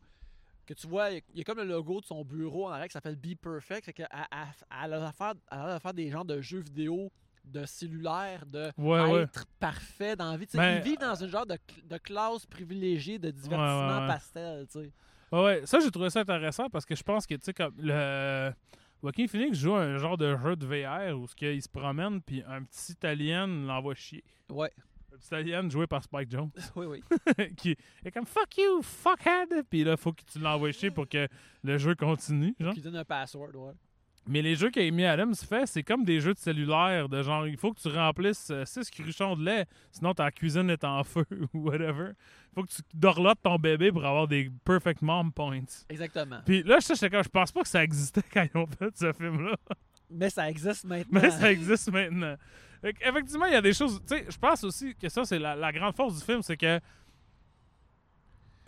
[0.65, 2.93] que tu vois, il y a comme le logo de son bureau en arrière qui
[2.93, 3.85] s'appelle Be Perfect.
[3.85, 5.13] Fait que elle, elle- elle a
[5.51, 7.11] elle a faire des genres de jeux vidéo
[7.45, 9.21] de cellulaire, de Ouais, ouais.
[9.21, 10.45] être parfait dans la vie.
[10.53, 14.67] Ben, ils vivent dans une genre de, de classe privilégiée de divertissement Ouais, pastel.
[15.31, 17.73] Ouais, ouais, ça j'ai trouvé ça intéressant parce que je pense que tu sais comme
[17.77, 18.51] le
[19.03, 22.43] Joaquin Phoenix joue un genre de jeu de VR où ce qu'il se promène puis
[22.47, 24.23] un petit alien l'envoie chier.
[24.49, 24.71] Ouais,
[25.13, 27.03] Un petit alien joué par Spike Jones oui, oui.
[27.57, 27.75] qui
[28.05, 31.27] est comme fuck you, fuckhead puis là faut que tu l'envoies chier pour que
[31.63, 32.73] le jeu continue, genre.
[32.73, 33.73] Qui donne un password, ouais.
[34.27, 37.57] Mais les jeux qu'Amy Adams fait, c'est comme des jeux de cellulaire de genre il
[37.57, 41.69] faut que tu remplisses 6 cruchons de lait sinon ta cuisine est en feu ou
[41.69, 42.11] whatever.
[42.53, 45.61] Faut que tu dorlotes ton bébé pour avoir des perfect mom points.
[45.89, 46.39] Exactement.
[46.45, 48.95] Puis là, je sais quand je pense pas que ça existait quand ils ont fait
[48.95, 49.55] ce film-là.
[50.09, 51.21] Mais ça existe maintenant.
[51.21, 52.35] Mais ça existe maintenant.
[52.83, 53.99] Effectivement, il y a des choses.
[54.07, 56.57] Tu sais, je pense aussi que ça, c'est la, la grande force du film, c'est
[56.57, 56.79] que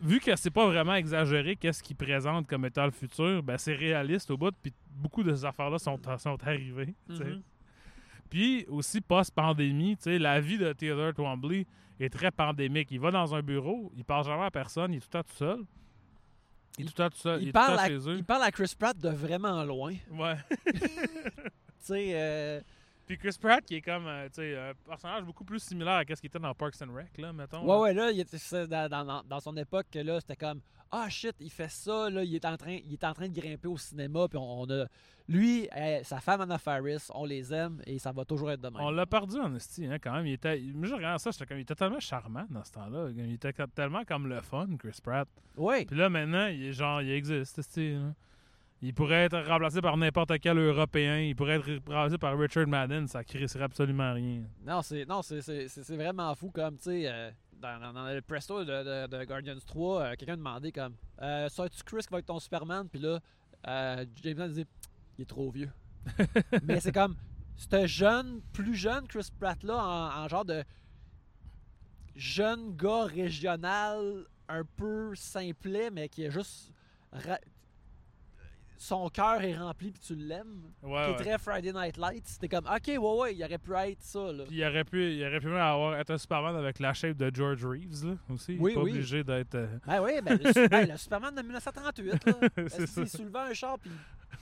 [0.01, 3.76] vu que c'est pas vraiment exagéré, qu'est-ce qu'il présente comme étant le futur, ben c'est
[3.76, 6.93] réaliste au bout, puis beaucoup de ces affaires-là sont, sont arrivées.
[7.07, 7.41] Mhm.
[8.30, 11.65] Puis aussi, post-pandémie, la vie de Taylor Twombly
[11.99, 12.89] est très pandémique.
[12.91, 15.30] Il va dans un bureau, il parle jamais à personne, il est tout le temps
[15.30, 15.65] tout seul.
[16.77, 18.17] Il est tout tout seul, il, Il parle, à, chez eux.
[18.17, 19.93] il parle à Chris Pratt de vraiment loin.
[20.11, 20.35] Ouais.
[21.81, 22.61] Tu sais, euh,
[23.10, 26.27] Puis Chris Pratt, qui est comme, euh, un personnage beaucoup plus similaire à ce qu'il
[26.27, 27.61] était dans Parks and Rec, là, mettons.
[27.64, 27.80] ouais, là.
[27.80, 30.61] ouais, là, il était, dans, dans- dans son époque, que là, c'était comme,
[30.91, 33.34] ah shit, il fait ça, là, il est en train, il est en train de
[33.34, 34.86] grimper au cinéma, puis on, on a,
[35.27, 35.68] lui,
[36.03, 38.80] sa femme Anna Faris, on les aime, et ça va toujours être de même.
[38.80, 40.27] On l'a perdu en esti, hein, quand même.
[40.27, 43.10] Il était, moi, je regarde ça, j'étais comme, il était tellement charmant dans ce temps-là.
[43.10, 45.27] Il était tellement comme le fun, Chris Pratt.
[45.57, 48.14] Oui, Puis là, maintenant, il est genre, il existe, esti, là.
[48.81, 51.19] Il pourrait être remplacé par n'importe quel Européen.
[51.19, 53.07] Il pourrait être remplacé par Richard Madden.
[53.07, 54.43] Ça crisserait absolument rien.
[54.65, 57.30] non, c'est, non, c'est, c'est, c'est- c'est vraiment fou, comme, tu sais, euh,
[57.60, 61.49] dans, dans- dans le presto de, de- de Guardians 3, euh, quelqu'un demandait comme, euh,
[61.49, 63.19] ça tu Chris qui va être ton Superman, puis là,
[63.68, 64.65] euh, James Gunn disait,
[65.18, 65.69] il est trop vieux.
[66.64, 67.18] Mais c'est comme,
[67.57, 70.64] ce jeune, plus jeune Chris Pratt là, en, en genre de
[72.15, 76.72] jeune gars régional, un peu simplet, mais qui est juste.
[77.11, 77.39] ra-
[78.81, 80.61] Son cœur est rempli puis tu l'aimes.
[80.81, 82.26] Ouais, qui est très Friday Night Lights.
[82.27, 84.45] C'était comme, ok, ouais, ouais, il aurait pu être ça, là.
[84.47, 87.18] Puis il aurait pu, il aurait pu même avoir être un Superman avec la shape
[87.18, 88.56] de George Reeves, là, aussi.
[88.57, 88.91] Oui, il est pas oui.
[88.91, 89.56] obligé d'être...
[89.56, 92.34] euh, Ben oui, ben, le, ben, le Superman de 1938, là.
[92.69, 93.06] C'est ça.
[93.06, 93.91] soulevait un char puis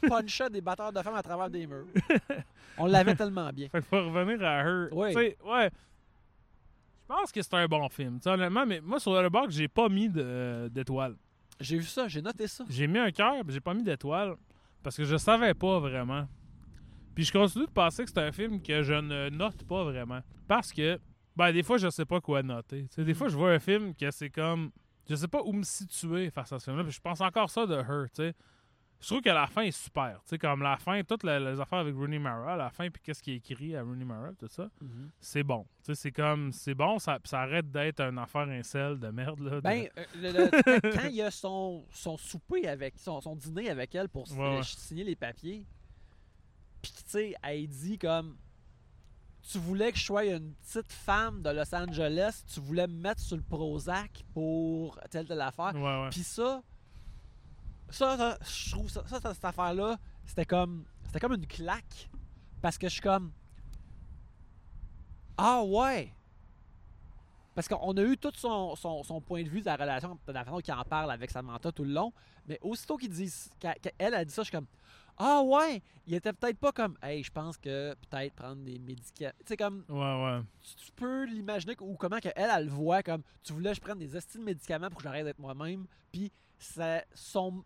[0.03, 1.88] il punchait des batteurs de femmes à travers des murs?
[2.77, 3.69] On l'avait tellement bien.
[3.69, 5.15] Fait que pour revenir à Her, Oui.
[5.15, 5.72] ouais.
[7.09, 8.19] Je pense que c'est un bon film.
[8.23, 11.15] Honnêtement, mais moi, sur Letterboxd, j'ai pas mis de- d'étoiles.
[11.59, 12.65] J'ai vu ça, j'ai noté ça.
[12.69, 14.35] J'ai mis un cœur, mais j'ai pas mis d'étoiles
[14.84, 16.27] parce que je savais pas vraiment.
[17.15, 20.21] Puis je continue de penser que c'est un film que je ne note pas vraiment.
[20.47, 20.99] Parce que,
[21.35, 22.84] ben, des fois, je sais pas quoi noter.
[22.84, 24.71] Tu sais, des fois, je vois un film que c'est comme.
[25.09, 26.84] Je sais pas où me situer face à ce film-là.
[26.84, 28.34] Puis je pense encore ça de Her, tu sais.
[28.99, 30.15] Je trouve que la fin est super.
[30.23, 32.99] Tu sais, comme la fin, toutes les, les affaires avec Rooney Mara, la fin, puis
[33.03, 34.69] qu'est-ce qui est écrit à Rooney Mara, tout ça,
[35.19, 35.65] c'est bon.
[35.83, 36.51] Tu sais, c'est comme.
[36.51, 39.51] C'est bon, ça, ça arrête d'être une affaire incel de merde, là.
[39.57, 43.35] de- Ben, euh, le- le- quand, il y a son, son souper avec, son, son
[43.35, 44.57] dîner avec elle pour Ouais, ouais.
[44.59, 45.63] euh, signer les papiers,
[46.81, 48.35] puis tu sais, elle dit comme
[49.51, 53.21] Tu voulais que je sois une petite femme de Los Angeles, tu voulais me mettre
[53.21, 55.73] sur le Prozac pour telle telle affaire.
[56.09, 56.61] Puis ça,
[57.89, 62.09] ça, ça, je trouve ça, ça, ça, cette affaire-là, c'était comme, c'était comme une claque.
[62.61, 63.31] Parce que je suis comme,
[65.38, 66.14] ah ouais.
[67.55, 70.31] Parce qu'on a eu tout son, son, son point de vue de la relation, de
[70.31, 72.14] la façon qu'il en parle avec Samantha tout le long.
[72.47, 74.68] Mais aussitôt qu'il dit, qu'elle qu'elle a dit ça, je suis comme,
[75.18, 79.34] ah ouais, il était peut-être pas comme, hey, je pense que peut-être prendre des médicaments.
[79.39, 80.41] Tu sais, comme, Ouais, ouais.
[80.61, 83.81] tu, tu peux l'imaginer ou comment que elle, le voit comme tu voulais que je
[83.81, 87.64] prenne des estimes de médicaments pour que j'arrête d'être moi-même puis c'est son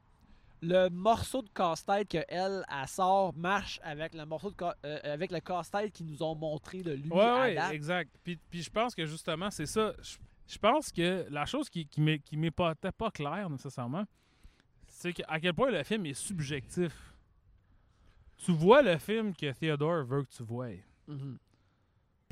[0.61, 4.99] le morceau de casse-tête que elle, elle sort marche avec le morceau de ca- euh,
[5.03, 7.73] avec le casse-tête qu'ils nous ont montré de lui Ouais, à ouais, date.
[7.73, 8.11] exact.
[8.23, 9.93] Puis, puis je pense que justement, c'est ça.
[10.01, 10.17] Je,
[10.47, 12.01] je pense que la chose qui, qui
[12.37, 14.03] m'est pas, pas claire nécessairement,
[14.87, 16.93] c'est que- à quel point le film est subjectif.
[18.37, 20.69] Tu vois le film que Theodore veut que tu vois.
[21.07, 21.37] Mhm.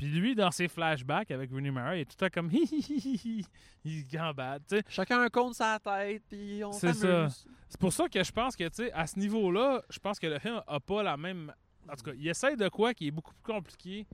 [0.00, 2.64] Puis lui, dans ses flashbacks avec Rooney Mara, il est tout le temps comme hi
[2.64, 3.44] hi hi hi hi.
[3.84, 4.62] Il gambade.
[4.88, 7.46] Chacun un compte sa tête puis on C'est s'amuse.
[7.68, 10.26] C'est pour ça que je pense que, tu sais, à ce niveau-là, je pense que
[10.26, 11.52] le film a pas la même.
[11.86, 14.06] En tout cas, il essaie de quoi qui est beaucoup plus compliqué,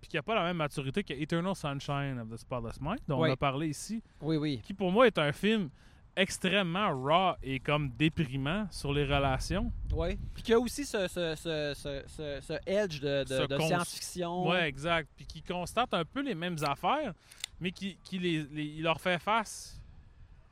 [0.00, 3.18] puis qui a pas la même maturité que Eternal Sunshine of the Spotless Mind, dont
[3.18, 4.60] on a parlé ici, Oui oui.
[4.62, 5.70] qui pour moi est un film
[6.16, 9.72] extrêmement raw et comme déprimant sur les relations.
[9.94, 10.18] Oui.
[10.34, 14.48] Puis qu'il y a aussi ce, ce, ce, edge de, de, Ce de cons- science-fiction.
[14.48, 15.08] Ouais, exact.
[15.16, 17.14] Puis qui constate un peu les mêmes affaires,
[17.60, 19.80] mais qui, qui les, les- il leur fait face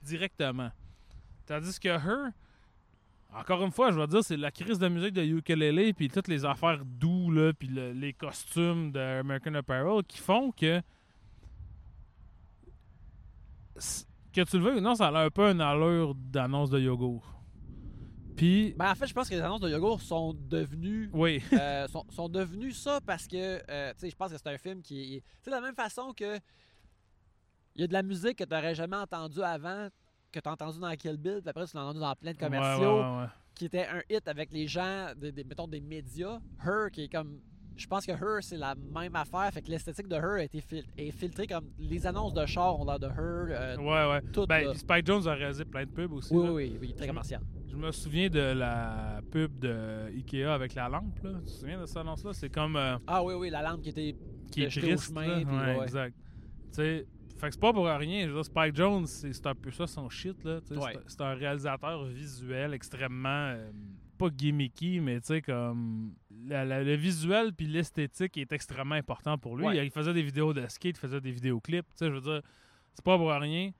[0.02, 0.70] directement.
[1.46, 2.30] Tandis que Her,
[3.34, 6.28] encore une fois, je vais dire, c'est la crise de musique de ukulele, puis toutes
[6.28, 10.80] les affaires doux, là, puis le- les costumes de American Apparel qui font que.
[14.32, 17.36] Que tu le veux ou non, ça a un peu une allure d'annonce de yogourt.
[18.36, 21.86] Puis, Ben, en fait, je pense que les annonces de yogourt sont devenues oui, euh,
[21.92, 24.80] sont, sont devenus ça parce que, euh, tu sais, je pense que c'est un film
[24.82, 25.20] qui.
[25.22, 26.38] Tu sais, de la même façon que.
[27.74, 29.88] Il y a de la musique que tu n'aurais jamais entendue avant,
[30.32, 32.38] que tu as entendu dans Kill Bill, puis après tu l'as entendu dans plein de
[32.38, 33.26] commerciaux, ouais, ouais, ouais.
[33.54, 36.40] qui était un hit avec les gens, des, des- mettons des médias.
[36.64, 37.40] Her, qui est comme.
[37.80, 40.60] Je pense que Her, c'est la même affaire, fait que l'esthétique de Her a été
[40.60, 41.64] fil- est filtrée comme.
[41.78, 43.14] Les annonces de char ont l'air de Her.
[43.50, 44.30] euh, Ouais, ouais.
[44.32, 46.34] tout, Ben, Spike Jones a réalisé plein de pubs aussi.
[46.34, 46.52] oui, là.
[46.52, 47.40] oui, oui, très commercial.
[47.68, 51.18] Je me souviens de la pub de Ikea avec la lampe.
[51.22, 51.30] Là.
[51.38, 52.32] Tu te souviens de cette annonce-là?
[52.34, 52.76] C'est comme.
[52.76, 54.14] euh, Ah oui, oui, la lampe qui était.
[54.52, 55.04] qui est au triste.
[55.08, 55.82] chemin, Ouais, ouais.
[55.84, 56.14] exact.
[56.16, 57.06] Tu sais,
[57.38, 58.24] Fait que c'est pas pour rien.
[58.24, 60.44] Je veux dire, Spike Jones, c'est un peu ça son shit.
[60.44, 60.60] là.
[60.60, 60.92] tu sais, Ouais.
[61.06, 63.52] C'est c'est un réalisateur visuel extrêmement.
[63.54, 63.70] euh,
[64.18, 66.12] pas gimmicky, mais tu sais, comme.
[66.46, 69.66] La- la- le visuel puis l'esthétique est extrêmement important pour lui.
[69.66, 69.84] Ouais.
[69.86, 71.86] Il faisait des vidéos de skate, il faisait des vidéoclips.
[71.90, 72.42] Tu sais, je veux dire,
[72.94, 73.70] c'est pas pour rien.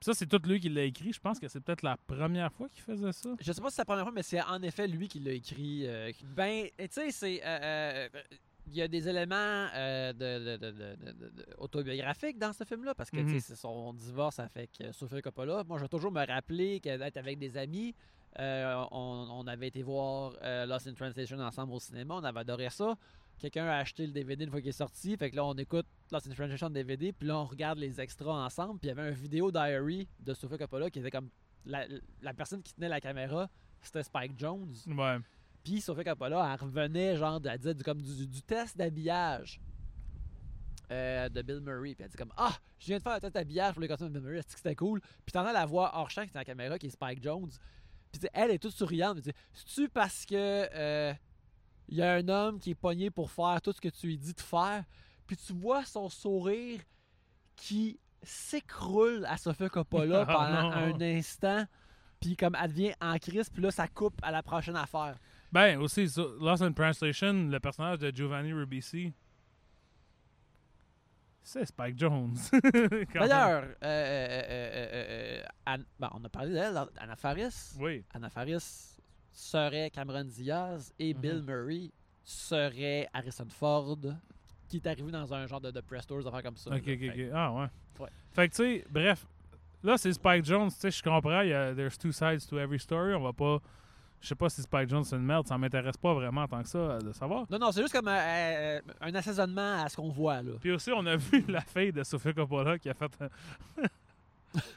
[0.00, 1.12] Puis ça, c'est tout lui qui l'a écrit.
[1.12, 3.30] Je pense que c'est peut-être la première fois qu'il faisait ça.
[3.40, 5.32] Je sais pas si c'est la première fois, mais c'est en effet lui qui l'a
[5.32, 5.86] écrit.
[5.86, 7.40] euh, ben, tu sais, c'est.
[7.44, 8.22] euh, euh,
[8.66, 10.58] il y a des éléments euh, de,
[11.58, 13.38] autobiographiques dans ce film-là, parce que Mhm.
[13.40, 15.64] c'est son divorce avec Sofia Coppola.
[15.64, 17.94] Moi, je vais toujours me rappeler qu'être avec des amis,
[18.38, 22.40] euh, on, on avait été voir euh, Lost in Translation ensemble au cinéma, on avait
[22.40, 22.94] adoré ça.
[23.38, 25.86] Quelqu'un a acheté le DVD une fois qu'il est sorti, fait que là, on écoute
[26.12, 29.08] Lost in Translation DVD, puis là, on regarde les extras ensemble, puis il y avait
[29.08, 31.28] un vidéo diary de Sofia Coppola qui était comme
[31.66, 31.86] la,
[32.22, 33.48] la personne qui tenait la caméra,
[33.80, 34.74] c'était Spike Jones.
[34.86, 35.18] Ouais.
[35.62, 39.60] Puis Sophia Coppola, elle revenait genre, elle disait du, comme du, du test d'habillage
[40.90, 41.94] euh, de Bill Murray.
[41.94, 44.08] Puis elle dit comme Ah, je viens de faire un test d'habillage pour les costumes
[44.08, 45.00] de Bill Murray, c'était cool?
[45.00, 47.50] Puis t'entends la voix hors champ qui est dans la caméra, qui est Spike Jones.
[48.18, 49.18] Puis elle est toute souriante.
[49.52, 51.12] C'est-tu parce que euh,
[51.88, 54.18] il y a un homme qui est pogné pour faire tout ce que tu lui
[54.18, 54.84] dis de faire?
[55.26, 56.80] Puis tu vois son sourire
[57.56, 61.64] qui s'écroule à Sophia Coppola Oh pendant un instant.
[62.20, 65.16] Puis comme elle devient en crise, puis là, ça coupe à la prochaine affaire.
[65.52, 66.08] Ben, aussi,
[66.40, 69.12] Lost in Translation, le personnage de Giovanni Ribisi,
[71.44, 72.34] c'est Spike Jones.
[73.14, 77.74] D'ailleurs, euh, euh, euh, euh, bon, on a parlé d'elle, Anna Faris.
[77.78, 78.02] Oui.
[78.14, 78.96] Anna Faris
[79.30, 81.20] serait Cameron Diaz et Mhm.
[81.20, 81.90] Bill Murray
[82.24, 83.98] serait Harrison Ford,
[84.68, 86.70] qui est arrivé dans un genre de, de press tours, des affaires comme ça.
[86.70, 86.92] Ok, là.
[86.94, 87.30] ok, Fait- ok.
[87.34, 87.66] Ah, ouais.
[88.00, 88.08] Ouais.
[88.32, 89.26] Fait que, tu sais, bref,
[89.82, 90.70] là, c'est Spike Jones.
[90.70, 93.14] Tu sais, je comprends, il y a there's two sides to every story.
[93.14, 93.60] On va pas.
[94.20, 96.68] Je sais pas si Spike Jones c'est une merde, ça m'intéresse pas vraiment tant que
[96.68, 97.44] ça euh, de savoir.
[97.50, 100.52] Non, non, c'est juste comme euh, euh, un assaisonnement à ce qu'on voit, là.
[100.60, 103.10] Puis aussi, on a vu la fille de Sofia Coppola qui a fait.
[103.20, 103.82] un-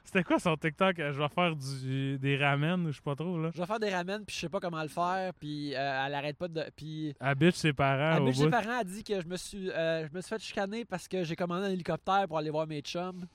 [0.04, 0.96] C'était quoi son TikTok?
[0.98, 3.52] Je vais faire du, des ramen ou je sais pas trop, là?
[3.54, 6.16] Je vais faire des ramen, puis je sais pas comment le faire, puis euh, elle
[6.16, 6.64] arrête pas de...
[6.76, 9.70] Puis Elle bitch ses parents au bitch ses parents a dit que je me suis
[9.70, 12.66] euh, je me suis fait chicaner parce que j'ai commandé un hélicoptère pour aller voir
[12.66, 13.28] mes chums.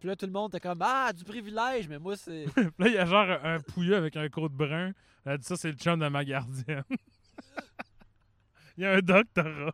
[0.00, 2.46] Puis là, tout le monde était comme Ah, du privilège, mais moi, c'est.
[2.78, 4.92] Là, il y a genre un, pouilleux avec un côte brun.
[5.26, 6.82] Elle a dit ça, c'est le chum de ma gardienne.
[8.76, 9.72] il y a un doctorat.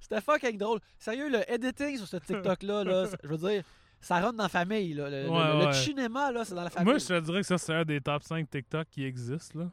[0.00, 0.80] C'était fucking drôle.
[0.98, 3.62] Sérieux, le editing sur ce TikTok-là, là, c'est- je veux dire,
[4.00, 4.92] ça rentre dans la famille.
[4.94, 5.08] Là.
[5.08, 5.72] Le, le- Ouais, le ouais.
[5.72, 6.90] cinéma, là, c'est dans la famille.
[6.92, 9.70] Moi, je te dirais que ça, c'est un des top 5 TikTok qui existent, là.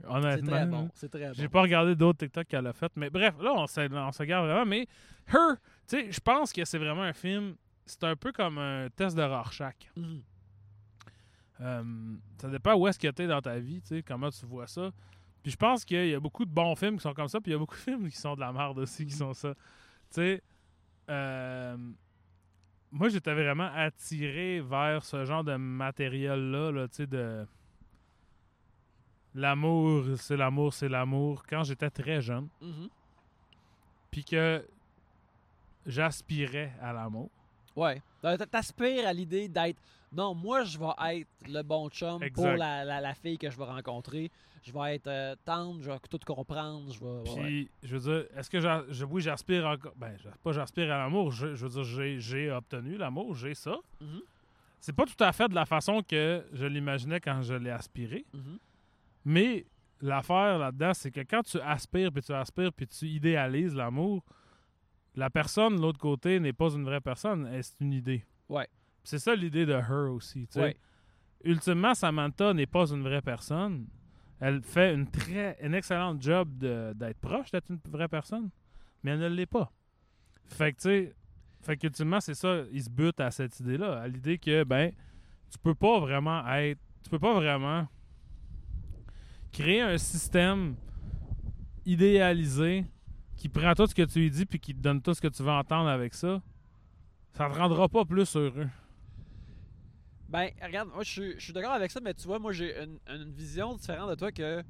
[0.00, 0.50] c'est Honnêtement.
[0.50, 0.66] très là.
[0.66, 0.90] bon.
[0.94, 1.50] C'est très J'ai bon.
[1.52, 2.90] pas regardé d'autres TikTok qu'elle a fait.
[2.96, 4.66] Mais bref, là, on se, on se garde vraiment.
[4.66, 4.86] Mais
[5.28, 5.54] Her,
[5.88, 7.54] tu sais, je pense que c'est vraiment un film.
[7.86, 9.76] C'est un peu comme un test de Rorschach.
[9.96, 10.22] Mhm.
[11.60, 14.44] Euh, ça dépend où est-ce que tu es dans ta vie, tu sais, comment tu
[14.44, 14.90] vois ça.
[15.42, 17.50] Puis je pense qu'il y a beaucoup de bons films qui sont comme ça, puis
[17.50, 19.54] il y a beaucoup de films qui sont de la merde aussi, qui sont ça.
[19.54, 19.60] Tu
[20.10, 20.42] sais,
[21.08, 21.76] euh,
[22.90, 27.46] moi, j'étais vraiment attiré vers ce genre de matériel-là, là, tu sais, de...
[29.34, 32.88] L'amour, c'est l'amour, c'est l'amour, quand j'étais très jeune, Mhm.
[34.10, 34.66] puis que
[35.84, 37.30] j'aspirais à l'amour.
[37.76, 38.00] Ouais.
[38.50, 39.78] T'aspires à l'idée d'être.
[40.12, 42.34] Non, moi, je vais être le bon chum Exact.
[42.34, 44.30] pour la, la- la fille que je vais rencontrer.
[44.62, 46.92] Je vais être euh, tendre, je vais tout comprendre.
[46.92, 47.30] Je vais.
[47.30, 47.42] ouais.
[47.42, 49.92] Puis, je veux dire, est-ce que je, oui, j'aspire encore.
[49.96, 51.30] Ben, pas j'aspire à l'amour.
[51.32, 53.76] Je, je veux dire, j'ai, j'ai obtenu l'amour, j'ai ça.
[54.00, 54.22] Mhm.
[54.80, 58.24] C'est pas tout à fait de la façon que je l'imaginais quand je l'ai aspiré.
[58.32, 58.58] Mhm.
[59.24, 59.66] Mais
[60.00, 64.22] l'affaire là-dedans, c'est que quand tu aspires, puis tu aspires, puis tu idéalises l'amour,
[65.16, 68.24] la personne de l'autre côté n'est pas une vraie personne, c'est une idée.
[68.48, 68.68] Ouais.
[69.02, 70.46] C'est ça l'idée de Her aussi.
[70.56, 70.76] Ouais.
[71.44, 73.86] Ultimement, Samantha n'est pas une vraie personne.
[74.38, 78.50] Elle fait une très une excellente job d'être proche d'être une vraie personne,
[79.02, 79.72] mais elle ne l'est pas.
[80.44, 81.14] Fait que tu sais,
[81.62, 84.92] fait qu'ultimement, c'est ça, il se bute à cette idée-là, à l'idée que ben
[85.50, 87.88] tu peux pas vraiment être tu peux pas vraiment
[89.52, 90.74] créer un système
[91.86, 92.84] idéalisé
[93.36, 95.28] qui prend tout ce que tu lui dis puis qui te donne tout ce que
[95.28, 96.40] tu veux entendre avec ça.
[97.34, 98.68] Ça te rendra pas plus heureux.
[100.28, 102.76] Ben, regarde, moi, je suis, je suis d'accord avec ça, mais tu vois, moi, j'ai
[102.82, 104.62] une, une vision différente de toi que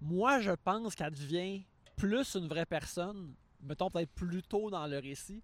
[0.00, 1.64] moi, je pense qu'elle devient
[1.96, 5.42] plus une vraie personne, mettons peut-être plus tôt dans le récit,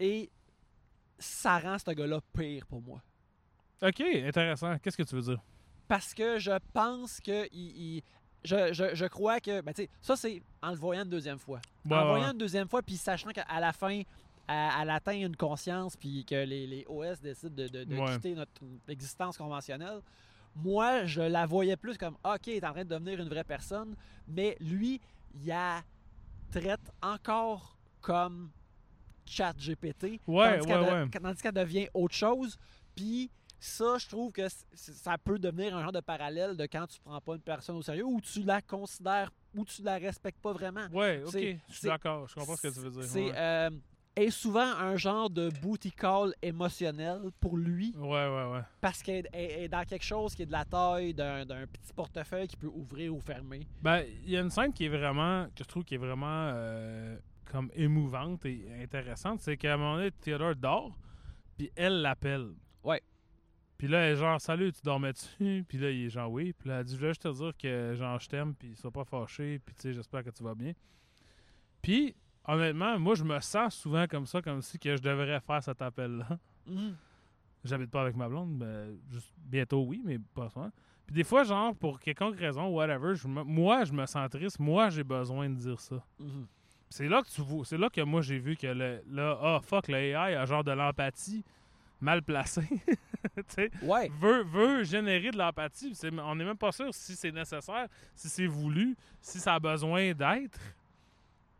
[0.00, 0.30] et
[1.18, 3.02] ça rend ce gars-là pire pour moi.
[3.82, 4.78] OK, intéressant.
[4.78, 5.42] Qu'est-ce que tu veux dire?
[5.88, 8.02] Parce que je pense que il, il-
[8.44, 11.38] je, je, je crois que, ben, tu sais, ça, c'est en le voyant une deuxième
[11.38, 11.60] fois.
[11.84, 12.32] Ouais, en ouais, voyant ouais.
[12.32, 14.02] une deuxième fois, puis sachant qu'à la fin,
[14.48, 18.12] elle, elle atteint une conscience, puis que les, les OS décident de, de- de Ouais.
[18.14, 20.00] quitter notre existence conventionnelle,
[20.56, 23.44] moi, je la voyais plus comme, OK, il est en train de devenir une vraie
[23.44, 23.94] personne,
[24.28, 25.00] mais lui,
[25.34, 25.82] il la
[26.50, 28.50] traite encore comme
[29.24, 30.20] chat GPT.
[30.26, 32.58] Qu'elle de- tandis qu'elle devient autre chose.
[32.94, 33.30] Puis
[33.64, 34.42] ça, je trouve que
[34.74, 37.82] ça peut devenir un genre de parallèle de quand tu prends pas une personne au
[37.82, 40.86] sérieux ou tu la considères ou tu la respectes pas vraiment.
[40.92, 41.32] Ouais, ok.
[41.68, 42.26] Je suis d'accord.
[42.28, 43.04] Je comprends ce que tu veux dire.
[43.04, 43.32] C'est ouais.
[43.36, 43.70] euh,
[44.16, 48.60] est souvent un genre de booty call émotionnel pour lui ouais, ouais, ouais.
[48.80, 52.46] parce qu'elle est- dans quelque chose qui est de la taille d'un d'un petit portefeuille
[52.48, 53.66] qui peut ouvrir ou fermer.
[53.80, 56.50] Ben, il y a une scène qui est vraiment, que je trouve qui est vraiment
[56.52, 57.16] euh,
[57.50, 59.40] comme émouvante et intéressante.
[59.40, 60.98] C'est qu'à un moment donné, Theodore dort,
[61.56, 62.50] puis elle l'appelle.
[62.84, 63.00] Ouais.
[63.82, 65.64] Puis là, elle est genre, salut, tu dormais-tu?
[65.68, 66.52] Puis là, il est genre, oui.
[66.52, 68.92] Puis là, elle dit, je voulais juste te dire que genre, je t'aime, puis sois
[68.92, 70.70] pas fâché, puis tu sais, j'espère que tu vas bien.
[71.82, 72.14] Puis,
[72.46, 75.82] honnêtement, moi, je me sens souvent comme ça, comme si que je devrais faire cet
[75.82, 76.38] appel-là.
[76.68, 76.94] Mhm.
[77.64, 80.70] J'habite pas avec ma blonde, ben, juste bientôt oui, mais pas souvent.
[81.04, 84.60] Puis des fois, genre, pour quelconque raison, whatever, je me- moi, je me sens triste.
[84.60, 86.00] Moi, j'ai besoin de dire ça.
[86.20, 86.46] Mhm.
[86.88, 89.60] C'est là que tu vois, c'est là que moi j'ai vu que le, là, ah
[89.60, 91.42] fuck, le AI a genre de l'empathie
[92.02, 92.20] mal
[93.48, 94.10] sais, Ouais.
[94.20, 95.96] veut, veut générer de l'empathie.
[96.22, 100.12] On n'est même pas sûr si c'est nécessaire, si c'est voulu, si ça a besoin
[100.12, 100.58] d'être.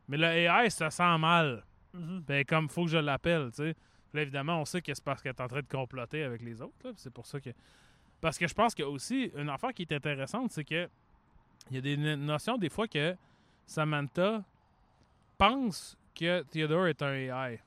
[0.08, 1.64] Mais le AI se sent mal.
[1.94, 2.24] Mhm.
[2.26, 3.74] Ben, comme faut que je l'appelle, tu sais.
[4.12, 6.60] Là, évidemment, on sait que c'est parce qu'elle est en train de comploter avec les
[6.60, 6.92] autres.
[6.96, 7.50] C'est pour ça que.
[8.20, 10.88] Parce que je pense que aussi, une affaire qui est intéressante, c'est que
[11.70, 13.16] il y a des no- notions des fois que
[13.66, 14.42] Samantha
[15.38, 17.60] pense que Theodore est un AI.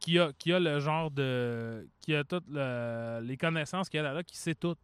[0.00, 1.86] Qui a, qui a le genre de.
[2.00, 4.74] qui a toutes le- les connaissances qu'elle a là, qui sait tout.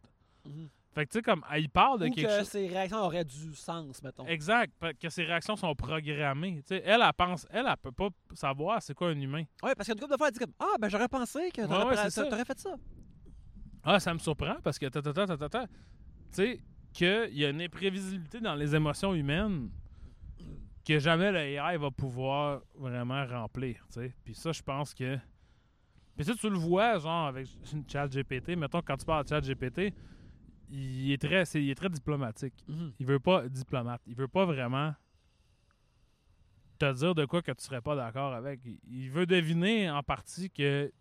[0.45, 0.69] Mhm.
[0.93, 2.47] Fait que tu sais, comme, elle parle de Ou quelque que chose.
[2.47, 4.25] ses réactions auraient du sens, mettons.
[4.25, 6.57] Exact, que ses réactions sont programmées.
[6.61, 9.43] Tu sais, elle, elle pense, elle, elle peut pas savoir c'est quoi un humain.
[9.61, 11.85] Ouais, parce qu'une couple de fois, elle dit comme Ah, ben j'aurais pensé que t'aurais
[11.85, 12.75] Ouais, fait ça.
[13.83, 14.85] Ah, ça me surprend parce que.
[14.87, 14.99] Tu
[16.31, 16.59] sais,
[16.93, 19.69] qu'il y a une imprévisibilité dans les émotions humaines
[20.87, 23.75] que jamais le AI va pouvoir vraiment remplir.
[23.91, 24.13] tu sais.
[24.23, 25.17] Puis ça, je pense que.
[26.15, 28.55] Puis ça, tu le vois, genre, avec une chat GPT.
[28.55, 29.93] Mettons, quand tu parles de chat GPT,
[30.69, 32.53] il est très, c'est- il est très diplomatique.
[32.67, 32.93] Mhm.
[32.99, 34.01] Il veut pas diplomate.
[34.07, 34.93] Il veut pas vraiment
[36.79, 38.59] te dire de quoi que tu serais pas d'accord avec.
[38.89, 40.91] Il- veut deviner en partie que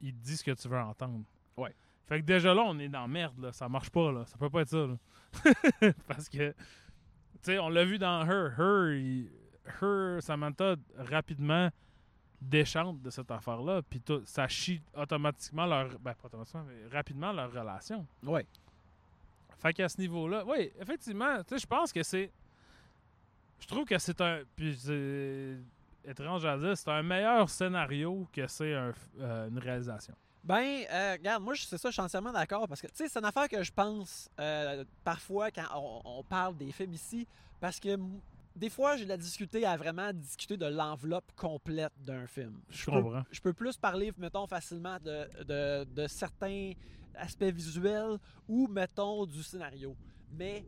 [0.00, 1.24] il te dit ce que tu veux entendre.
[1.56, 1.74] Ouais.
[2.06, 3.52] Fait que déjà là, on est dans merde là.
[3.52, 4.24] Ça marche pas là.
[4.26, 4.96] Ça peut pas être ça là.
[6.08, 6.54] Parce que
[7.52, 8.52] sais, on l'a vu dans Her.
[8.58, 9.30] Her, il-
[9.82, 11.70] Her, Samantha rapidement
[12.40, 17.50] déchante de cette affaire-là, puis ça chie automatiquement leur, ben pas automatiquement, mais rapidement leur
[17.50, 18.06] relation.
[18.22, 18.46] Ouais.
[19.58, 22.30] Fait qu'à ce niveau-là, oui, effectivement, tu sais, je pense que c'est.
[23.58, 24.42] Je trouve que c'est un.
[24.54, 25.56] Puis c'est
[26.04, 30.14] étrange à dire, c'est un meilleur scénario que c'est un euh, une réalisation.
[30.46, 32.68] Ben, euh, regarde, moi, c'est ça, je suis entièrement d'accord.
[32.68, 36.22] Parce que, tu sais, c'est une affaire que je pense euh, parfois quand on, on
[36.22, 37.26] parle des films ici.
[37.58, 37.98] Parce que
[38.54, 42.60] des fois, j'ai de la difficulté à vraiment discuter de l'enveloppe complète d'un film.
[42.70, 43.02] Je comprends.
[43.30, 46.72] je peux plus parler, mettons, facilement de, de- de certains
[47.16, 48.16] aspects visuels
[48.48, 49.96] ou, mettons, du scénario.
[50.30, 50.64] Mais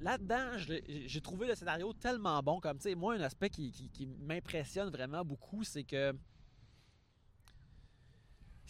[0.00, 2.60] là-dedans, j'ai trouvé le scénario tellement bon.
[2.60, 6.12] Comme, tu sais, moi, un aspect qui, qui- qui m'impressionne vraiment beaucoup, c'est que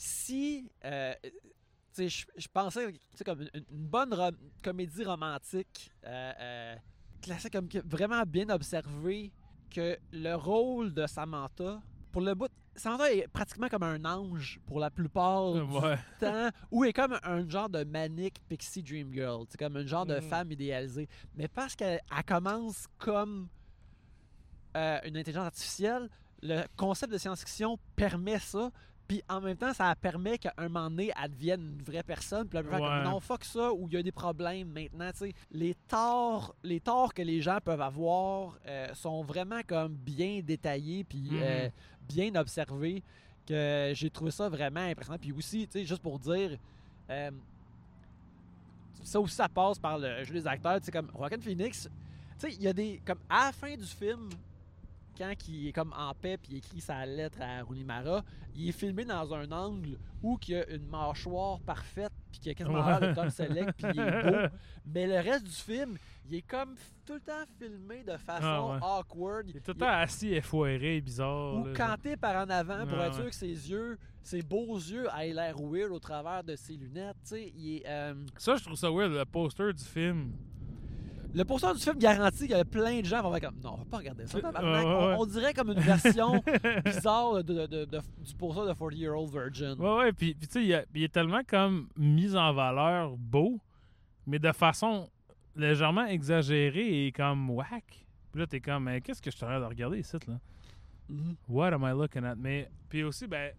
[0.04, 0.70] si.
[0.84, 1.30] euh, tu
[1.92, 6.76] sais, je, je pensais, tu sais, comme une, une bonne rom- comédie romantique, euh, euh,
[7.20, 9.32] classique, comme vraiment bien observé,
[9.70, 11.80] que le rôle de Samantha,
[12.12, 15.60] pour le bout, Samantha est pratiquement comme un ange pour la plupart du
[16.20, 20.06] temps, ou est comme un genre de manic pixie dream girl, c'est comme un genre
[20.06, 20.22] de Mhm.
[20.22, 21.08] femme idéalisée.
[21.34, 23.48] Mais parce qu'elle elle commence comme
[24.76, 26.08] euh, une intelligence artificielle,
[26.42, 28.70] le concept de science-fiction permet ça.
[29.10, 32.46] Puis en même temps, ça permet qu'à un moment donné, elle devienne une vraie personne.
[32.46, 32.78] Puis là, Ouais.
[32.78, 35.10] comme non, fuck ça, ou il y a des problèmes maintenant.
[35.10, 35.32] tu sais.
[35.50, 41.02] Les torts, les torts que les gens peuvent avoir euh, sont vraiment comme bien détaillés,
[41.02, 41.38] puis Mhm.
[41.42, 41.68] euh,
[42.08, 43.02] bien observés.
[43.46, 45.18] Que j'ai trouvé ça vraiment impressionnant.
[45.18, 46.56] Puis aussi, tu sais, juste pour dire,
[47.10, 47.30] euh,
[49.02, 50.78] ça aussi, ça passe par le jeu des acteurs.
[50.78, 51.90] Tu sais, comme Joaquin Phoenix,
[52.38, 53.02] tu sais, il y a des.
[53.04, 54.28] Comme à la fin du film,
[55.20, 58.24] quand il est comme en paix puis il écrit sa lettre à Runimara,
[58.54, 62.52] il est filmé dans un angle où il y a une mâchoire parfaite puis qu'il
[62.52, 64.56] a quasiment l'air de Tom Selleck puis il est beau.
[64.86, 66.74] Mais le reste du film, il est comme
[67.04, 68.78] tout le temps filmé de façon Ah ouais.
[68.82, 69.48] awkward.
[69.50, 71.56] Il est tout le temps assis, effoiré, bizarre.
[71.56, 71.72] Ou là.
[71.74, 73.30] canté par en avant pour être sûr ouais.
[73.30, 77.16] que ses yeux, ses beaux yeux aient l'air weird au travers de ses lunettes.
[77.32, 80.32] Il est, euh, Ça, je trouve ça weird, le poster du film.
[81.34, 83.74] Le pourcentage du film garantit qu'il y a plein de gens qui vont comme non,
[83.74, 84.38] on va pas regarder ça.
[84.38, 84.84] Ouais, ouais.
[84.84, 86.42] On, on dirait comme une version
[86.84, 89.74] bizarre de, de- de- du poster de 40 Year Old Virgin.
[89.78, 93.58] Ouais, ouais, puis, puis tu sais, il, est tellement comme mis en valeur beau,
[94.26, 95.08] mais de façon
[95.56, 98.06] légèrement exagérée et comme whack.
[98.32, 100.34] Puis là, t'es comme, mais qu'est-ce que je suis en train de regarder ici, là?
[101.08, 101.34] Mhm.
[101.48, 102.36] What am I looking at?
[102.36, 103.52] Mais, puis aussi, ben.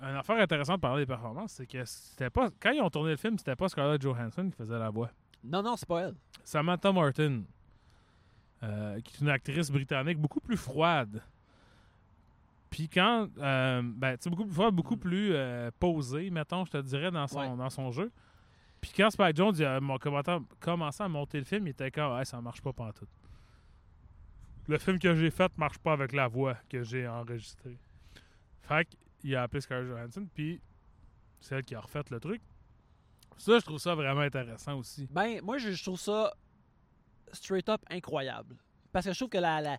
[0.00, 2.48] Une affaire intéressante de parler des performances, c'est que c'était pas.
[2.58, 5.10] Quand ils ont tourné le film, c'était pas Scarlett Johansson qui faisait la voix.
[5.44, 6.14] Non, non, c'est pas elle.
[6.42, 7.42] Samantha Martin,
[8.62, 11.22] euh, qui est une actrice britannique beaucoup plus froide.
[12.70, 13.28] Puis quand.
[13.38, 17.10] euh, ben, tu sais, beaucoup plus froide, beaucoup plus euh, posée, mettons, je te dirais,
[17.10, 17.56] dans son, Ouais.
[17.56, 18.10] dans son jeu.
[18.80, 19.80] Puis quand Spike Jones il a
[20.60, 23.08] commencé à monter le film, il était comme, ouais, ça marche pas pantoute.
[24.68, 27.76] Le film que j'ai fait marche pas avec la voix que j'ai enregistrée.
[28.62, 28.86] Fait
[29.20, 30.60] qu'il a appelé Scarlett Johansson, puis
[31.40, 32.42] c'est elle qui a refait le truc.
[33.38, 35.06] Ça, je trouve ça vraiment intéressant aussi.
[35.10, 36.34] Ben, moi, je, trouve ça
[37.32, 38.56] straight up incroyable.
[38.92, 39.78] Parce que je trouve que la, la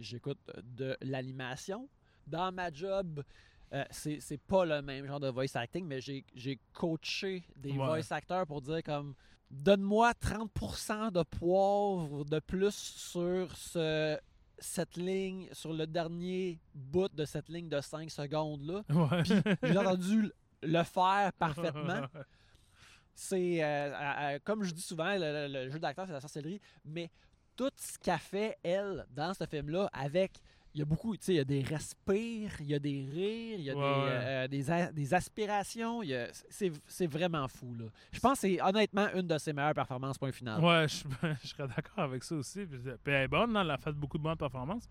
[0.00, 1.88] j'écoute de l'animation.
[2.26, 3.24] Dans ma job,
[3.72, 7.78] euh, c'est pas le même genre de voice acting, mais j'ai j'ai coaché des Ouais.
[7.78, 9.14] voice acteurs pour dire comme
[9.50, 14.16] donne-moi 30% de poivre de plus sur ce,
[14.60, 18.82] cette ligne, sur le dernier bout de cette ligne de 5 secondes là.
[18.94, 19.22] Ouais.
[19.62, 20.30] J'ai entendu
[20.62, 22.02] le faire parfaitement
[23.14, 27.10] c'est euh, comme je dis souvent, le, le- le jeu d'acteur c'est la sorcellerie, mais
[27.56, 30.32] tout ce qu'a fait elle dans ce film-là, avec
[30.74, 33.04] il y a beaucoup, tu sais, il y a des respires, il y a des
[33.12, 36.00] rires, il y a Ouais, des, euh, des, a- des aspirations,
[36.48, 37.86] c'est c'est vraiment fou là.
[38.12, 40.62] Je pense que c'est honnêtement une de ses meilleures performances point final.
[40.62, 41.04] Ouais, je,
[41.42, 42.66] je serais d'accord avec ça aussi.
[42.66, 44.88] Puis, puis elle est bonne, hein, elle a fait beaucoup de bonnes performances.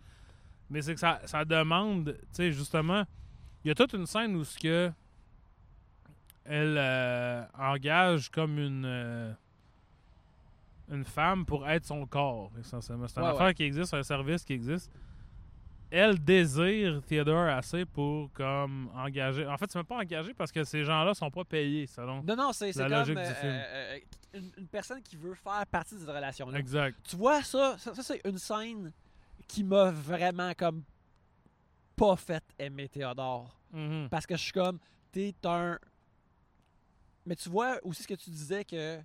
[0.69, 3.03] Mais c'est que ça, ça demande, tu sais, justement,
[3.64, 4.91] il y a toute une scène où ce que
[6.45, 9.31] elle euh, engage comme une euh,
[10.91, 13.07] une femme pour être son corps, essentiellement.
[13.07, 13.53] C'est une Ouais, affaire ouais.
[13.53, 14.91] qui existe, un service qui existe.
[15.91, 19.45] Elle désire Theodore assez pour comme engager.
[19.48, 22.22] En fait, c'est même pas engagé parce que ces gens-là sont pas payés selon.
[22.24, 23.52] Non, non, c'est comme logique du euh, film.
[23.52, 23.99] euh,
[24.36, 26.60] une, une personne qui veut faire partie de cette relation-là.
[26.60, 26.95] Exact.
[27.07, 28.91] Tu vois, ça, ça, ça, c'est une scène
[29.48, 30.84] qui m'a vraiment comme
[31.95, 33.60] pas fait aimer Théodore.
[33.72, 34.10] Mhm.
[34.10, 34.80] Parce que je suis comme,
[35.11, 35.80] t'es un.
[37.26, 38.99] Mais tu vois aussi ce que tu disais que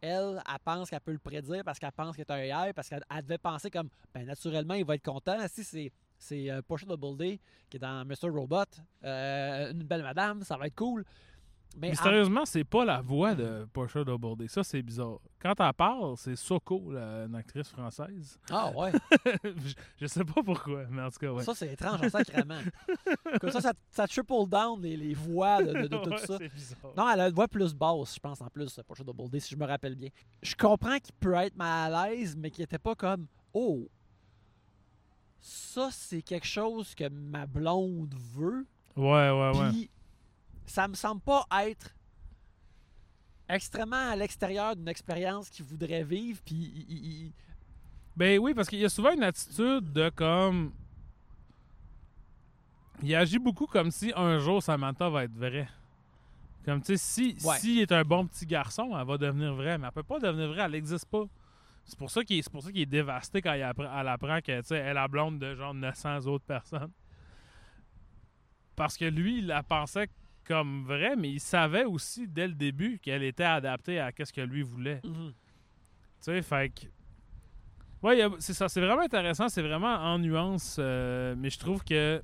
[0.00, 2.88] elle, elle pense qu'elle peut le prédire parce qu'elle pense qu'il est un AI, parce
[2.88, 5.38] qu'elle elle devait penser comme, ben naturellement, il va être content.
[5.48, 5.90] Si c'est.
[6.18, 7.40] C'est euh, Portia Doubleday
[7.70, 8.28] qui est dans Mr.
[8.30, 8.64] Robot,
[9.04, 11.04] euh, une belle madame, ça va être cool.
[11.76, 14.48] Mais en- Mystérieusement, c'est pas la voix de Portia Doubleday.
[14.48, 15.18] Ça, c'est bizarre.
[15.38, 18.38] Quand elle parle, c'est Soko, la- une actrice française.
[18.50, 18.90] Ah ouais,
[19.44, 21.44] je, je sais pas pourquoi, mais en tout cas, ouais.
[21.44, 22.58] ça c'est étrange en sacrément.
[23.40, 26.38] Comme ça, ça, ça triple down les, les voix de, de- de tout Ouais, ça.
[26.38, 26.92] c'est bizarre.
[26.96, 29.60] Non, elle a une voix plus basse, je pense, en plus, Shadow Day, si je
[29.60, 30.08] me rappelle bien.
[30.42, 33.86] Je comprends qu'il peut être mal à l'aise, mais qu'il était pas comme Oh,
[35.40, 38.66] ça, c'est quelque chose que ma blonde veut.
[38.96, 39.70] Ouais, ouais, ouais.
[39.70, 39.90] Puis,
[40.66, 41.90] ça me semble pas être
[43.48, 46.40] extrêmement à l'extérieur d'une expérience qu'il voudrait vivre.
[46.44, 47.32] Puis, il- il- il-
[48.16, 50.72] Ben oui, parce qu'il y a souvent une attitude de comme.
[53.02, 55.68] Il agit beaucoup comme si un jour Samantha va être vraie.
[56.64, 57.56] Comme tu sais, si Ouais.
[57.58, 60.48] s'il est un bon petit garçon, elle va devenir vraie, mais elle peut pas devenir
[60.48, 61.24] vraie, elle n'existe pas.
[61.88, 64.76] C'est pour ça qu'il est, est dévasté quand il apprend- elle apprend que tu sais,
[64.76, 66.92] elle est la blonde de genre 900 autres personnes.
[68.76, 70.08] Parce que lui, il la pensait
[70.46, 74.40] comme vraie, mais il savait aussi dès le début qu'elle était adaptée à ce que
[74.40, 75.00] lui voulait.
[75.02, 75.10] Tu
[76.20, 76.86] sais, fait que.
[78.02, 78.68] Ouais, c'est ça.
[78.68, 79.48] C'est vraiment intéressant.
[79.48, 80.76] C'est vraiment en nuance.
[80.78, 82.22] euh, mais je trouve que.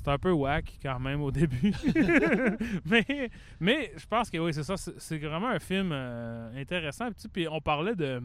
[0.00, 1.72] C'est un peu whack quand même au début.
[2.86, 4.76] mais, mais je pense que oui, c'est ça.
[4.76, 7.10] C'est vraiment un film euh, intéressant.
[7.10, 8.22] Puis, puis on parlait de.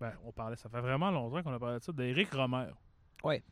[0.00, 0.56] Ben, on parlait.
[0.56, 1.92] Ça fait vraiment longtemps qu'on a parlé de ça.
[1.92, 2.68] D'Éric Romer.
[3.22, 3.42] Ouais.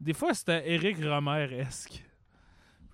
[0.00, 2.04] Des fois, c'était Éric Romer-esque.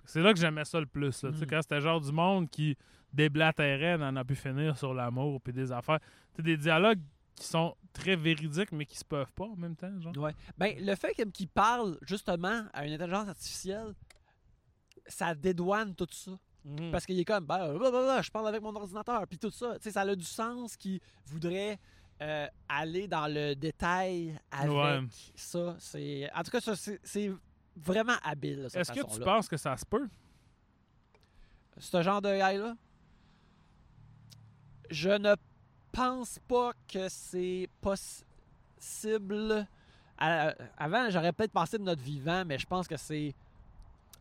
[0.05, 1.21] C'est là que j'aimais ça le plus.
[1.23, 1.31] là.
[1.31, 1.49] Tu sais, Mhm.
[1.51, 2.75] Quand c'était genre du monde qui
[3.13, 5.99] déblatérait, n'en a pu finir sur l'amour puis des affaires.
[6.33, 6.99] Tu sais, des dialogues
[7.35, 9.99] qui sont très véridiques mais qui se peuvent pas en même temps.
[9.99, 10.15] Genre.
[10.17, 10.33] Ouais.
[10.57, 13.93] Ben, le fait qu'il qu'il parle justement à une intelligence artificielle,
[15.07, 16.31] ça dédouane tout ça.
[16.63, 16.91] Mhm.
[16.91, 19.75] Parce qu'il est comme, ben, blablabla, je parle avec mon ordinateur, puis tout ça.
[19.75, 21.79] Tu sais, ça a du sens qui voudrait
[22.21, 24.99] euh, aller dans le détail avec Ouais.
[25.35, 25.75] ça.
[25.79, 27.31] C'est, en tout cas, ça, c'est,
[27.75, 28.67] vraiment habile.
[28.73, 30.07] Est-ce que tu penses que ça se peut?
[31.77, 32.75] Ce genre de AI-là,
[34.91, 35.35] je ne
[35.91, 39.67] pense pas que c'est possible.
[40.17, 43.33] À- avant, j'aurais peut-être pensé de notre vivant, mais je pense que c'est.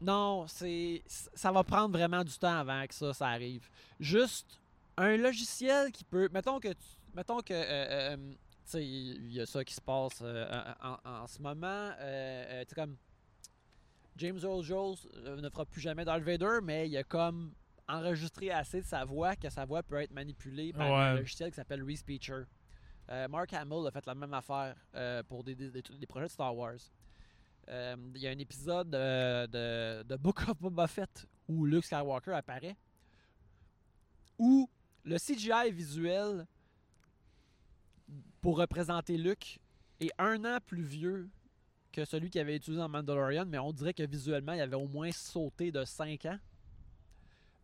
[0.00, 1.02] Non, c'est.
[1.06, 3.68] Ça va prendre vraiment du temps avant que ça, ça arrive.
[3.98, 4.60] Juste
[4.96, 6.28] un logiciel qui peut.
[6.32, 6.68] Mettons que.
[7.14, 7.52] mettons que.
[7.52, 8.32] euh, euh,
[8.64, 10.46] sais, il y a ça qui se passe euh,
[11.04, 11.90] en, ce moment.
[11.98, 12.96] Euh, euh, comme.
[14.16, 16.22] James Earl Jones euh, ne fera plus jamais Darth
[16.62, 17.52] mais il a comme
[17.96, 21.56] enregistré assez de sa voix que sa voix peut être manipulée par un logiciel qui
[21.56, 22.42] s'appelle Respeecher.
[23.10, 26.26] Euh, Mark Hamill a fait la même affaire euh, pour des, des- des- des projets
[26.26, 26.74] de Star Wars.
[27.68, 31.84] Euh, Il y a un épisode euh, de, de Book of Boba Fett où Luke
[31.84, 32.76] Skywalker apparaît,
[34.38, 34.68] où
[35.04, 36.46] le CGI visuel
[38.40, 39.58] pour représenter Luke
[40.00, 41.28] est un an plus vieux
[41.92, 44.86] que celui qui avait utilisé en Mandalorian, mais on dirait que visuellement, il avait au
[44.86, 46.38] moins sauté de 5 ans.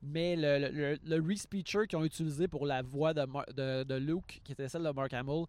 [0.09, 3.83] Mais le, le, le, le re-speecher qu'ils ont utilisé pour la voix de, Mar- de,
[3.85, 5.45] de Luke, qui était celle de Mark Hamill,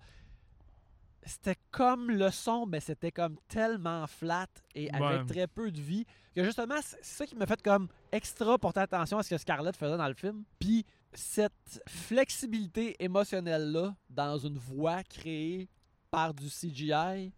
[1.23, 5.25] c'était comme le son, mais c'était comme tellement flat et avec Ouais.
[5.25, 8.79] très peu de vie que justement, c'est c'est ça qui m'a fait comme extra porter
[8.81, 10.43] attention à ce que Scarlett faisait dans le film.
[10.59, 15.67] Puis cette flexibilité émotionnelle-là dans une voix créée
[16.11, 17.31] par du CGI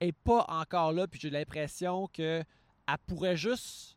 [0.00, 1.06] est pas encore là.
[1.06, 2.42] Puis j'ai l'impression que
[2.88, 3.96] elle pourrait juste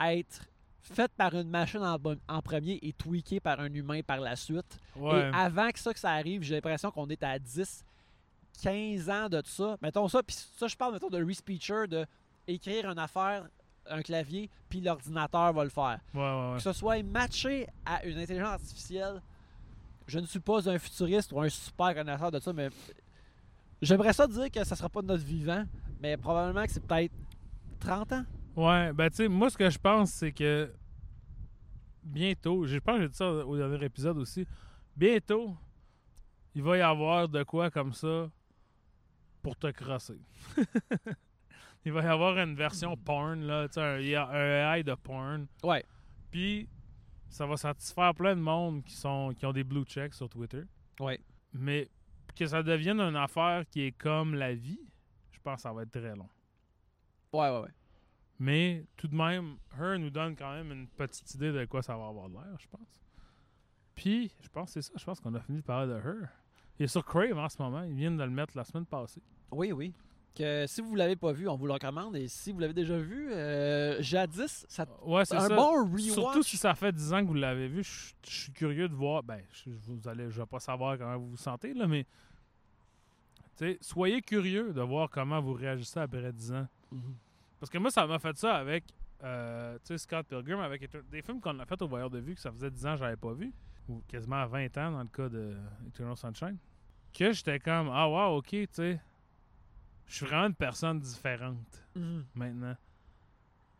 [0.00, 0.46] être
[0.82, 4.78] faite par une machine en, premier et tweakée par un humain par la suite.
[4.96, 5.20] Ouais.
[5.20, 7.84] Et avant que ça, que ça arrive, j'ai l'impression qu'on est à 10,
[8.62, 9.76] 15 ans de ça.
[9.82, 12.06] Mettons ça, puis ça, je parle, mettons, de re-speecher, de
[12.46, 13.46] écrire une affaire,
[13.88, 16.00] un clavier, puis l'ordinateur va le faire.
[16.14, 16.56] Ouais, ouais, ouais.
[16.56, 19.22] Que ce soit matché à une intelligence artificielle,
[20.06, 22.68] je ne suis pas un futuriste ou un super connaisseur de ça, mais
[23.80, 25.64] j'aimerais ça dire que ça sera pas de notre vivant,
[26.00, 27.12] mais probablement que c'est peut-être
[27.80, 28.24] 30 ans.
[28.56, 30.72] Ouais, ben tu sais, moi ce que je pense, c'est que
[32.02, 34.46] bientôt, je pense que j'ai dit ça au dernier épisode aussi,
[34.96, 35.56] bientôt,
[36.54, 38.30] il va y avoir de quoi comme ça
[39.42, 40.20] pour te crosser.
[41.84, 45.46] il va y avoir une version porn, là, tu sais, un, un AI de porn.
[45.62, 45.84] Ouais.
[46.30, 46.68] Puis,
[47.28, 50.62] ça va satisfaire plein de monde qui, sont, qui ont des blue checks sur Twitter.
[50.98, 51.20] Ouais.
[51.52, 51.88] Mais
[52.36, 54.80] que ça devienne une affaire qui est comme la vie,
[55.30, 56.28] je pense que ça va être très long.
[57.32, 57.70] Ouais, ouais, ouais.
[58.40, 61.94] Mais tout de même, Her nous donne quand même une petite idée de quoi ça
[61.96, 63.00] va avoir l'air, je pense.
[63.94, 64.94] Puis, je pense que c'est ça.
[64.96, 66.26] Je pense qu'on a fini de parler de Her.
[66.78, 67.82] Il est sur Crave en ce moment.
[67.82, 69.20] Ils viennent de le mettre la semaine passée.
[69.52, 69.92] Oui, oui.
[70.34, 72.16] Que si vous l'avez pas vu, on vous le recommande.
[72.16, 75.54] Et si vous l'avez déjà vu, euh, jadis, ça Ouais, c'est un ça.
[75.56, 76.12] bon rewatch.
[76.12, 78.94] Surtout si ça fait 10 ans que vous l'avez vu, je je suis curieux de
[78.94, 79.22] voir.
[79.22, 82.06] Ben, je, vous allez, je vais pas savoir comment vous vous sentez, là, mais.
[83.82, 86.68] soyez curieux de voir comment vous réagissez après 10 ans.
[86.92, 87.14] Mhm.
[87.60, 88.84] Parce que moi, ça m'a fait ça avec
[89.22, 92.34] euh, tu sais, Scott Pilgrim, avec des films qu'on a fait au Voyeur de Vue
[92.34, 93.52] que ça faisait 10 ans que j'avais pas vu,
[93.88, 95.54] ou quasiment 20 ans dans le cas de
[95.86, 96.56] Eternal Sunshine,
[97.12, 99.00] que j'étais comme, ah wow, ok, tu sais,
[100.06, 102.24] je suis vraiment une personne différente Mhm.
[102.34, 102.76] maintenant.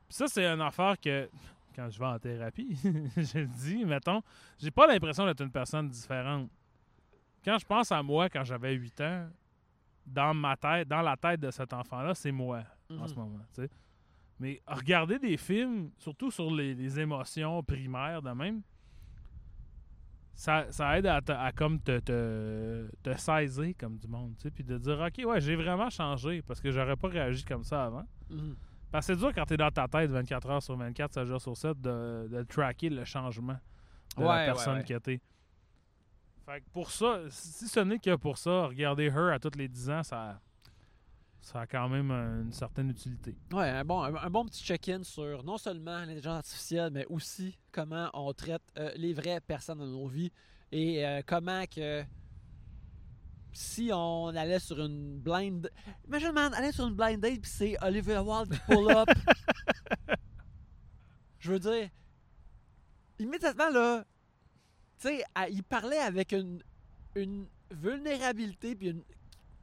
[0.09, 1.31] Puis ça, c'est une affaire que,
[1.75, 2.75] quand je vais en thérapie,
[3.17, 4.21] je le dis, mettons,
[4.59, 6.51] j'ai pas l'impression d'être une personne différente.
[7.43, 9.31] Quand je pense à moi quand j'avais 8 ans,
[10.05, 12.63] dans ma tête, dans la tête de cet enfant-là, c'est moi
[12.99, 13.19] en ce Mhm.
[13.21, 13.39] moment.
[13.55, 13.71] tu sais.
[14.39, 18.63] Mais regarder des films, surtout sur les, les émotions primaires de même,
[20.35, 24.35] ça, ça aide à, te- à comme te, te, te saisir comme du monde.
[24.37, 27.45] tu sais, Puis de dire, OK, ouais, j'ai vraiment changé parce que j'aurais pas réagi
[27.45, 28.07] comme ça avant.
[28.31, 28.57] Mhm.
[28.91, 31.41] Parce que c'est dur quand t'es dans ta tête 24 heures sur 24, 7 jours
[31.41, 33.59] sur 7, de, de tracker le changement
[34.17, 34.85] de Ouais, la ouais, personne ouais.
[34.85, 35.21] que t'es.
[36.47, 39.69] Fait que pour ça, si ce n'est que pour ça, regarder Her à tous les
[39.69, 40.41] 10 ans, ça,
[41.41, 43.35] ça a quand même euh, une certaine utilité.
[43.53, 47.59] Ouais, un bon, un, un bon petit check-in sur non seulement l'intelligence artificielle, mais aussi
[47.73, 50.31] comment on traite euh, les vraies personnes dans nos vies
[50.73, 52.05] et euh, comment que
[53.53, 55.69] si on allait sur une blind...
[56.07, 59.09] Imagine, man, aller sur une blind date puis c'est Olivia Wilde qui pull up.
[61.41, 61.89] Je veux dire,
[63.19, 64.05] immédiatement, là,
[65.01, 66.63] tu sais, il parlait avec une,
[67.15, 69.03] une vulnérabilité puis une-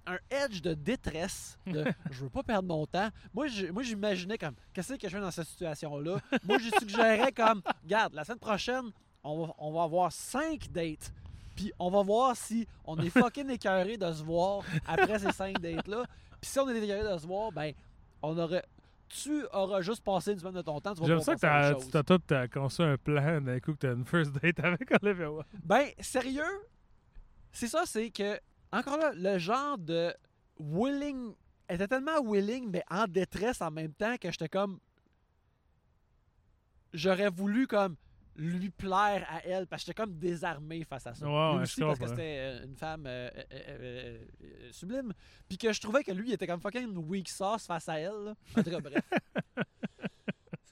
[0.08, 3.10] un edge de détresse de je veux pas perdre mon temps.
[3.34, 6.20] Moi, j'imaginais comme qu'est-ce que je fais dans cette situation-là?
[6.44, 8.92] Moi, je suggérais comme regarde, la semaine prochaine,
[9.24, 11.14] on va, on va avoir cinq dates.
[11.56, 15.60] Puis on va voir si on est fucking écœuré de se voir après ces cinq
[15.60, 16.06] dates-là.
[16.40, 17.74] Puis si on est écœuré de se voir, ben,
[18.22, 18.64] on aurait.
[19.10, 20.94] Tu auras juste passé une semaine de ton temps.
[20.94, 23.80] tu J'aime ça que autre tu t'as tout t'as conçu un plan d'un coup que
[23.80, 25.46] t'as une first date avec Olivia Wilde.
[25.64, 26.44] Ben, sérieux,
[27.52, 28.40] c'est ça, c'est que,
[28.72, 30.14] encore là, le genre de
[30.60, 31.34] willing,
[31.68, 34.80] elle était tellement willing, mais en détresse en même temps que j'étais comme.
[36.94, 37.96] J'aurais voulu, comme,
[38.38, 41.26] lui plaire à elle, parce que j'étais comme désarmé face à ça.
[41.26, 45.12] Lui ouais, aussi, parce que c'était euh, une femme euh, euh, euh, euh, sublime.
[45.50, 48.24] Puis que je trouvais que lui, il était comme fucking weak sauce face à elle.
[48.26, 48.36] là.
[48.56, 49.02] En tout cas, bref.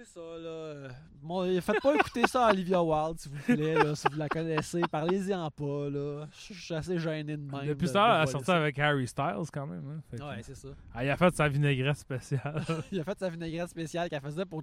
[0.05, 0.87] C'est ça, là.
[1.21, 4.29] Bon, faites pas écouter ça à Olivia Wilde, s'il vous plaît, là, si vous la
[4.29, 4.81] connaissez.
[4.91, 6.27] Parlez-y en pas, là.
[6.47, 7.65] Je suis assez gêné de même.
[7.67, 9.83] Depuis de- ça, elle a sorti avec Harry Styles quand même.
[9.89, 10.01] hein.
[10.11, 10.67] Fait que- Ouais, c'est ça.
[10.93, 12.63] Ah, il a fait sa vinaigrette spéciale.
[12.91, 14.61] Il a fait sa vinaigrette spéciale qu'elle faisait pour,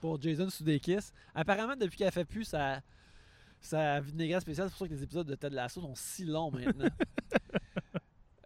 [0.00, 1.10] pour Jason Sudeikis.
[1.34, 2.80] Apparemment, depuis qu'elle fait plus sa,
[3.60, 4.68] sa vinaigrette spéciale.
[4.68, 6.88] C'est pour ça que les épisodes de Ted Lasso sont si longs maintenant.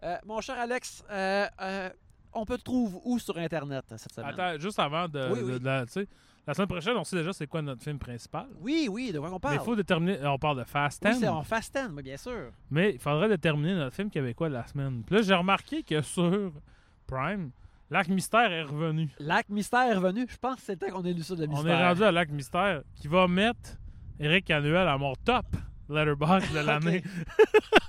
[0.03, 1.89] Euh, mon cher Alex, euh, euh,
[2.33, 4.31] on peut te trouver où sur Internet cette semaine?
[4.31, 5.59] Attends, juste avant de, Oui, de- oui.
[5.59, 6.07] de la, tu sais,
[6.47, 8.47] la semaine prochaine, on sait déjà c'est quoi notre film principal.
[8.59, 9.55] Oui, oui, de quoi on Mais parle?
[9.55, 12.17] il faut déterminer, on parle de Fast 10, Oui, c'est en Fast 10, oui, bien
[12.17, 12.51] sûr.
[12.69, 15.03] mais il faudrait déterminer notre film québécois de la semaine.
[15.05, 16.51] Puis là, j'ai remarqué que sur
[17.07, 17.51] Prime,
[17.89, 19.09] Lac Mystère est revenu.
[19.19, 20.25] Lac Mystère est revenu.
[20.29, 21.79] Je pense que c'est le temps qu'on ait lu ça de On Mystère.
[21.79, 23.77] est rendu à Lac Mystère qui va mettre
[24.19, 25.45] Eric Annuel à mon top
[25.89, 27.03] letterbox de l'année.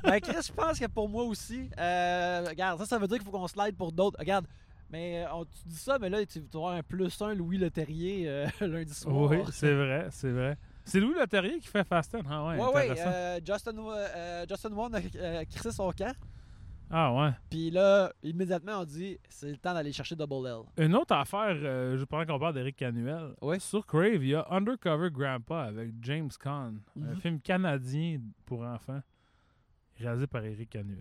[0.03, 3.24] Ben, Chris, je pense que pour moi aussi, euh, regarde, ça, ça veut dire qu'il
[3.24, 4.19] faut qu'on slide pour d'autres.
[4.19, 4.47] Regarde,
[4.93, 7.59] mais euh, on, tu dis ça, mais là, tu, vas avoir un plus un Louis
[7.59, 9.31] Leterrier euh, lundi soir.
[9.31, 10.56] oui, c'est vrai, c'est vrai.
[10.85, 12.23] C'est Louis Leterrier qui fait Fast 10.
[12.28, 16.14] Ah ouais, Ouais, ouais, euh, Justin, euh, Justin Wan a euh, crissé son camp.
[16.94, 17.31] Ah ouais.
[17.48, 20.85] Puis là, immédiatement, on dit c'est le temps d'aller chercher Double L.
[20.85, 23.35] Une autre affaire, euh, je prends qu'on parle d'Eric Canuel.
[23.40, 23.59] Oui.
[23.60, 27.16] Sur Crave, il y a Undercover Grandpa avec James Caan, un Mhm.
[27.16, 29.01] film canadien pour enfants,
[29.98, 31.01] réalisé par Eric Canuel.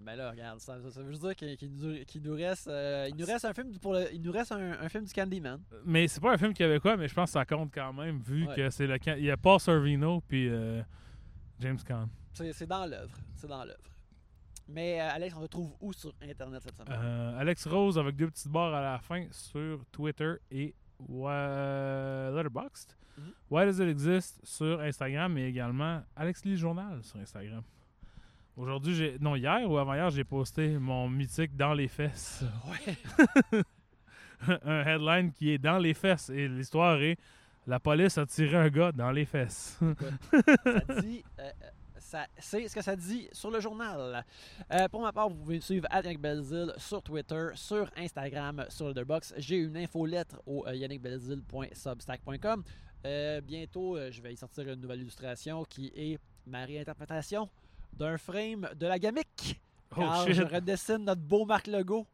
[0.00, 2.68] Ah, Ben là, regarde, ça, ça- veut juste dire qu'il qu'il nous, qu'il nous reste,
[2.68, 5.04] euh, il nous reste un film du- pour le- il nous reste un, un film
[5.04, 5.60] du Candyman.
[5.84, 8.46] Mais c'est pas un film québécois, mais je pense que ça compte quand même, vu
[8.46, 8.56] Ouais.
[8.56, 10.82] que c'est le il y a Paul Sorvino puis euh,
[11.58, 12.08] James Caan.
[12.32, 13.78] C'est c'est dans l'œuvre, c'est dans l'œuvre.
[14.68, 16.98] Mais euh, Alex, on le trouve où sur Internet cette semaine?
[17.02, 20.74] Euh, Alex Rose avec deux petites barres à la fin sur Twitter et
[22.32, 22.94] Letterboxd.
[23.18, 23.32] Mhm.
[23.50, 27.62] Why Does It Exist sur Instagram, mais également Alex Lee Journal sur Instagram.
[28.56, 32.44] Aujourd'hui, j'ai non hier ou avant-hier, j'ai posté mon mythique dans les fesses.
[32.68, 32.96] Ouais.
[34.64, 37.16] un headline qui est dans les fesses et l'histoire est
[37.66, 39.78] la police a tiré un gars dans les fesses.
[39.80, 41.22] ça dit.
[41.38, 41.50] euh, euh,
[41.98, 44.24] ça- c'est ce que ça dit sur le journal.
[44.72, 48.64] Euh, pour ma part, vous pouvez me suivre à Yannick Belzil sur Twitter, sur Instagram,
[48.68, 49.34] sur Letterboxd.
[49.38, 52.64] J'ai une infolettre au euh, yannickbelzil.substack.com.
[53.44, 57.48] Bientôt, je vais y sortir une nouvelle illustration qui est ma réinterprétation
[57.92, 59.60] d'un frame de la gamique.
[59.92, 62.06] Oh car je redessine notre beau Marc Legault.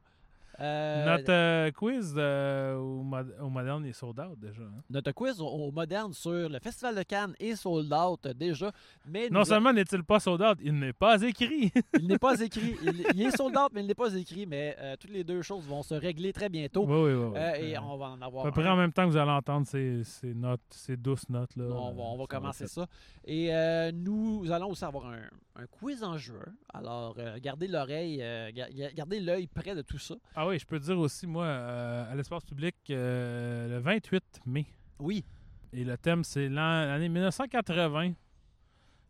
[0.61, 4.63] Euh, Notre euh, quiz euh, au, mod- au moderne est sold out déjà.
[4.63, 4.83] hein.
[4.89, 8.73] notre quiz au, au moderne sur le Festival de Cannes est sold out déjà.
[9.07, 11.71] Mais Non seulement n'est-il pas sold out, il n'est pas écrit.
[11.99, 12.75] Il n'est pas écrit.
[12.83, 14.47] Il, il est sold out, mais il n'est pas écrit.
[14.47, 16.85] Mais toutes les deux choses vont se régler très bientôt.
[16.87, 17.39] oui, oui, oui.
[17.71, 18.45] et on va en à avoir.
[18.45, 21.55] peu près en même temps que vous allez entendre ces, ces notes, ces douces notes
[21.57, 21.65] là.
[21.67, 22.87] on va, on va commencer ça.
[23.27, 23.51] Et
[23.93, 25.19] nous allons aussi avoir un,
[25.57, 26.37] un quiz en juin.
[26.73, 30.15] Alors, gardez l'oreille, euh, ga- ga- gardez l'œil près de tout ça.
[30.35, 34.41] Ah oui, je peux te dire aussi, moi, euh, à l'espace public, euh, le 28
[34.47, 34.67] mai.
[34.99, 35.25] Oui,
[35.73, 38.13] Et le thème, c'est l'an- l'année 1980.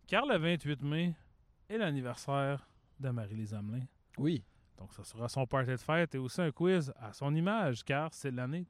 [0.07, 1.15] Car le 28 mai
[1.69, 2.69] est l'anniversaire
[2.99, 3.85] de Marie-Lise Hamelin.
[4.19, 4.43] oui.
[4.79, 8.13] Donc, ça sera son party de fête et aussi un quiz à son image, car
[8.13, 8.67] c'est l'année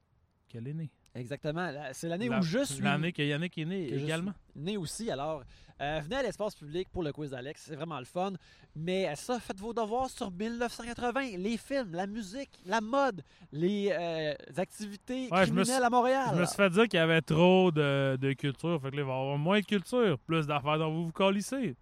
[0.48, 0.88] qu'elle est née.
[1.16, 1.70] Exactement.
[1.92, 4.32] C'est l'année La- où je suis L'année que Yannick est né également.
[4.52, 5.10] suis né aussi.
[5.10, 5.42] Alors,
[5.80, 7.62] euh, venez à l'espace public pour le quiz d'Alex.
[7.66, 8.32] C'est vraiment le fun.
[8.74, 11.36] Mais ça, faites vos devoirs sur 1980.
[11.38, 13.22] Les films, la musique, la mode,
[13.52, 16.30] les euh, activités Ouais, je me criminelles à Montréal.
[16.34, 18.80] Je me suis fait dire qu'il y avait trop de, de culture.
[18.82, 21.12] Fait que là, il va y avoir moins de culture, plus d'affaires dont vous vous
[21.12, 21.74] colissez.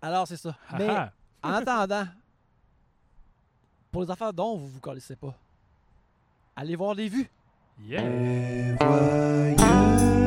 [0.00, 0.56] Alors, c'est ça.
[0.68, 1.12] Ah Mais ah.
[1.44, 2.06] en attendant,
[3.90, 5.34] pour les affaires dont vous vous connaissez pas,
[6.56, 7.28] allez voir les vues.
[7.88, 8.00] Yeah!
[8.00, 10.21] Et voyeux